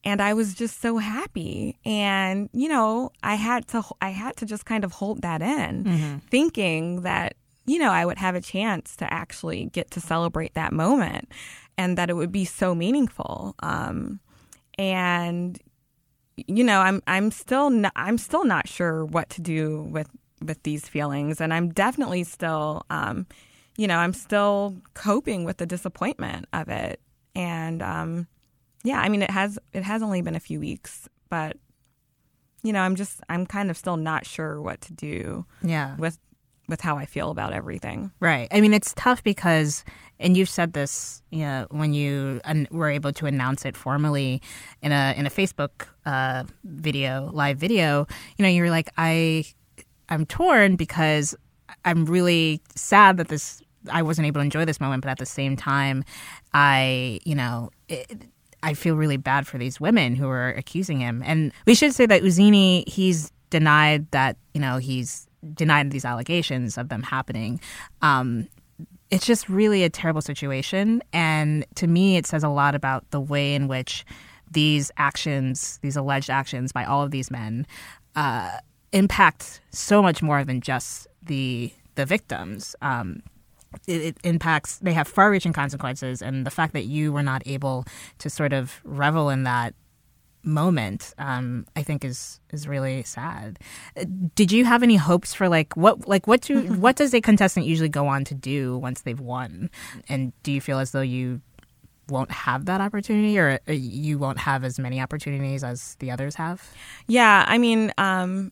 and 0.06 0.22
I 0.22 0.34
was 0.34 0.54
just 0.54 0.82
so 0.82 0.98
happy. 1.00 1.78
And, 1.84 2.50
you 2.54 2.70
know, 2.70 3.12
I 3.24 3.36
had 3.36 3.68
to, 3.70 3.84
I 4.02 4.10
had 4.10 4.36
to 4.38 4.46
just 4.46 4.66
kind 4.66 4.84
of 4.84 4.92
hold 4.94 5.22
that 5.24 5.42
in, 5.42 6.22
thinking 6.30 7.02
that, 7.02 7.36
you 7.66 7.80
know, 7.80 7.92
I 7.92 8.06
would 8.06 8.20
have 8.20 8.36
a 8.36 8.42
chance 8.42 8.96
to 8.98 9.12
actually 9.12 9.66
get 9.66 9.90
to 9.92 10.00
celebrate 10.00 10.54
that 10.54 10.72
moment 10.72 11.32
and 11.78 11.98
that 11.98 12.10
it 12.10 12.14
would 12.14 12.32
be 12.32 12.46
so 12.46 12.76
meaningful. 12.76 13.56
Um, 13.60 14.20
and, 14.78 15.60
you 16.36 16.64
know, 16.64 16.82
I'm 16.82 17.02
I'm 17.08 17.32
still 17.32 17.70
not, 17.70 17.94
I'm 17.96 18.18
still 18.18 18.46
not 18.46 18.68
sure 18.68 19.06
what 19.06 19.30
to 19.32 19.42
do 19.42 19.82
with 19.84 20.10
with 20.42 20.62
these 20.64 20.88
feelings, 20.88 21.42
and 21.42 21.54
I'm 21.54 21.70
definitely 21.70 22.24
still, 22.26 22.86
um, 22.90 23.26
you 23.78 23.88
know, 23.88 23.98
I'm 23.98 24.14
still 24.14 24.76
coping 24.94 25.46
with 25.46 25.58
the 25.58 25.66
disappointment 25.66 26.46
of 26.54 26.70
it. 26.70 27.00
And 27.36 27.82
um, 27.82 28.28
yeah, 28.86 29.02
I 29.02 29.10
mean, 29.10 29.22
it 29.22 29.32
has 29.32 29.60
it 29.74 29.84
has 29.84 30.02
only 30.02 30.22
been 30.22 30.36
a 30.36 30.40
few 30.40 30.60
weeks, 30.62 31.10
but 31.30 31.58
you 32.64 32.72
know, 32.74 32.82
I'm 32.82 32.96
just 32.96 33.20
I'm 33.30 33.46
kind 33.46 33.70
of 33.70 33.78
still 33.78 33.98
not 33.98 34.26
sure 34.26 34.62
what 34.62 34.80
to 34.82 34.94
do 34.94 35.46
Yeah. 35.62 35.96
with 35.98 36.18
with 36.68 36.82
how 36.82 36.98
I 36.98 37.06
feel 37.06 37.30
about 37.30 37.54
everything. 37.54 38.12
Right. 38.20 38.48
I 38.52 38.60
mean, 38.60 38.74
it's 38.74 38.92
tough 38.96 39.24
because, 39.24 39.84
and 40.20 40.36
you've 40.36 40.50
said 40.50 40.74
this, 40.74 41.22
you 41.30 41.42
know, 41.46 41.68
when 41.70 41.94
you 41.94 42.42
an- 42.44 42.68
were 42.72 42.90
able 42.90 43.14
to 43.14 43.28
announce 43.28 43.66
it 43.66 43.78
formally 43.78 44.42
in 44.82 44.92
a 44.92 45.14
in 45.16 45.28
a 45.28 45.30
Facebook 45.30 45.88
uh, 46.08 46.44
video, 46.64 47.30
live 47.34 47.58
video. 47.60 48.08
You 48.38 48.44
know, 48.44 48.50
you 48.50 48.64
were 48.64 48.72
like, 48.72 48.90
I, 48.98 49.46
I'm 50.10 50.26
torn 50.26 50.76
because 50.76 51.36
I'm 51.84 52.06
really 52.06 52.62
sad 52.76 53.18
that 53.18 53.28
this 53.28 53.62
I 53.92 54.02
wasn't 54.02 54.26
able 54.26 54.40
to 54.42 54.46
enjoy 54.46 54.66
this 54.66 54.80
moment, 54.82 55.04
but 55.04 55.12
at 55.12 55.20
the 55.20 55.26
same 55.28 55.56
time, 55.56 56.04
I, 56.54 57.20
you 57.26 57.36
know. 57.36 57.70
It, 57.88 58.24
I 58.66 58.74
feel 58.74 58.96
really 58.96 59.18
bad 59.18 59.46
for 59.46 59.60
these 59.60 59.80
women 59.80 60.16
who 60.16 60.28
are 60.28 60.50
accusing 60.50 61.00
him. 61.00 61.22
And 61.24 61.54
we 61.68 61.76
should 61.76 61.94
say 61.94 62.08
that 62.08 62.24
Iuzzini, 62.24 62.90
he's 62.90 63.32
denied 63.52 64.10
that, 64.10 64.38
you 64.56 64.60
know, 64.60 64.78
he's 64.78 65.28
denied 65.54 65.92
these 65.92 66.04
allegations 66.04 66.76
of 66.76 66.90
them 66.90 67.04
happening. 67.04 67.62
Um, 68.02 68.48
it's 69.12 69.28
just 69.28 69.48
really 69.48 69.84
a 69.84 69.90
terrible 69.90 70.22
situation. 70.22 71.04
And 71.14 71.64
to 71.76 71.86
me, 71.86 72.18
it 72.18 72.26
says 72.26 72.44
a 72.44 72.50
lot 72.50 72.74
about 72.74 73.10
the 73.12 73.22
way 73.22 73.54
in 73.54 73.68
which 73.68 74.04
these 74.50 74.92
actions, 74.98 75.78
these 75.84 75.96
alleged 75.96 76.32
actions 76.32 76.72
by 76.72 76.86
all 76.86 77.04
of 77.04 77.12
these 77.12 77.30
men, 77.30 77.68
uh, 78.16 78.58
impact 78.94 79.62
so 79.70 80.02
much 80.02 80.24
more 80.24 80.44
than 80.44 80.60
just 80.60 81.08
the 81.22 81.72
the 81.94 82.06
victims. 82.06 82.76
Um, 82.82 83.22
it, 83.88 84.02
it 84.02 84.18
impacts 84.24 84.78
they 84.78 84.94
have 84.94 85.08
far-reaching 85.08 85.54
consequences 85.54 86.22
and 86.22 86.46
the 86.46 86.52
fact 86.52 86.74
that 86.74 86.86
you 86.86 87.12
were 87.12 87.24
not 87.24 87.42
able 87.46 87.86
to 88.20 88.30
sort 88.30 88.54
of 88.54 88.82
revel 88.84 89.30
in 89.30 89.44
that 89.44 89.74
moment 90.44 91.14
um, 91.18 91.66
i 91.76 91.82
think 91.82 92.06
is 92.06 92.40
is 92.56 92.68
really 92.68 93.04
sad. 93.04 93.60
Did 94.34 94.52
you 94.52 94.66
have 94.66 94.82
any 94.82 94.96
hopes 94.96 95.34
for 95.34 95.48
like 95.48 95.76
what 95.78 96.08
like 96.08 96.26
what 96.26 96.42
do 96.42 96.62
what 96.86 96.96
does 96.96 97.14
a 97.14 97.22
contestant 97.22 97.68
usually 97.68 97.90
go 97.90 98.08
on 98.08 98.24
to 98.26 98.34
do 98.34 98.78
once 98.78 99.02
they've 99.02 99.20
won? 99.20 99.70
And 100.10 100.34
do 100.42 100.52
you 100.52 100.62
feel 100.62 100.80
as 100.80 100.92
though 100.92 101.02
you 101.02 101.42
won't 102.10 102.32
have 102.32 102.66
that 102.66 102.82
opportunity 102.82 103.38
or 103.38 103.60
uh, 103.68 103.72
you 103.72 104.18
won't 104.18 104.40
have 104.40 104.64
as 104.64 104.80
many 104.80 105.00
opportunities 105.00 105.64
as 105.64 105.96
the 105.96 106.10
others 106.10 106.36
have? 106.36 106.68
Yeah, 107.08 107.46
I 107.48 107.58
mean, 107.58 107.92
um, 107.98 108.52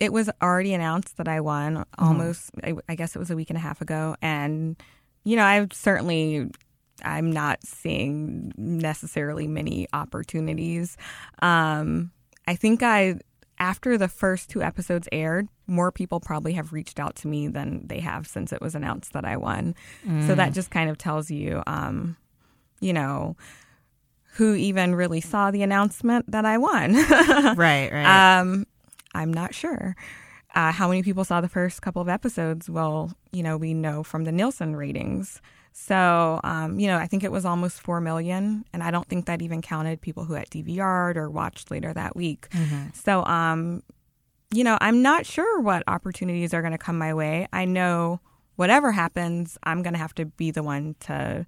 it 0.00 0.12
was 0.12 0.30
already 0.40 0.74
announced 0.74 1.16
that 1.18 1.28
I 1.28 1.40
won 1.40 1.84
almost, 1.98 2.50
I, 2.62 2.74
I 2.88 2.94
guess 2.94 3.14
it 3.14 3.18
was 3.18 3.30
a 3.30 3.36
week 3.36 3.50
and 3.50 3.56
a 3.56 3.60
half 3.60 3.80
ago. 3.80 4.16
And, 4.22 4.76
you 5.24 5.36
know, 5.36 5.44
I've 5.44 5.72
certainly, 5.72 6.50
I'm 7.04 7.30
not 7.30 7.62
seeing 7.64 8.52
necessarily 8.56 9.46
many 9.46 9.86
opportunities. 9.92 10.96
Um, 11.42 12.10
I 12.46 12.54
think 12.56 12.82
I, 12.82 13.16
after 13.58 13.98
the 13.98 14.08
first 14.08 14.50
two 14.50 14.62
episodes 14.62 15.08
aired, 15.12 15.48
more 15.66 15.92
people 15.92 16.20
probably 16.20 16.54
have 16.54 16.72
reached 16.72 16.98
out 16.98 17.14
to 17.16 17.28
me 17.28 17.48
than 17.48 17.86
they 17.86 18.00
have 18.00 18.26
since 18.26 18.52
it 18.52 18.60
was 18.60 18.74
announced 18.74 19.12
that 19.12 19.24
I 19.24 19.36
won. 19.36 19.74
So 20.26 20.34
that 20.34 20.52
just 20.52 20.70
kind 20.70 20.90
of 20.90 20.98
tells 20.98 21.30
you, 21.30 21.62
um, 21.66 22.16
you 22.80 22.92
know, 22.92 23.36
who 24.34 24.54
even 24.54 24.94
really 24.94 25.20
saw 25.20 25.50
the 25.50 25.62
announcement 25.62 26.30
that 26.30 26.44
I 26.44 26.56
won. 26.58 26.94
right 27.56 27.92
right 27.92 28.40
Um, 28.40 28.66
I'm 29.14 29.32
not 29.32 29.54
sure. 29.54 29.96
Uh, 30.54 30.70
how 30.72 30.88
many 30.88 31.02
people 31.02 31.24
saw 31.24 31.40
the 31.40 31.48
first 31.48 31.80
couple 31.82 32.02
of 32.02 32.08
episodes? 32.08 32.68
Well, 32.68 33.12
you 33.32 33.42
know, 33.42 33.56
we 33.56 33.72
know 33.72 34.02
from 34.02 34.24
the 34.24 34.32
Nielsen 34.32 34.76
ratings. 34.76 35.40
So, 35.72 36.40
um, 36.44 36.78
you 36.78 36.86
know, 36.86 36.98
I 36.98 37.06
think 37.06 37.24
it 37.24 37.32
was 37.32 37.46
almost 37.46 37.80
4 37.80 38.00
million. 38.02 38.64
And 38.74 38.82
I 38.82 38.90
don't 38.90 39.08
think 39.08 39.24
that 39.26 39.40
even 39.40 39.62
counted 39.62 40.02
people 40.02 40.24
who 40.24 40.34
had 40.34 40.50
DVR'd 40.50 41.16
or 41.16 41.30
watched 41.30 41.70
later 41.70 41.94
that 41.94 42.14
week. 42.14 42.48
So, 42.92 43.24
um, 43.24 43.82
you 44.52 44.64
know, 44.64 44.76
I'm 44.82 45.00
not 45.00 45.24
sure 45.24 45.60
what 45.60 45.82
opportunities 45.86 46.52
are 46.52 46.60
going 46.60 46.72
to 46.72 46.78
come 46.78 46.98
my 46.98 47.14
way. 47.14 47.48
I 47.54 47.64
know 47.64 48.20
whatever 48.56 48.92
happens, 48.92 49.56
I'm 49.62 49.82
going 49.82 49.94
to 49.94 49.98
have 49.98 50.14
to 50.16 50.26
be 50.26 50.50
the 50.50 50.62
one 50.62 50.94
to 51.00 51.46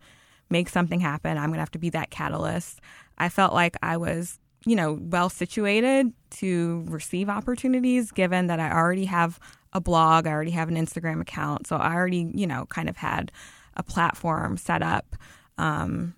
make 0.48 0.70
something 0.70 1.00
happen. 1.00 1.36
I'm 1.36 1.50
going 1.50 1.54
to 1.54 1.60
have 1.60 1.70
to 1.72 1.78
be 1.78 1.90
that 1.90 2.10
catalyst. 2.10 2.80
I 3.18 3.28
felt 3.28 3.52
like 3.52 3.76
I 3.82 3.98
was, 3.98 4.38
you 4.66 4.76
know, 4.76 4.98
well 5.00 5.28
situated 5.28 6.12
to 6.30 6.84
receive 6.88 7.28
opportunities 7.28 8.10
given 8.10 8.46
that 8.48 8.60
I 8.60 8.70
already 8.72 9.04
have 9.06 9.38
a 9.72 9.80
blog, 9.80 10.26
I 10.26 10.30
already 10.30 10.52
have 10.52 10.68
an 10.68 10.76
Instagram 10.76 11.20
account. 11.20 11.66
So 11.66 11.76
I 11.76 11.94
already, 11.94 12.30
you 12.34 12.46
know, 12.46 12.66
kind 12.66 12.88
of 12.88 12.96
had 12.96 13.32
a 13.76 13.82
platform 13.82 14.56
set 14.56 14.82
up. 14.82 15.16
Um, 15.58 16.14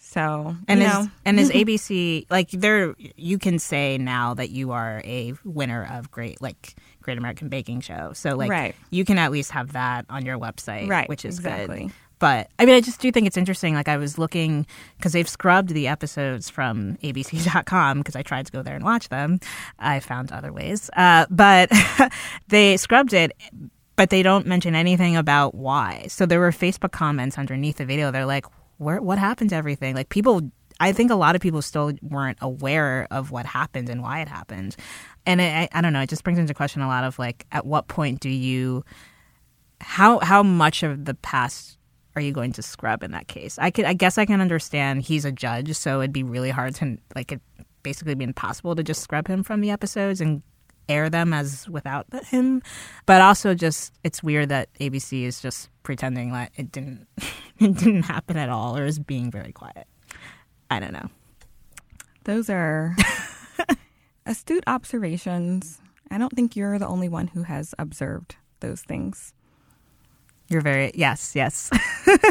so, 0.00 0.56
And 0.68 0.80
you 0.80 0.86
is 0.86 0.92
know, 0.92 1.10
and 1.24 1.40
is 1.40 1.50
ABC 1.52 2.26
like 2.30 2.50
there? 2.50 2.94
You 3.16 3.38
can 3.38 3.58
say 3.58 3.98
now 3.98 4.34
that 4.34 4.50
you 4.50 4.70
are 4.72 5.02
a 5.04 5.34
winner 5.44 5.86
of 5.92 6.10
great 6.10 6.40
like 6.40 6.76
Great 7.02 7.18
American 7.18 7.48
Baking 7.48 7.80
Show. 7.80 8.12
So 8.14 8.36
like 8.36 8.50
Right. 8.50 8.74
you 8.90 9.04
can 9.04 9.18
at 9.18 9.30
least 9.32 9.50
have 9.50 9.72
that 9.72 10.06
on 10.08 10.24
your 10.24 10.38
website, 10.38 10.88
Right, 10.88 11.08
Which 11.08 11.24
is 11.24 11.36
exactly. 11.38 11.84
good. 11.84 11.92
But 12.18 12.48
I 12.58 12.66
mean, 12.66 12.74
I 12.74 12.80
just 12.80 13.00
do 13.00 13.10
think 13.12 13.26
it's 13.26 13.36
interesting. 13.36 13.74
Like 13.74 13.88
I 13.88 13.96
was 13.96 14.18
looking 14.18 14.66
because 14.96 15.12
they've 15.12 15.28
scrubbed 15.28 15.70
the 15.70 15.88
episodes 15.88 16.48
from 16.48 16.96
ABC.com 17.02 17.98
because 17.98 18.16
I 18.16 18.22
tried 18.22 18.46
to 18.46 18.52
go 18.52 18.62
there 18.62 18.74
and 18.74 18.84
watch 18.84 19.08
them. 19.08 19.40
I 19.78 20.00
found 20.00 20.32
other 20.32 20.52
ways, 20.52 20.90
uh, 20.96 21.26
but 21.30 21.70
they 22.48 22.76
scrubbed 22.76 23.12
it. 23.12 23.32
But 23.96 24.10
they 24.10 24.22
don't 24.22 24.46
mention 24.46 24.74
anything 24.74 25.16
about 25.16 25.54
why. 25.54 26.04
So 26.08 26.26
there 26.26 26.38
were 26.38 26.50
Facebook 26.50 26.92
comments 26.92 27.38
underneath 27.38 27.78
the 27.78 27.86
video. 27.86 28.10
They're 28.10 28.26
like, 28.26 28.44
"Where? 28.76 29.00
What 29.00 29.18
happened 29.18 29.50
to 29.50 29.56
everything?" 29.56 29.94
Like 29.94 30.10
people 30.10 30.50
I 30.78 30.92
think 30.92 31.10
a 31.10 31.14
lot 31.14 31.34
of 31.34 31.40
people 31.40 31.62
still 31.62 31.92
weren't 32.02 32.38
aware 32.40 33.08
of 33.10 33.30
what 33.30 33.46
happened 33.46 33.88
and 33.88 34.02
why 34.02 34.20
it 34.20 34.28
happened. 34.28 34.76
And 35.24 35.40
it, 35.40 35.44
I, 35.44 35.68
I 35.72 35.80
don't 35.80 35.92
know, 35.92 36.02
it 36.02 36.10
just 36.10 36.22
brings 36.22 36.38
into 36.38 36.52
question 36.54 36.82
a 36.82 36.88
lot 36.88 37.04
of 37.04 37.18
like, 37.18 37.46
at 37.50 37.64
what 37.64 37.88
point 37.88 38.20
do 38.20 38.28
you, 38.28 38.84
how 39.80 40.18
how 40.20 40.42
much 40.42 40.82
of 40.82 41.04
the 41.04 41.14
past 41.14 41.75
are 42.16 42.22
you 42.22 42.32
going 42.32 42.52
to 42.52 42.62
scrub 42.62 43.02
in 43.02 43.12
that 43.12 43.28
case? 43.28 43.58
I 43.58 43.70
could, 43.70 43.84
I 43.84 43.92
guess, 43.92 44.18
I 44.18 44.24
can 44.24 44.40
understand 44.40 45.02
he's 45.02 45.24
a 45.24 45.32
judge, 45.32 45.72
so 45.76 46.00
it'd 46.00 46.12
be 46.12 46.22
really 46.22 46.50
hard 46.50 46.74
to 46.76 46.96
like 47.14 47.30
it 47.30 47.40
basically 47.82 48.14
be 48.14 48.24
impossible 48.24 48.74
to 48.74 48.82
just 48.82 49.02
scrub 49.02 49.28
him 49.28 49.44
from 49.44 49.60
the 49.60 49.70
episodes 49.70 50.20
and 50.20 50.42
air 50.88 51.10
them 51.10 51.32
as 51.32 51.68
without 51.68 52.06
him. 52.24 52.62
But 53.04 53.20
also, 53.20 53.54
just 53.54 53.92
it's 54.02 54.22
weird 54.22 54.48
that 54.48 54.72
ABC 54.80 55.24
is 55.24 55.40
just 55.40 55.68
pretending 55.82 56.32
that 56.32 56.52
it 56.56 56.72
didn't 56.72 57.06
it 57.58 57.76
didn't 57.76 58.04
happen 58.04 58.36
at 58.36 58.48
all 58.48 58.76
or 58.76 58.86
is 58.86 58.98
being 58.98 59.30
very 59.30 59.52
quiet. 59.52 59.86
I 60.70 60.80
don't 60.80 60.92
know. 60.92 61.10
Those 62.24 62.50
are 62.50 62.96
astute 64.26 64.64
observations. 64.66 65.80
I 66.10 66.18
don't 66.18 66.32
think 66.32 66.56
you're 66.56 66.78
the 66.78 66.88
only 66.88 67.08
one 67.08 67.28
who 67.28 67.42
has 67.42 67.74
observed 67.78 68.36
those 68.60 68.82
things. 68.82 69.32
You're 70.48 70.60
very 70.60 70.92
yes, 70.94 71.32
yes. 71.34 71.70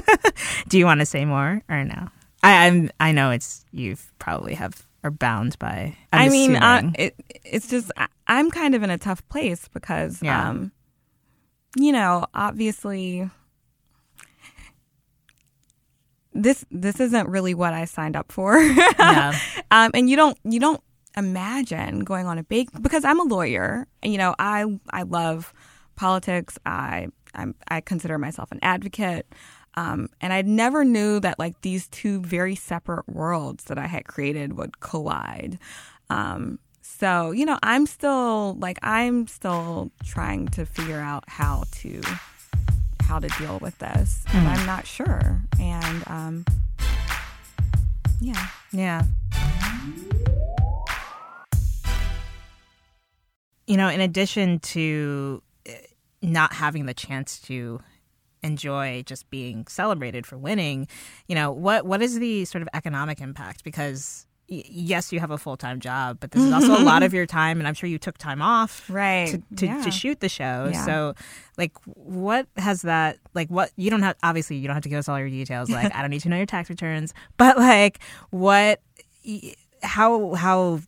Do 0.67 0.77
you 0.77 0.85
want 0.85 1.01
to 1.01 1.05
say 1.05 1.25
more 1.25 1.61
or 1.69 1.83
no? 1.83 2.09
I, 2.43 2.67
I'm. 2.67 2.89
I 2.99 3.11
know 3.11 3.31
it's 3.31 3.65
you 3.71 3.97
probably 4.19 4.53
have 4.53 4.85
are 5.03 5.11
bound 5.11 5.57
by. 5.59 5.95
I'm 6.11 6.21
i 6.21 6.29
mean, 6.29 6.55
uh, 6.55 6.91
it, 6.97 7.15
it's 7.43 7.67
just 7.69 7.91
I, 7.97 8.07
I'm 8.27 8.49
kind 8.51 8.73
of 8.73 8.83
in 8.83 8.89
a 8.89 8.97
tough 8.97 9.27
place 9.29 9.67
because, 9.73 10.21
Yeah. 10.23 10.49
um, 10.49 10.71
you 11.77 11.91
know, 11.91 12.25
obviously, 12.33 13.29
this 16.33 16.65
this 16.71 16.99
isn't 16.99 17.29
really 17.29 17.53
what 17.53 17.73
I 17.73 17.85
signed 17.85 18.15
up 18.15 18.31
for. 18.31 18.57
Yeah. 18.59 19.37
um, 19.71 19.91
and 19.93 20.09
you 20.09 20.15
don't 20.15 20.37
you 20.43 20.59
don't 20.59 20.81
imagine 21.17 21.99
going 21.99 22.25
on 22.27 22.37
a 22.37 22.43
bake 22.43 22.69
because 22.81 23.05
I'm 23.05 23.19
a 23.19 23.23
lawyer. 23.23 23.87
And, 24.03 24.11
you 24.11 24.17
know, 24.17 24.35
I 24.39 24.65
I 24.91 25.03
love 25.03 25.53
politics. 25.95 26.57
I 26.65 27.07
I'm, 27.35 27.55
I 27.67 27.81
consider 27.81 28.17
myself 28.17 28.51
an 28.51 28.59
advocate. 28.61 29.27
Um, 29.75 30.09
and 30.21 30.31
I 30.31 30.41
never 30.41 30.85
knew 30.85 31.19
that 31.19 31.37
like 31.37 31.61
these 31.61 31.87
two 31.89 32.21
very 32.21 32.55
separate 32.55 33.07
worlds 33.09 33.65
that 33.65 33.77
I 33.77 33.87
had 33.87 34.05
created 34.05 34.57
would 34.57 34.79
collide. 34.79 35.59
Um, 36.09 36.59
so 36.81 37.31
you 37.31 37.45
know, 37.45 37.59
I'm 37.61 37.85
still 37.85 38.53
like 38.59 38.79
I'm 38.81 39.27
still 39.27 39.91
trying 40.05 40.47
to 40.49 40.65
figure 40.65 40.99
out 40.99 41.25
how 41.27 41.63
to 41.81 42.01
how 43.01 43.19
to 43.19 43.27
deal 43.39 43.59
with 43.59 43.77
this. 43.79 44.23
And 44.33 44.47
I'm 44.47 44.65
not 44.65 44.87
sure. 44.87 45.41
And 45.59 46.03
um, 46.07 46.45
yeah. 48.19 48.47
Yeah. 48.71 49.03
You 53.67 53.77
know, 53.77 53.89
in 53.89 54.01
addition 54.01 54.59
to 54.59 55.41
not 56.31 56.53
having 56.53 56.85
the 56.85 56.93
chance 56.93 57.39
to 57.41 57.81
enjoy 58.43 59.03
just 59.05 59.29
being 59.29 59.65
celebrated 59.67 60.25
for 60.25 60.37
winning, 60.37 60.87
you 61.27 61.35
know, 61.35 61.51
what 61.51 61.85
what 61.85 62.01
is 62.01 62.19
the 62.19 62.45
sort 62.45 62.61
of 62.61 62.69
economic 62.73 63.19
impact 63.21 63.63
because 63.63 64.27
yes, 64.47 65.11
you 65.11 65.19
have 65.19 65.31
a 65.31 65.39
full-time 65.39 65.79
job, 65.79 66.17
but 66.19 66.29
this 66.29 66.43
is 66.43 66.53
also 66.53 66.77
a 66.77 66.85
lot 66.85 67.01
of 67.01 67.15
your 67.15 67.25
time 67.25 67.57
and 67.57 67.67
I'm 67.67 67.73
sure 67.73 67.89
you 67.89 67.97
took 67.97 68.15
time 68.19 68.43
off 68.43 68.87
Right. 68.91 69.29
to, 69.29 69.55
to, 69.55 69.65
Yeah. 69.65 69.81
to 69.81 69.89
shoot 69.89 70.19
the 70.19 70.29
show. 70.29 70.69
Yeah. 70.71 70.85
So, 70.85 71.15
like, 71.57 71.71
what 71.85 72.45
has 72.55 72.83
that, 72.83 73.17
like, 73.33 73.49
what, 73.49 73.71
you 73.75 73.89
don't 73.89 74.03
have, 74.03 74.15
obviously, 74.21 74.57
you 74.57 74.67
don't 74.67 74.75
have 74.75 74.83
to 74.83 74.89
give 74.89 74.99
us 74.99 75.09
all 75.09 75.17
your 75.17 75.29
details. 75.29 75.71
Like, 75.71 75.95
I 75.95 76.01
don't 76.01 76.11
need 76.11 76.21
to 76.21 76.29
know 76.29 76.37
your 76.37 76.45
tax 76.45 76.69
returns, 76.69 77.11
but, 77.37 77.57
like, 77.57 77.97
what, 78.29 78.81
how, 79.81 80.35
how 80.35 80.81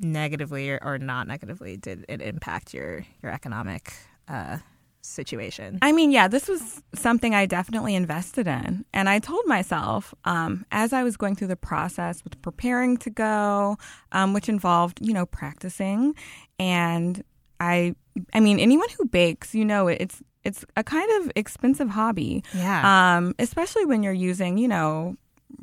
negatively 0.00 0.68
or, 0.70 0.80
or 0.82 0.98
not 0.98 1.28
negatively 1.28 1.76
did 1.76 2.04
it 2.08 2.20
impact 2.20 2.74
your, 2.74 3.06
your 3.22 3.30
economic 3.30 3.92
uh, 4.28 4.58
situation? 5.06 5.78
I 5.82 5.92
mean, 5.92 6.10
yeah, 6.10 6.28
this 6.28 6.48
was 6.48 6.82
something 6.94 7.34
I 7.34 7.46
definitely 7.46 7.94
invested 7.94 8.46
in. 8.46 8.84
And 8.92 9.08
I 9.08 9.18
told 9.18 9.46
myself 9.46 10.14
um, 10.24 10.66
as 10.72 10.92
I 10.92 11.02
was 11.02 11.16
going 11.16 11.36
through 11.36 11.48
the 11.48 11.56
process 11.56 12.22
with 12.24 12.40
preparing 12.42 12.96
to 12.98 13.10
go, 13.10 13.78
um, 14.12 14.32
which 14.32 14.48
involved, 14.48 14.98
you 15.00 15.12
know, 15.12 15.26
practicing. 15.26 16.14
And 16.58 17.22
I, 17.60 17.94
I 18.32 18.40
mean, 18.40 18.58
anyone 18.58 18.88
who 18.98 19.06
bakes, 19.06 19.54
you 19.54 19.64
know, 19.64 19.88
it's, 19.88 20.22
it's 20.44 20.64
a 20.76 20.84
kind 20.84 21.10
of 21.22 21.32
expensive 21.34 21.88
hobby. 21.88 22.44
Yeah. 22.54 23.16
Um, 23.16 23.34
especially 23.38 23.84
when 23.84 24.02
you're 24.02 24.12
using, 24.12 24.58
you 24.58 24.68
know, 24.68 25.16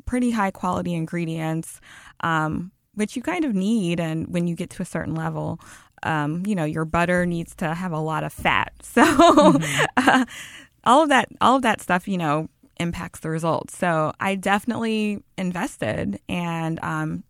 pretty 0.06 0.30
high 0.30 0.50
quality 0.50 0.94
ingredients, 0.94 1.80
um, 2.20 2.70
which 2.94 3.16
you 3.16 3.22
kind 3.22 3.44
of 3.44 3.54
need. 3.54 4.00
And 4.00 4.28
when 4.28 4.46
you 4.46 4.54
get 4.54 4.70
to 4.70 4.82
a 4.82 4.84
certain 4.84 5.14
level, 5.14 5.58
um, 6.04 6.44
you 6.46 6.54
know, 6.54 6.64
your 6.64 6.84
butter 6.84 7.26
needs 7.26 7.54
to 7.56 7.74
have 7.74 7.92
a 7.92 7.98
lot 7.98 8.24
of 8.24 8.32
fat. 8.32 8.72
So 8.82 9.58
uh, 9.96 10.24
all 10.84 11.02
of 11.02 11.08
that, 11.08 11.28
all 11.40 11.56
of 11.56 11.62
that 11.62 11.80
stuff, 11.80 12.06
you 12.06 12.16
know, 12.16 12.48
impacts 12.78 13.20
the 13.20 13.30
results. 13.30 13.76
So 13.76 14.12
I 14.20 14.36
definitely 14.36 15.22
invested 15.36 16.20
and, 16.28 16.78
um, 16.82 17.24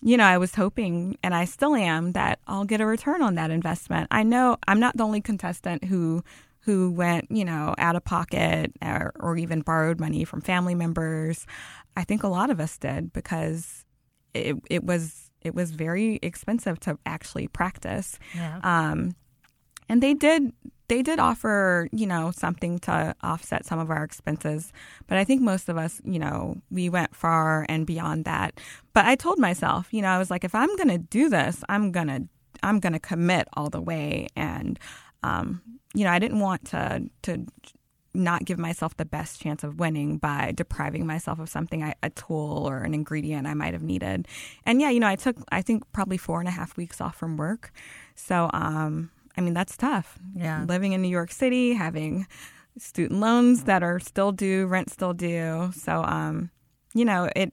you 0.00 0.16
know, 0.16 0.24
I 0.24 0.38
was 0.38 0.54
hoping, 0.54 1.18
and 1.22 1.34
I 1.34 1.44
still 1.44 1.74
am, 1.74 2.12
that 2.12 2.38
I'll 2.46 2.64
get 2.64 2.80
a 2.80 2.86
return 2.86 3.22
on 3.22 3.34
that 3.34 3.50
investment. 3.50 4.08
I 4.10 4.22
know 4.22 4.56
I'm 4.66 4.80
not 4.80 4.96
the 4.96 5.02
only 5.04 5.20
contestant 5.20 5.84
who 5.84 6.22
who 6.60 6.90
went, 6.90 7.30
you 7.30 7.46
know, 7.46 7.74
out 7.78 7.96
of 7.96 8.04
pocket 8.04 8.72
or, 8.82 9.12
or 9.18 9.38
even 9.38 9.62
borrowed 9.62 9.98
money 9.98 10.22
from 10.24 10.42
family 10.42 10.74
members. 10.74 11.46
I 11.96 12.04
think 12.04 12.22
a 12.22 12.28
lot 12.28 12.50
of 12.50 12.60
us 12.60 12.76
did 12.76 13.12
because 13.12 13.84
it 14.34 14.56
it 14.68 14.84
was 14.84 15.27
it 15.48 15.54
was 15.54 15.72
very 15.72 16.20
expensive 16.22 16.78
to 16.80 16.98
actually 17.04 17.48
practice. 17.48 18.18
Yeah. 18.34 18.60
Um, 18.62 19.16
and 19.88 20.02
they 20.02 20.14
did 20.14 20.52
they 20.88 21.02
did 21.02 21.18
offer 21.18 21.88
you 21.92 22.06
know 22.06 22.30
something 22.30 22.78
to 22.78 23.14
offset 23.22 23.64
some 23.64 23.78
of 23.78 23.90
our 23.90 24.04
expenses 24.04 24.72
but 25.06 25.18
i 25.18 25.24
think 25.24 25.40
most 25.40 25.68
of 25.68 25.76
us 25.76 26.00
you 26.04 26.18
know 26.18 26.56
we 26.70 26.88
went 26.88 27.14
far 27.14 27.64
and 27.68 27.86
beyond 27.86 28.24
that 28.24 28.58
but 28.94 29.04
i 29.06 29.14
told 29.14 29.38
myself 29.38 29.88
you 29.92 30.02
know 30.02 30.08
i 30.08 30.18
was 30.18 30.30
like 30.30 30.44
if 30.44 30.54
i'm 30.54 30.74
gonna 30.76 30.98
do 30.98 31.28
this 31.28 31.62
i'm 31.68 31.90
gonna 31.92 32.20
i'm 32.62 32.80
gonna 32.80 33.00
commit 33.00 33.48
all 33.54 33.70
the 33.70 33.80
way 33.80 34.26
and 34.36 34.78
um, 35.22 35.60
you 35.94 36.04
know 36.04 36.10
i 36.10 36.18
didn't 36.18 36.40
want 36.40 36.64
to 36.66 37.02
to 37.22 37.46
not 38.14 38.44
give 38.44 38.58
myself 38.58 38.96
the 38.96 39.04
best 39.04 39.40
chance 39.40 39.62
of 39.62 39.78
winning 39.78 40.18
by 40.18 40.52
depriving 40.54 41.06
myself 41.06 41.38
of 41.38 41.48
something 41.48 41.82
I, 41.82 41.94
a 42.02 42.10
tool 42.10 42.66
or 42.68 42.78
an 42.78 42.94
ingredient 42.94 43.46
i 43.46 43.54
might 43.54 43.74
have 43.74 43.82
needed 43.82 44.26
and 44.64 44.80
yeah 44.80 44.90
you 44.90 44.98
know 44.98 45.06
i 45.06 45.16
took 45.16 45.36
i 45.52 45.62
think 45.62 45.84
probably 45.92 46.16
four 46.16 46.40
and 46.40 46.48
a 46.48 46.52
half 46.52 46.76
weeks 46.76 47.00
off 47.00 47.16
from 47.16 47.36
work 47.36 47.70
so 48.14 48.50
um 48.52 49.10
I 49.38 49.40
mean, 49.40 49.54
that's 49.54 49.76
tough. 49.76 50.18
Yeah. 50.34 50.64
Living 50.68 50.92
in 50.92 51.00
New 51.00 51.08
York 51.08 51.30
City, 51.30 51.72
having 51.72 52.26
student 52.76 53.20
loans 53.20 53.64
that 53.64 53.84
are 53.84 54.00
still 54.00 54.32
due, 54.32 54.66
rent 54.66 54.90
still 54.90 55.14
due. 55.14 55.70
So, 55.74 56.02
um, 56.02 56.50
you 56.92 57.04
know, 57.04 57.30
it 57.36 57.52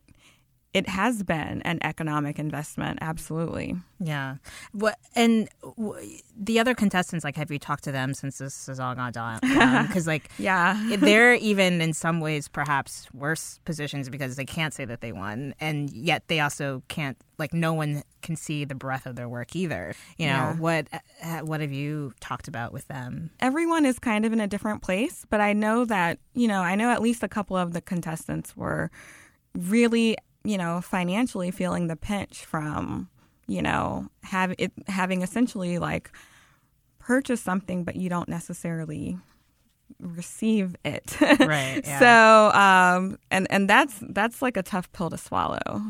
it 0.76 0.89
has 0.89 1.23
been 1.23 1.61
an 1.61 1.80
economic 1.84 2.38
investment, 2.38 2.99
absolutely. 3.01 3.76
Yeah. 3.99 4.36
What 4.73 4.99
and 5.15 5.47
w- 5.78 6.19
the 6.38 6.59
other 6.59 6.76
contestants, 6.76 7.23
like, 7.23 7.38
have 7.38 7.49
you 7.49 7.57
talked 7.59 7.86
to 7.86 7.93
them 7.93 8.13
since 8.13 8.39
this 8.39 8.67
has 8.67 8.78
all 8.80 8.93
gone 8.93 9.13
down? 9.13 9.39
Because, 9.88 10.05
like, 10.05 10.30
Yeah. 10.38 10.78
they're 10.97 11.36
even 11.36 11.80
in 11.80 11.93
some 11.93 12.19
ways 12.19 12.49
perhaps 12.49 13.07
worse 13.13 13.59
positions 13.63 14.09
because 14.09 14.36
they 14.36 14.43
can't 14.43 14.73
say 14.73 14.84
that 14.84 14.99
they 14.99 15.13
won, 15.13 15.55
and 15.61 15.89
yet 15.91 16.28
they 16.28 16.41
also 16.41 16.84
can't. 16.89 17.17
Like, 17.38 17.53
no 17.53 17.73
one 17.73 18.03
can 18.21 18.36
see 18.36 18.65
the 18.65 18.76
breadth 18.76 19.05
of 19.05 19.15
their 19.15 19.30
work 19.30 19.55
either. 19.55 19.93
You 20.17 20.28
know 20.28 20.34
Yeah. 20.34 20.55
what? 20.57 20.88
uh, 21.23 21.39
What 21.39 21.61
have 21.61 21.71
you 21.71 22.13
talked 22.19 22.47
about 22.49 22.73
with 22.73 22.88
them? 22.89 23.30
Everyone 23.39 23.86
is 23.86 23.97
kind 23.99 24.26
of 24.26 24.34
in 24.34 24.41
a 24.41 24.47
different 24.47 24.82
place, 24.82 25.26
but 25.30 25.39
I 25.39 25.53
know 25.53 25.86
that, 25.86 26.19
you 26.34 26.47
know, 26.49 26.61
I 26.61 26.76
know 26.76 26.89
at 26.91 27.01
least 27.01 27.23
a 27.23 27.30
couple 27.30 27.55
of 27.55 27.71
the 27.71 27.80
contestants 27.82 28.57
were 28.57 28.91
really, 29.53 30.17
you 30.45 30.57
know, 30.57 30.81
financially 30.81 31.51
feeling 31.51 31.87
the 31.87 31.95
pinch 31.95 32.45
from, 32.45 33.09
you 33.47 33.61
know, 33.61 34.07
have 34.23 34.53
it 34.57 34.71
having 34.87 35.21
essentially 35.21 35.77
like 35.79 36.11
purchased 36.99 37.43
something 37.43 37.83
but 37.83 37.95
you 37.95 38.09
don't 38.09 38.29
necessarily 38.29 39.17
receive 39.99 40.75
it. 40.83 41.17
Right, 41.21 41.81
yeah. 41.85 41.99
So, 41.99 42.57
um 42.57 43.19
and 43.31 43.47
and 43.49 43.69
that's 43.69 43.95
that's 44.09 44.41
like 44.41 44.57
a 44.57 44.63
tough 44.63 44.91
pill 44.91 45.09
to 45.09 45.17
swallow. 45.17 45.81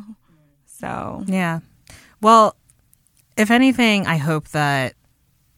So, 0.66 1.24
Yeah. 1.28 1.60
Well, 2.22 2.56
if 3.38 3.52
anything, 3.52 4.06
I 4.08 4.18
hope 4.18 4.50
that 4.50 4.96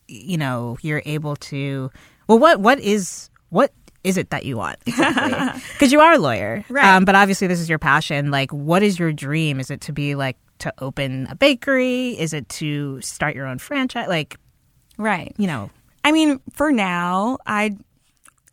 you 0.07 0.37
know 0.37 0.77
you're 0.81 1.01
able 1.05 1.35
to. 1.35 1.89
Well, 2.27 2.39
what 2.39 2.59
what 2.59 2.79
is 2.79 3.29
what 3.49 3.71
is 4.07 4.17
it 4.17 4.29
that 4.29 4.45
you 4.45 4.57
want? 4.57 4.77
Because 4.85 5.91
you 5.91 5.99
are 5.99 6.13
a 6.13 6.17
lawyer, 6.17 6.63
Right. 6.69 6.85
Um, 6.85 7.05
but 7.05 7.15
obviously, 7.15 7.47
this 7.47 7.59
is 7.59 7.69
your 7.69 7.79
passion. 7.79 8.31
Like, 8.31 8.51
what 8.51 8.81
is 8.83 8.97
your 8.97 9.11
dream? 9.11 9.59
Is 9.59 9.69
it 9.69 9.81
to 9.81 9.91
be 9.93 10.15
like 10.15 10.37
to 10.59 10.73
open 10.79 11.27
a 11.29 11.35
bakery? 11.35 12.17
Is 12.19 12.33
it 12.33 12.47
to 12.49 12.99
start 13.01 13.35
your 13.35 13.45
own 13.45 13.59
franchise? 13.59 14.07
Like, 14.07 14.37
Right. 14.97 15.33
you 15.37 15.45
know, 15.47 15.69
I 16.03 16.11
mean, 16.11 16.39
for 16.53 16.71
now, 16.71 17.37
I 17.45 17.75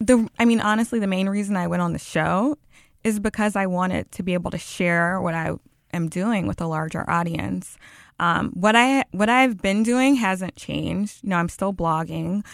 the 0.00 0.28
I 0.38 0.44
mean, 0.44 0.60
honestly, 0.60 0.98
the 0.98 1.06
main 1.06 1.28
reason 1.28 1.56
I 1.56 1.66
went 1.68 1.80
on 1.82 1.92
the 1.92 1.98
show 1.98 2.58
is 3.04 3.20
because 3.20 3.54
I 3.56 3.66
wanted 3.66 4.10
to 4.12 4.22
be 4.22 4.34
able 4.34 4.50
to 4.50 4.58
share 4.58 5.20
what 5.20 5.34
I 5.34 5.52
am 5.92 6.08
doing 6.08 6.46
with 6.46 6.60
a 6.60 6.66
larger 6.66 7.08
audience. 7.08 7.78
Um, 8.18 8.50
what 8.50 8.74
I 8.76 9.04
what 9.12 9.28
I've 9.28 9.60
been 9.62 9.82
doing 9.82 10.16
hasn't 10.16 10.56
changed. 10.56 11.22
You 11.22 11.30
know, 11.30 11.36
I'm 11.36 11.48
still 11.48 11.72
blogging. 11.72 12.44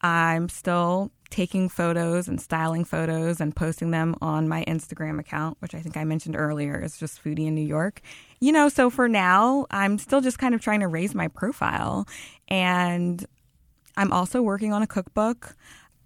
I'm 0.00 0.48
still 0.48 1.10
taking 1.30 1.68
photos 1.68 2.28
and 2.28 2.40
styling 2.40 2.84
photos 2.84 3.40
and 3.40 3.54
posting 3.54 3.90
them 3.90 4.14
on 4.20 4.48
my 4.48 4.64
Instagram 4.66 5.18
account, 5.20 5.56
which 5.60 5.74
I 5.74 5.80
think 5.80 5.96
I 5.96 6.04
mentioned 6.04 6.36
earlier 6.36 6.80
is 6.80 6.96
just 6.96 7.22
foodie 7.22 7.46
in 7.46 7.54
New 7.54 7.66
York. 7.66 8.00
You 8.40 8.52
know, 8.52 8.68
so 8.68 8.88
for 8.88 9.08
now, 9.08 9.66
I'm 9.70 9.98
still 9.98 10.20
just 10.20 10.38
kind 10.38 10.54
of 10.54 10.60
trying 10.60 10.80
to 10.80 10.88
raise 10.88 11.14
my 11.14 11.28
profile 11.28 12.06
and 12.48 13.24
I'm 13.96 14.12
also 14.12 14.40
working 14.40 14.72
on 14.72 14.82
a 14.82 14.86
cookbook. 14.86 15.56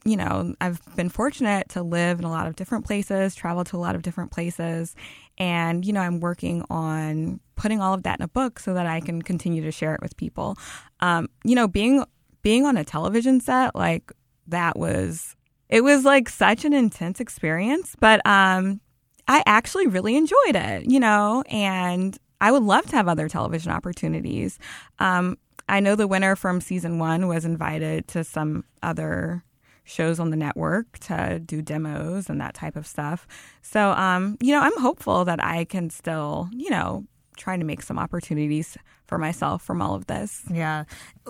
You 0.05 0.17
know, 0.17 0.55
I've 0.61 0.81
been 0.97 1.09
fortunate 1.09 1.69
to 1.71 1.83
live 1.83 2.19
in 2.19 2.25
a 2.25 2.31
lot 2.31 2.49
of 2.49 2.57
different 2.57 2.85
places, 2.85 3.37
travel 3.37 3.63
to 3.65 3.77
a 3.77 3.79
lot 3.79 3.95
of 3.95 4.03
different 4.03 4.33
places. 4.33 4.97
And, 5.39 5.85
you 5.85 5.93
know, 5.93 6.01
I'm 6.01 6.19
working 6.19 6.65
on 6.71 7.39
putting 7.55 7.81
all 7.81 7.95
of 7.95 8.03
that 8.03 8.19
in 8.19 8.25
a 8.25 8.29
book 8.29 8.59
so 8.59 8.75
that 8.75 8.87
I 8.87 9.01
can 9.01 9.23
continue 9.23 9.63
to 9.63 9.71
share 9.71 9.95
it 9.95 10.01
with 10.03 10.17
people. 10.17 10.57
Um, 10.99 11.29
you 11.45 11.55
know, 11.55 11.69
being 11.69 12.05
being 12.43 12.67
on 12.67 12.77
a 12.77 12.85
television 12.85 13.41
set, 13.41 13.77
like 13.77 14.11
that 14.49 14.79
was 14.79 15.37
it 15.69 15.83
was 15.83 16.05
like 16.05 16.29
such 16.29 16.65
an 16.65 16.73
intense 16.73 17.21
experience, 17.21 17.97
but 17.99 18.25
um 18.27 18.81
I 19.29 19.43
actually 19.47 19.87
really 19.87 20.17
enjoyed 20.17 20.57
it, 20.57 20.91
you 20.91 20.99
know, 20.99 21.45
and 21.49 22.19
I 22.41 22.51
would 22.51 22.65
love 22.65 22.87
to 22.87 22.97
have 22.97 23.09
other 23.09 23.29
television 23.29 23.71
opportunities. 23.71 24.59
Um, 24.99 25.39
I 25.69 25.79
know 25.79 25.95
the 25.95 26.09
winner 26.09 26.35
from 26.35 26.61
season 26.61 26.99
one 26.99 27.29
was 27.29 27.45
invited 27.45 28.09
to 28.09 28.25
some 28.25 28.65
other 28.83 29.45
shows 29.85 30.19
on 30.19 30.31
the 30.31 30.37
network 30.37 30.99
to 31.01 31.39
do 31.39 31.63
demos 31.63 32.29
and 32.29 32.41
that 32.41 32.55
type 32.55 32.77
of 32.77 32.87
stuff. 32.87 33.27
So, 33.63 33.91
um, 33.93 34.39
you 34.41 34.53
know, 34.53 34.61
I'm 34.61 34.77
hopeful 34.79 35.25
that 35.25 35.43
I 35.43 35.65
can 35.65 35.89
still, 35.91 36.49
you 36.53 36.71
know, 36.71 37.07
try 37.43 37.57
to 37.57 37.65
make 37.65 37.83
some 37.83 37.99
opportunities 37.99 38.77
for 39.07 39.19
myself 39.19 39.63
from 39.63 39.83
all 39.83 39.95
of 39.95 40.07
this. 40.07 40.43
yeah. 40.51 40.85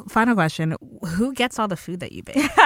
Final 0.08 0.34
question: 0.34 0.76
Who 1.16 1.32
gets 1.32 1.58
all 1.58 1.68
the 1.68 1.76
food 1.76 2.00
that 2.00 2.12
you 2.12 2.22
bake? 2.22 2.36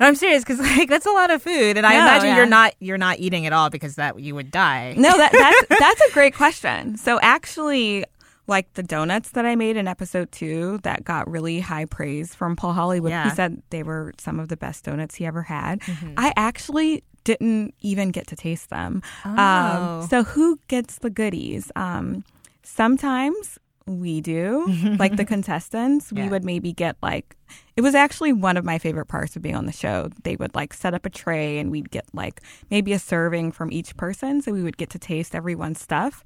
I'm 0.00 0.14
serious 0.14 0.44
because 0.44 0.60
like 0.60 0.88
that's 0.88 1.06
a 1.06 1.10
lot 1.10 1.30
of 1.30 1.42
food, 1.42 1.76
and 1.76 1.86
I 1.86 1.94
No, 1.94 2.02
imagine 2.02 2.28
yeah. 2.28 2.36
you're 2.36 2.46
not 2.46 2.74
you're 2.80 2.98
not 2.98 3.18
eating 3.18 3.44
it 3.44 3.52
all 3.52 3.70
because 3.70 3.96
that 3.96 4.18
you 4.20 4.34
would 4.34 4.50
die. 4.50 4.94
No, 4.96 5.16
that, 5.16 5.32
that's 5.32 5.80
that's 5.80 6.00
a 6.10 6.12
great 6.12 6.34
question. 6.34 6.96
So 6.96 7.18
actually, 7.22 8.04
like 8.46 8.72
the 8.74 8.82
donuts 8.82 9.30
that 9.30 9.44
I 9.46 9.56
made 9.56 9.76
in 9.76 9.88
episode 9.88 10.30
two 10.30 10.78
that 10.82 11.04
got 11.04 11.28
really 11.30 11.60
high 11.60 11.86
praise 11.86 12.34
from 12.34 12.54
Paul 12.56 12.72
Hollywood. 12.74 13.10
Yeah. 13.10 13.24
He 13.24 13.30
said 13.30 13.62
they 13.70 13.82
were 13.82 14.12
some 14.18 14.38
of 14.38 14.48
the 14.48 14.56
best 14.56 14.84
donuts 14.84 15.14
he 15.14 15.24
ever 15.26 15.42
had. 15.42 15.80
I 16.16 16.32
actually 16.36 17.02
didn't 17.24 17.74
even 17.80 18.10
get 18.10 18.26
to 18.28 18.36
taste 18.36 18.68
them. 18.70 19.00
Oh. 19.24 19.30
Um, 19.42 20.08
so 20.08 20.22
who 20.24 20.58
gets 20.68 20.98
the 20.98 21.08
goodies? 21.10 21.72
Um, 21.74 22.22
sometimes 22.64 23.58
we 23.86 24.22
do, 24.22 24.64
like 24.98 25.16
the 25.16 25.24
contestants. 25.34 26.10
We 26.10 26.22
Yeah. 26.22 26.30
would 26.30 26.44
maybe 26.44 26.72
get 26.72 26.96
like 27.02 27.36
it 27.76 27.82
was 27.82 27.94
actually 27.94 28.32
one 28.32 28.56
of 28.56 28.64
my 28.64 28.78
favorite 28.78 29.06
parts 29.06 29.36
of 29.36 29.42
being 29.42 29.54
on 29.54 29.66
the 29.66 29.72
show. 29.72 30.08
They 30.22 30.36
would 30.36 30.54
like 30.54 30.72
set 30.72 30.94
up 30.94 31.04
a 31.04 31.10
tray 31.10 31.58
and 31.58 31.70
we'd 31.70 31.90
get 31.90 32.06
like 32.14 32.40
maybe 32.70 32.92
a 32.94 32.98
serving 32.98 33.52
from 33.52 33.70
each 33.70 33.94
person, 33.96 34.40
so 34.40 34.52
we 34.52 34.62
would 34.62 34.78
get 34.78 34.88
to 34.90 34.98
taste 34.98 35.34
everyone's 35.34 35.80
stuff. 35.82 36.24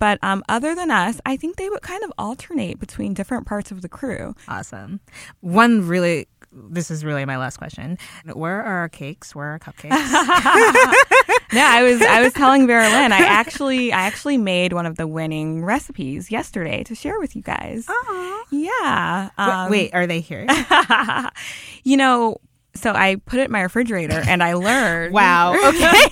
But 0.00 0.18
um, 0.22 0.42
other 0.48 0.74
than 0.74 0.90
us, 0.90 1.20
I 1.24 1.36
think 1.36 1.56
they 1.56 1.68
would 1.70 1.82
kind 1.82 2.02
of 2.02 2.12
alternate 2.18 2.80
between 2.80 3.14
different 3.14 3.46
parts 3.46 3.70
of 3.70 3.82
the 3.82 3.88
crew. 3.88 4.34
Awesome. 4.48 4.98
One 5.40 5.86
really. 5.86 6.26
This 6.52 6.90
is 6.90 7.04
really 7.04 7.24
my 7.24 7.36
last 7.36 7.56
question. 7.58 7.98
Where 8.32 8.62
are 8.62 8.78
our 8.78 8.88
cakes? 8.88 9.34
Where 9.34 9.48
are 9.48 9.52
our 9.52 9.58
cupcakes? 9.58 10.94
Yeah, 11.52 11.70
I 11.70 11.82
was 11.82 12.02
I 12.02 12.20
was 12.20 12.32
telling 12.34 12.66
Veralyn, 12.66 13.12
I 13.12 13.24
actually 13.24 13.92
I 13.92 14.02
actually 14.02 14.36
made 14.36 14.72
one 14.72 14.86
of 14.86 14.96
the 14.96 15.06
winning 15.06 15.64
recipes 15.64 16.30
yesterday 16.30 16.82
to 16.84 16.94
share 16.94 17.18
with 17.18 17.36
you 17.36 17.42
guys. 17.42 17.88
Yeah. 18.50 19.30
Um, 19.38 19.70
Wait, 19.70 19.94
are 19.94 20.06
they 20.06 20.20
here? 20.20 20.46
you 21.84 21.96
know, 21.96 22.38
so 22.74 22.92
I 22.92 23.16
put 23.26 23.40
it 23.40 23.46
in 23.46 23.52
my 23.52 23.62
refrigerator 23.62 24.22
and 24.26 24.42
I 24.42 24.54
learned 24.54 25.14
wow. 25.14 25.54
Okay. 25.54 26.04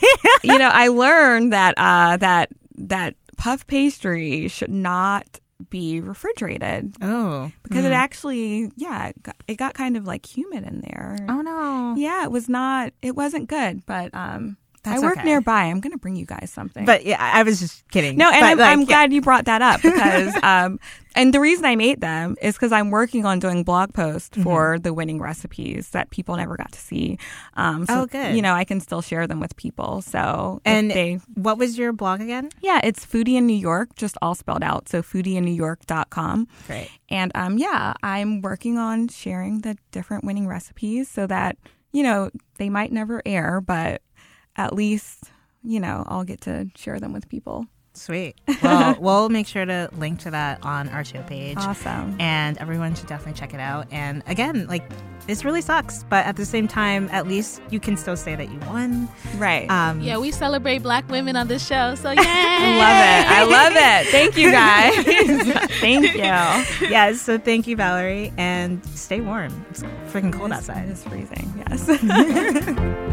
you 0.43 0.59
know, 0.59 0.71
I 0.73 0.89
learned 0.89 1.53
that 1.53 1.75
uh, 1.77 2.17
that 2.19 2.51
that 2.77 3.15
puff 3.37 3.67
pastry 3.67 4.49
should 4.49 4.71
not 4.71 5.41
be 5.71 6.01
refrigerated 6.01 6.95
oh. 7.03 7.51
because 7.63 7.85
it 7.85 7.93
actually, 7.93 8.71
yeah, 8.77 9.09
it 9.09 9.23
got, 9.23 9.37
it 9.47 9.55
got 9.57 9.75
kind 9.75 9.97
of 9.97 10.07
like 10.07 10.27
humid 10.27 10.65
in 10.65 10.81
there. 10.81 11.17
Oh 11.29 11.41
no. 11.41 11.95
Yeah, 11.97 12.25
it 12.25 12.31
was 12.31 12.49
not. 12.49 12.93
It 13.03 13.17
wasn't 13.17 13.49
good, 13.49 13.85
but 13.87 14.15
um, 14.15 14.57
That's 14.85 15.03
I 15.03 15.05
work 15.07 15.17
okay. 15.19 15.27
nearby. 15.27 15.65
I'm 15.65 15.81
gonna 15.81 15.99
bring 15.99 16.17
you 16.17 16.27
guys 16.27 16.51
something. 16.53 16.85
But 16.85 17.05
yeah, 17.05 17.17
I 17.21 17.43
was 17.43 17.59
just 17.61 17.89
kidding. 17.91 18.17
no, 18.17 18.31
and 18.31 18.41
But, 18.41 18.47
I'm, 18.47 18.59
like, 18.59 18.69
I'm 18.73 18.81
yeah. 18.81 18.87
glad 18.87 19.13
you 19.13 19.21
brought 19.21 19.47
that 19.47 19.63
up 19.63 19.83
because, 19.83 20.35
um, 20.43 20.79
and 21.17 21.33
the 21.33 21.41
reason 21.41 21.65
I 21.65 21.77
made 21.77 22.01
them 22.01 22.37
is 22.43 22.55
because 22.55 22.73
I'm 22.73 22.91
working 22.91 23.25
on 23.25 23.39
doing 23.39 23.63
blog 23.65 23.93
posts 23.95 24.31
Mm-hmm. 24.31 24.43
for 24.43 24.79
the 24.79 24.93
winning 24.93 25.21
recipes 25.21 25.91
that 25.91 26.11
people 26.11 26.37
never 26.37 26.57
got 26.57 26.73
to 26.73 26.79
see. 26.79 27.19
Um, 27.55 27.87
so, 27.87 28.01
Oh, 28.03 28.07
good. 28.07 28.35
You 28.35 28.43
know, 28.43 28.53
I 28.55 28.65
can 28.65 28.81
still 28.81 29.01
share 29.01 29.27
them 29.27 29.39
with 29.41 29.55
people. 29.57 30.03
So, 30.03 30.61
And 30.65 30.91
they, 30.91 31.21
what 31.35 31.57
was 31.57 31.79
your 31.79 31.93
blog 31.93 32.21
again? 32.21 32.51
yeah, 32.61 32.81
it's 32.83 33.07
Foodie 33.07 33.35
in 33.37 33.47
New 33.47 33.57
York, 33.57 33.95
just 33.97 34.17
all 34.23 34.35
spelled 34.35 34.63
out. 34.65 34.89
So, 34.89 35.03
foodieinnewyork.com. 35.03 36.49
Great. 36.67 36.91
And 37.09 37.33
um, 37.35 37.59
yeah, 37.59 37.95
I'm 38.03 38.41
working 38.41 38.79
on 38.79 39.09
sharing 39.09 39.61
the 39.61 39.77
different 39.93 40.25
winning 40.25 40.47
recipes 40.49 41.09
so 41.09 41.27
that, 41.27 41.57
you 41.93 42.03
know, 42.03 42.31
they 42.59 42.69
might 42.71 42.93
never 42.93 43.23
air, 43.25 43.61
but 43.61 44.03
at 44.57 44.73
least, 44.73 45.25
you 45.63 45.81
know, 45.81 46.05
I'll 46.07 46.25
get 46.25 46.41
to 46.43 46.69
share 46.77 47.01
them 47.01 47.13
with 47.13 47.29
people. 47.29 47.67
Sweet. 47.97 48.35
Well, 48.63 48.97
we'll 48.99 49.29
make 49.29 49.47
sure 49.47 49.65
to 49.65 49.89
link 49.99 50.21
to 50.21 50.31
that 50.31 50.65
on 50.65 50.89
our 50.89 51.05
show 51.05 51.23
page. 51.23 51.59
Awesome. 51.59 52.17
And 52.19 52.57
everyone 52.59 52.95
should 52.95 53.07
definitely 53.07 53.39
check 53.39 53.53
it 53.55 53.61
out. 53.61 53.87
And 53.93 54.23
again, 54.27 54.67
like 54.69 54.83
this 55.27 55.45
really 55.45 55.61
sucks, 55.61 56.03
but 56.05 56.25
at 56.27 56.37
the 56.37 56.45
same 56.47 56.67
time, 56.67 57.09
at 57.13 57.29
least 57.29 57.61
you 57.71 57.79
can 57.79 57.97
still 57.97 58.17
say 58.17 58.35
that 58.37 58.51
you 58.51 58.59
won. 58.61 59.09
Right. 59.37 59.71
Um, 59.71 60.01
Yeah, 60.01 60.17
we 60.19 60.31
celebrate 60.33 60.79
black 60.79 61.09
women 61.11 61.37
on 61.37 61.47
this 61.47 61.65
show. 61.67 61.95
So, 61.95 62.09
I 62.09 62.15
yeah. 62.15 62.23
love 62.85 62.97
it. 63.05 63.27
I 63.31 63.45
love 63.45 63.73
it. 63.77 64.11
Thank 64.11 64.37
you 64.37 64.51
guys. 64.51 65.69
Thank 65.81 66.15
you. 66.15 66.89
Yes. 66.89 67.21
So 67.21 67.39
thank 67.39 67.67
you, 67.67 67.77
Vallery, 67.77 68.33
and 68.39 68.85
stay 68.87 69.21
warm. 69.21 69.65
It's 69.71 69.83
freaking 70.11 70.33
cold 70.33 70.53
outside. 70.53 70.89
It 70.89 70.93
is 70.93 71.05
freezing. 71.05 71.53
Yes. 71.69 73.11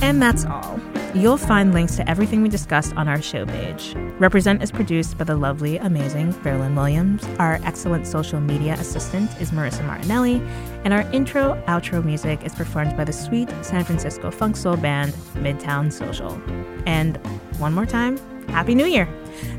And 0.00 0.22
that's 0.22 0.44
all. 0.44 0.80
You'll 1.14 1.38
find 1.38 1.72
links 1.72 1.96
to 1.96 2.08
everything 2.08 2.42
we 2.42 2.48
discussed 2.48 2.94
on 2.94 3.08
our 3.08 3.20
show 3.22 3.46
page. 3.46 3.94
Represent 4.18 4.62
is 4.62 4.70
produced 4.70 5.16
by 5.16 5.24
the 5.24 5.36
lovely, 5.36 5.78
amazing 5.78 6.32
Veralyn 6.34 6.76
Williams. 6.76 7.24
Our 7.38 7.58
excellent 7.64 8.06
social 8.06 8.40
media 8.40 8.74
assistant 8.74 9.30
is 9.40 9.50
Marissa 9.50 9.84
Martinelli. 9.86 10.42
And 10.84 10.92
our 10.92 11.02
intro 11.12 11.60
outro 11.66 12.04
music 12.04 12.44
is 12.44 12.54
performed 12.54 12.96
by 12.96 13.04
the 13.04 13.12
sweet 13.12 13.48
San 13.62 13.84
Francisco 13.84 14.30
funk 14.30 14.56
soul 14.56 14.76
band 14.76 15.12
Midtown 15.34 15.92
Social. 15.92 16.40
And 16.86 17.16
one 17.58 17.72
more 17.72 17.86
time, 17.86 18.18
Happy 18.48 18.74
New 18.74 18.86
Year! 18.86 19.08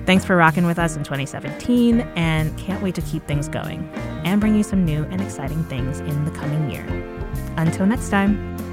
Thanks 0.06 0.26
for 0.26 0.36
rocking 0.36 0.66
with 0.66 0.80
us 0.80 0.96
in 0.96 1.04
2017 1.04 2.02
and 2.16 2.58
can't 2.58 2.82
wait 2.82 2.96
to 2.96 3.02
keep 3.02 3.26
things 3.28 3.48
going 3.48 3.88
and 4.24 4.40
bring 4.40 4.56
you 4.56 4.64
some 4.64 4.86
new 4.86 5.04
and 5.06 5.22
exciting 5.22 5.64
things 5.66 6.00
in 6.00 6.26
the 6.26 6.32
coming 6.32 6.70
year. 6.70 6.86
Until 7.58 7.86
next 7.86 8.10
time. 8.10 8.69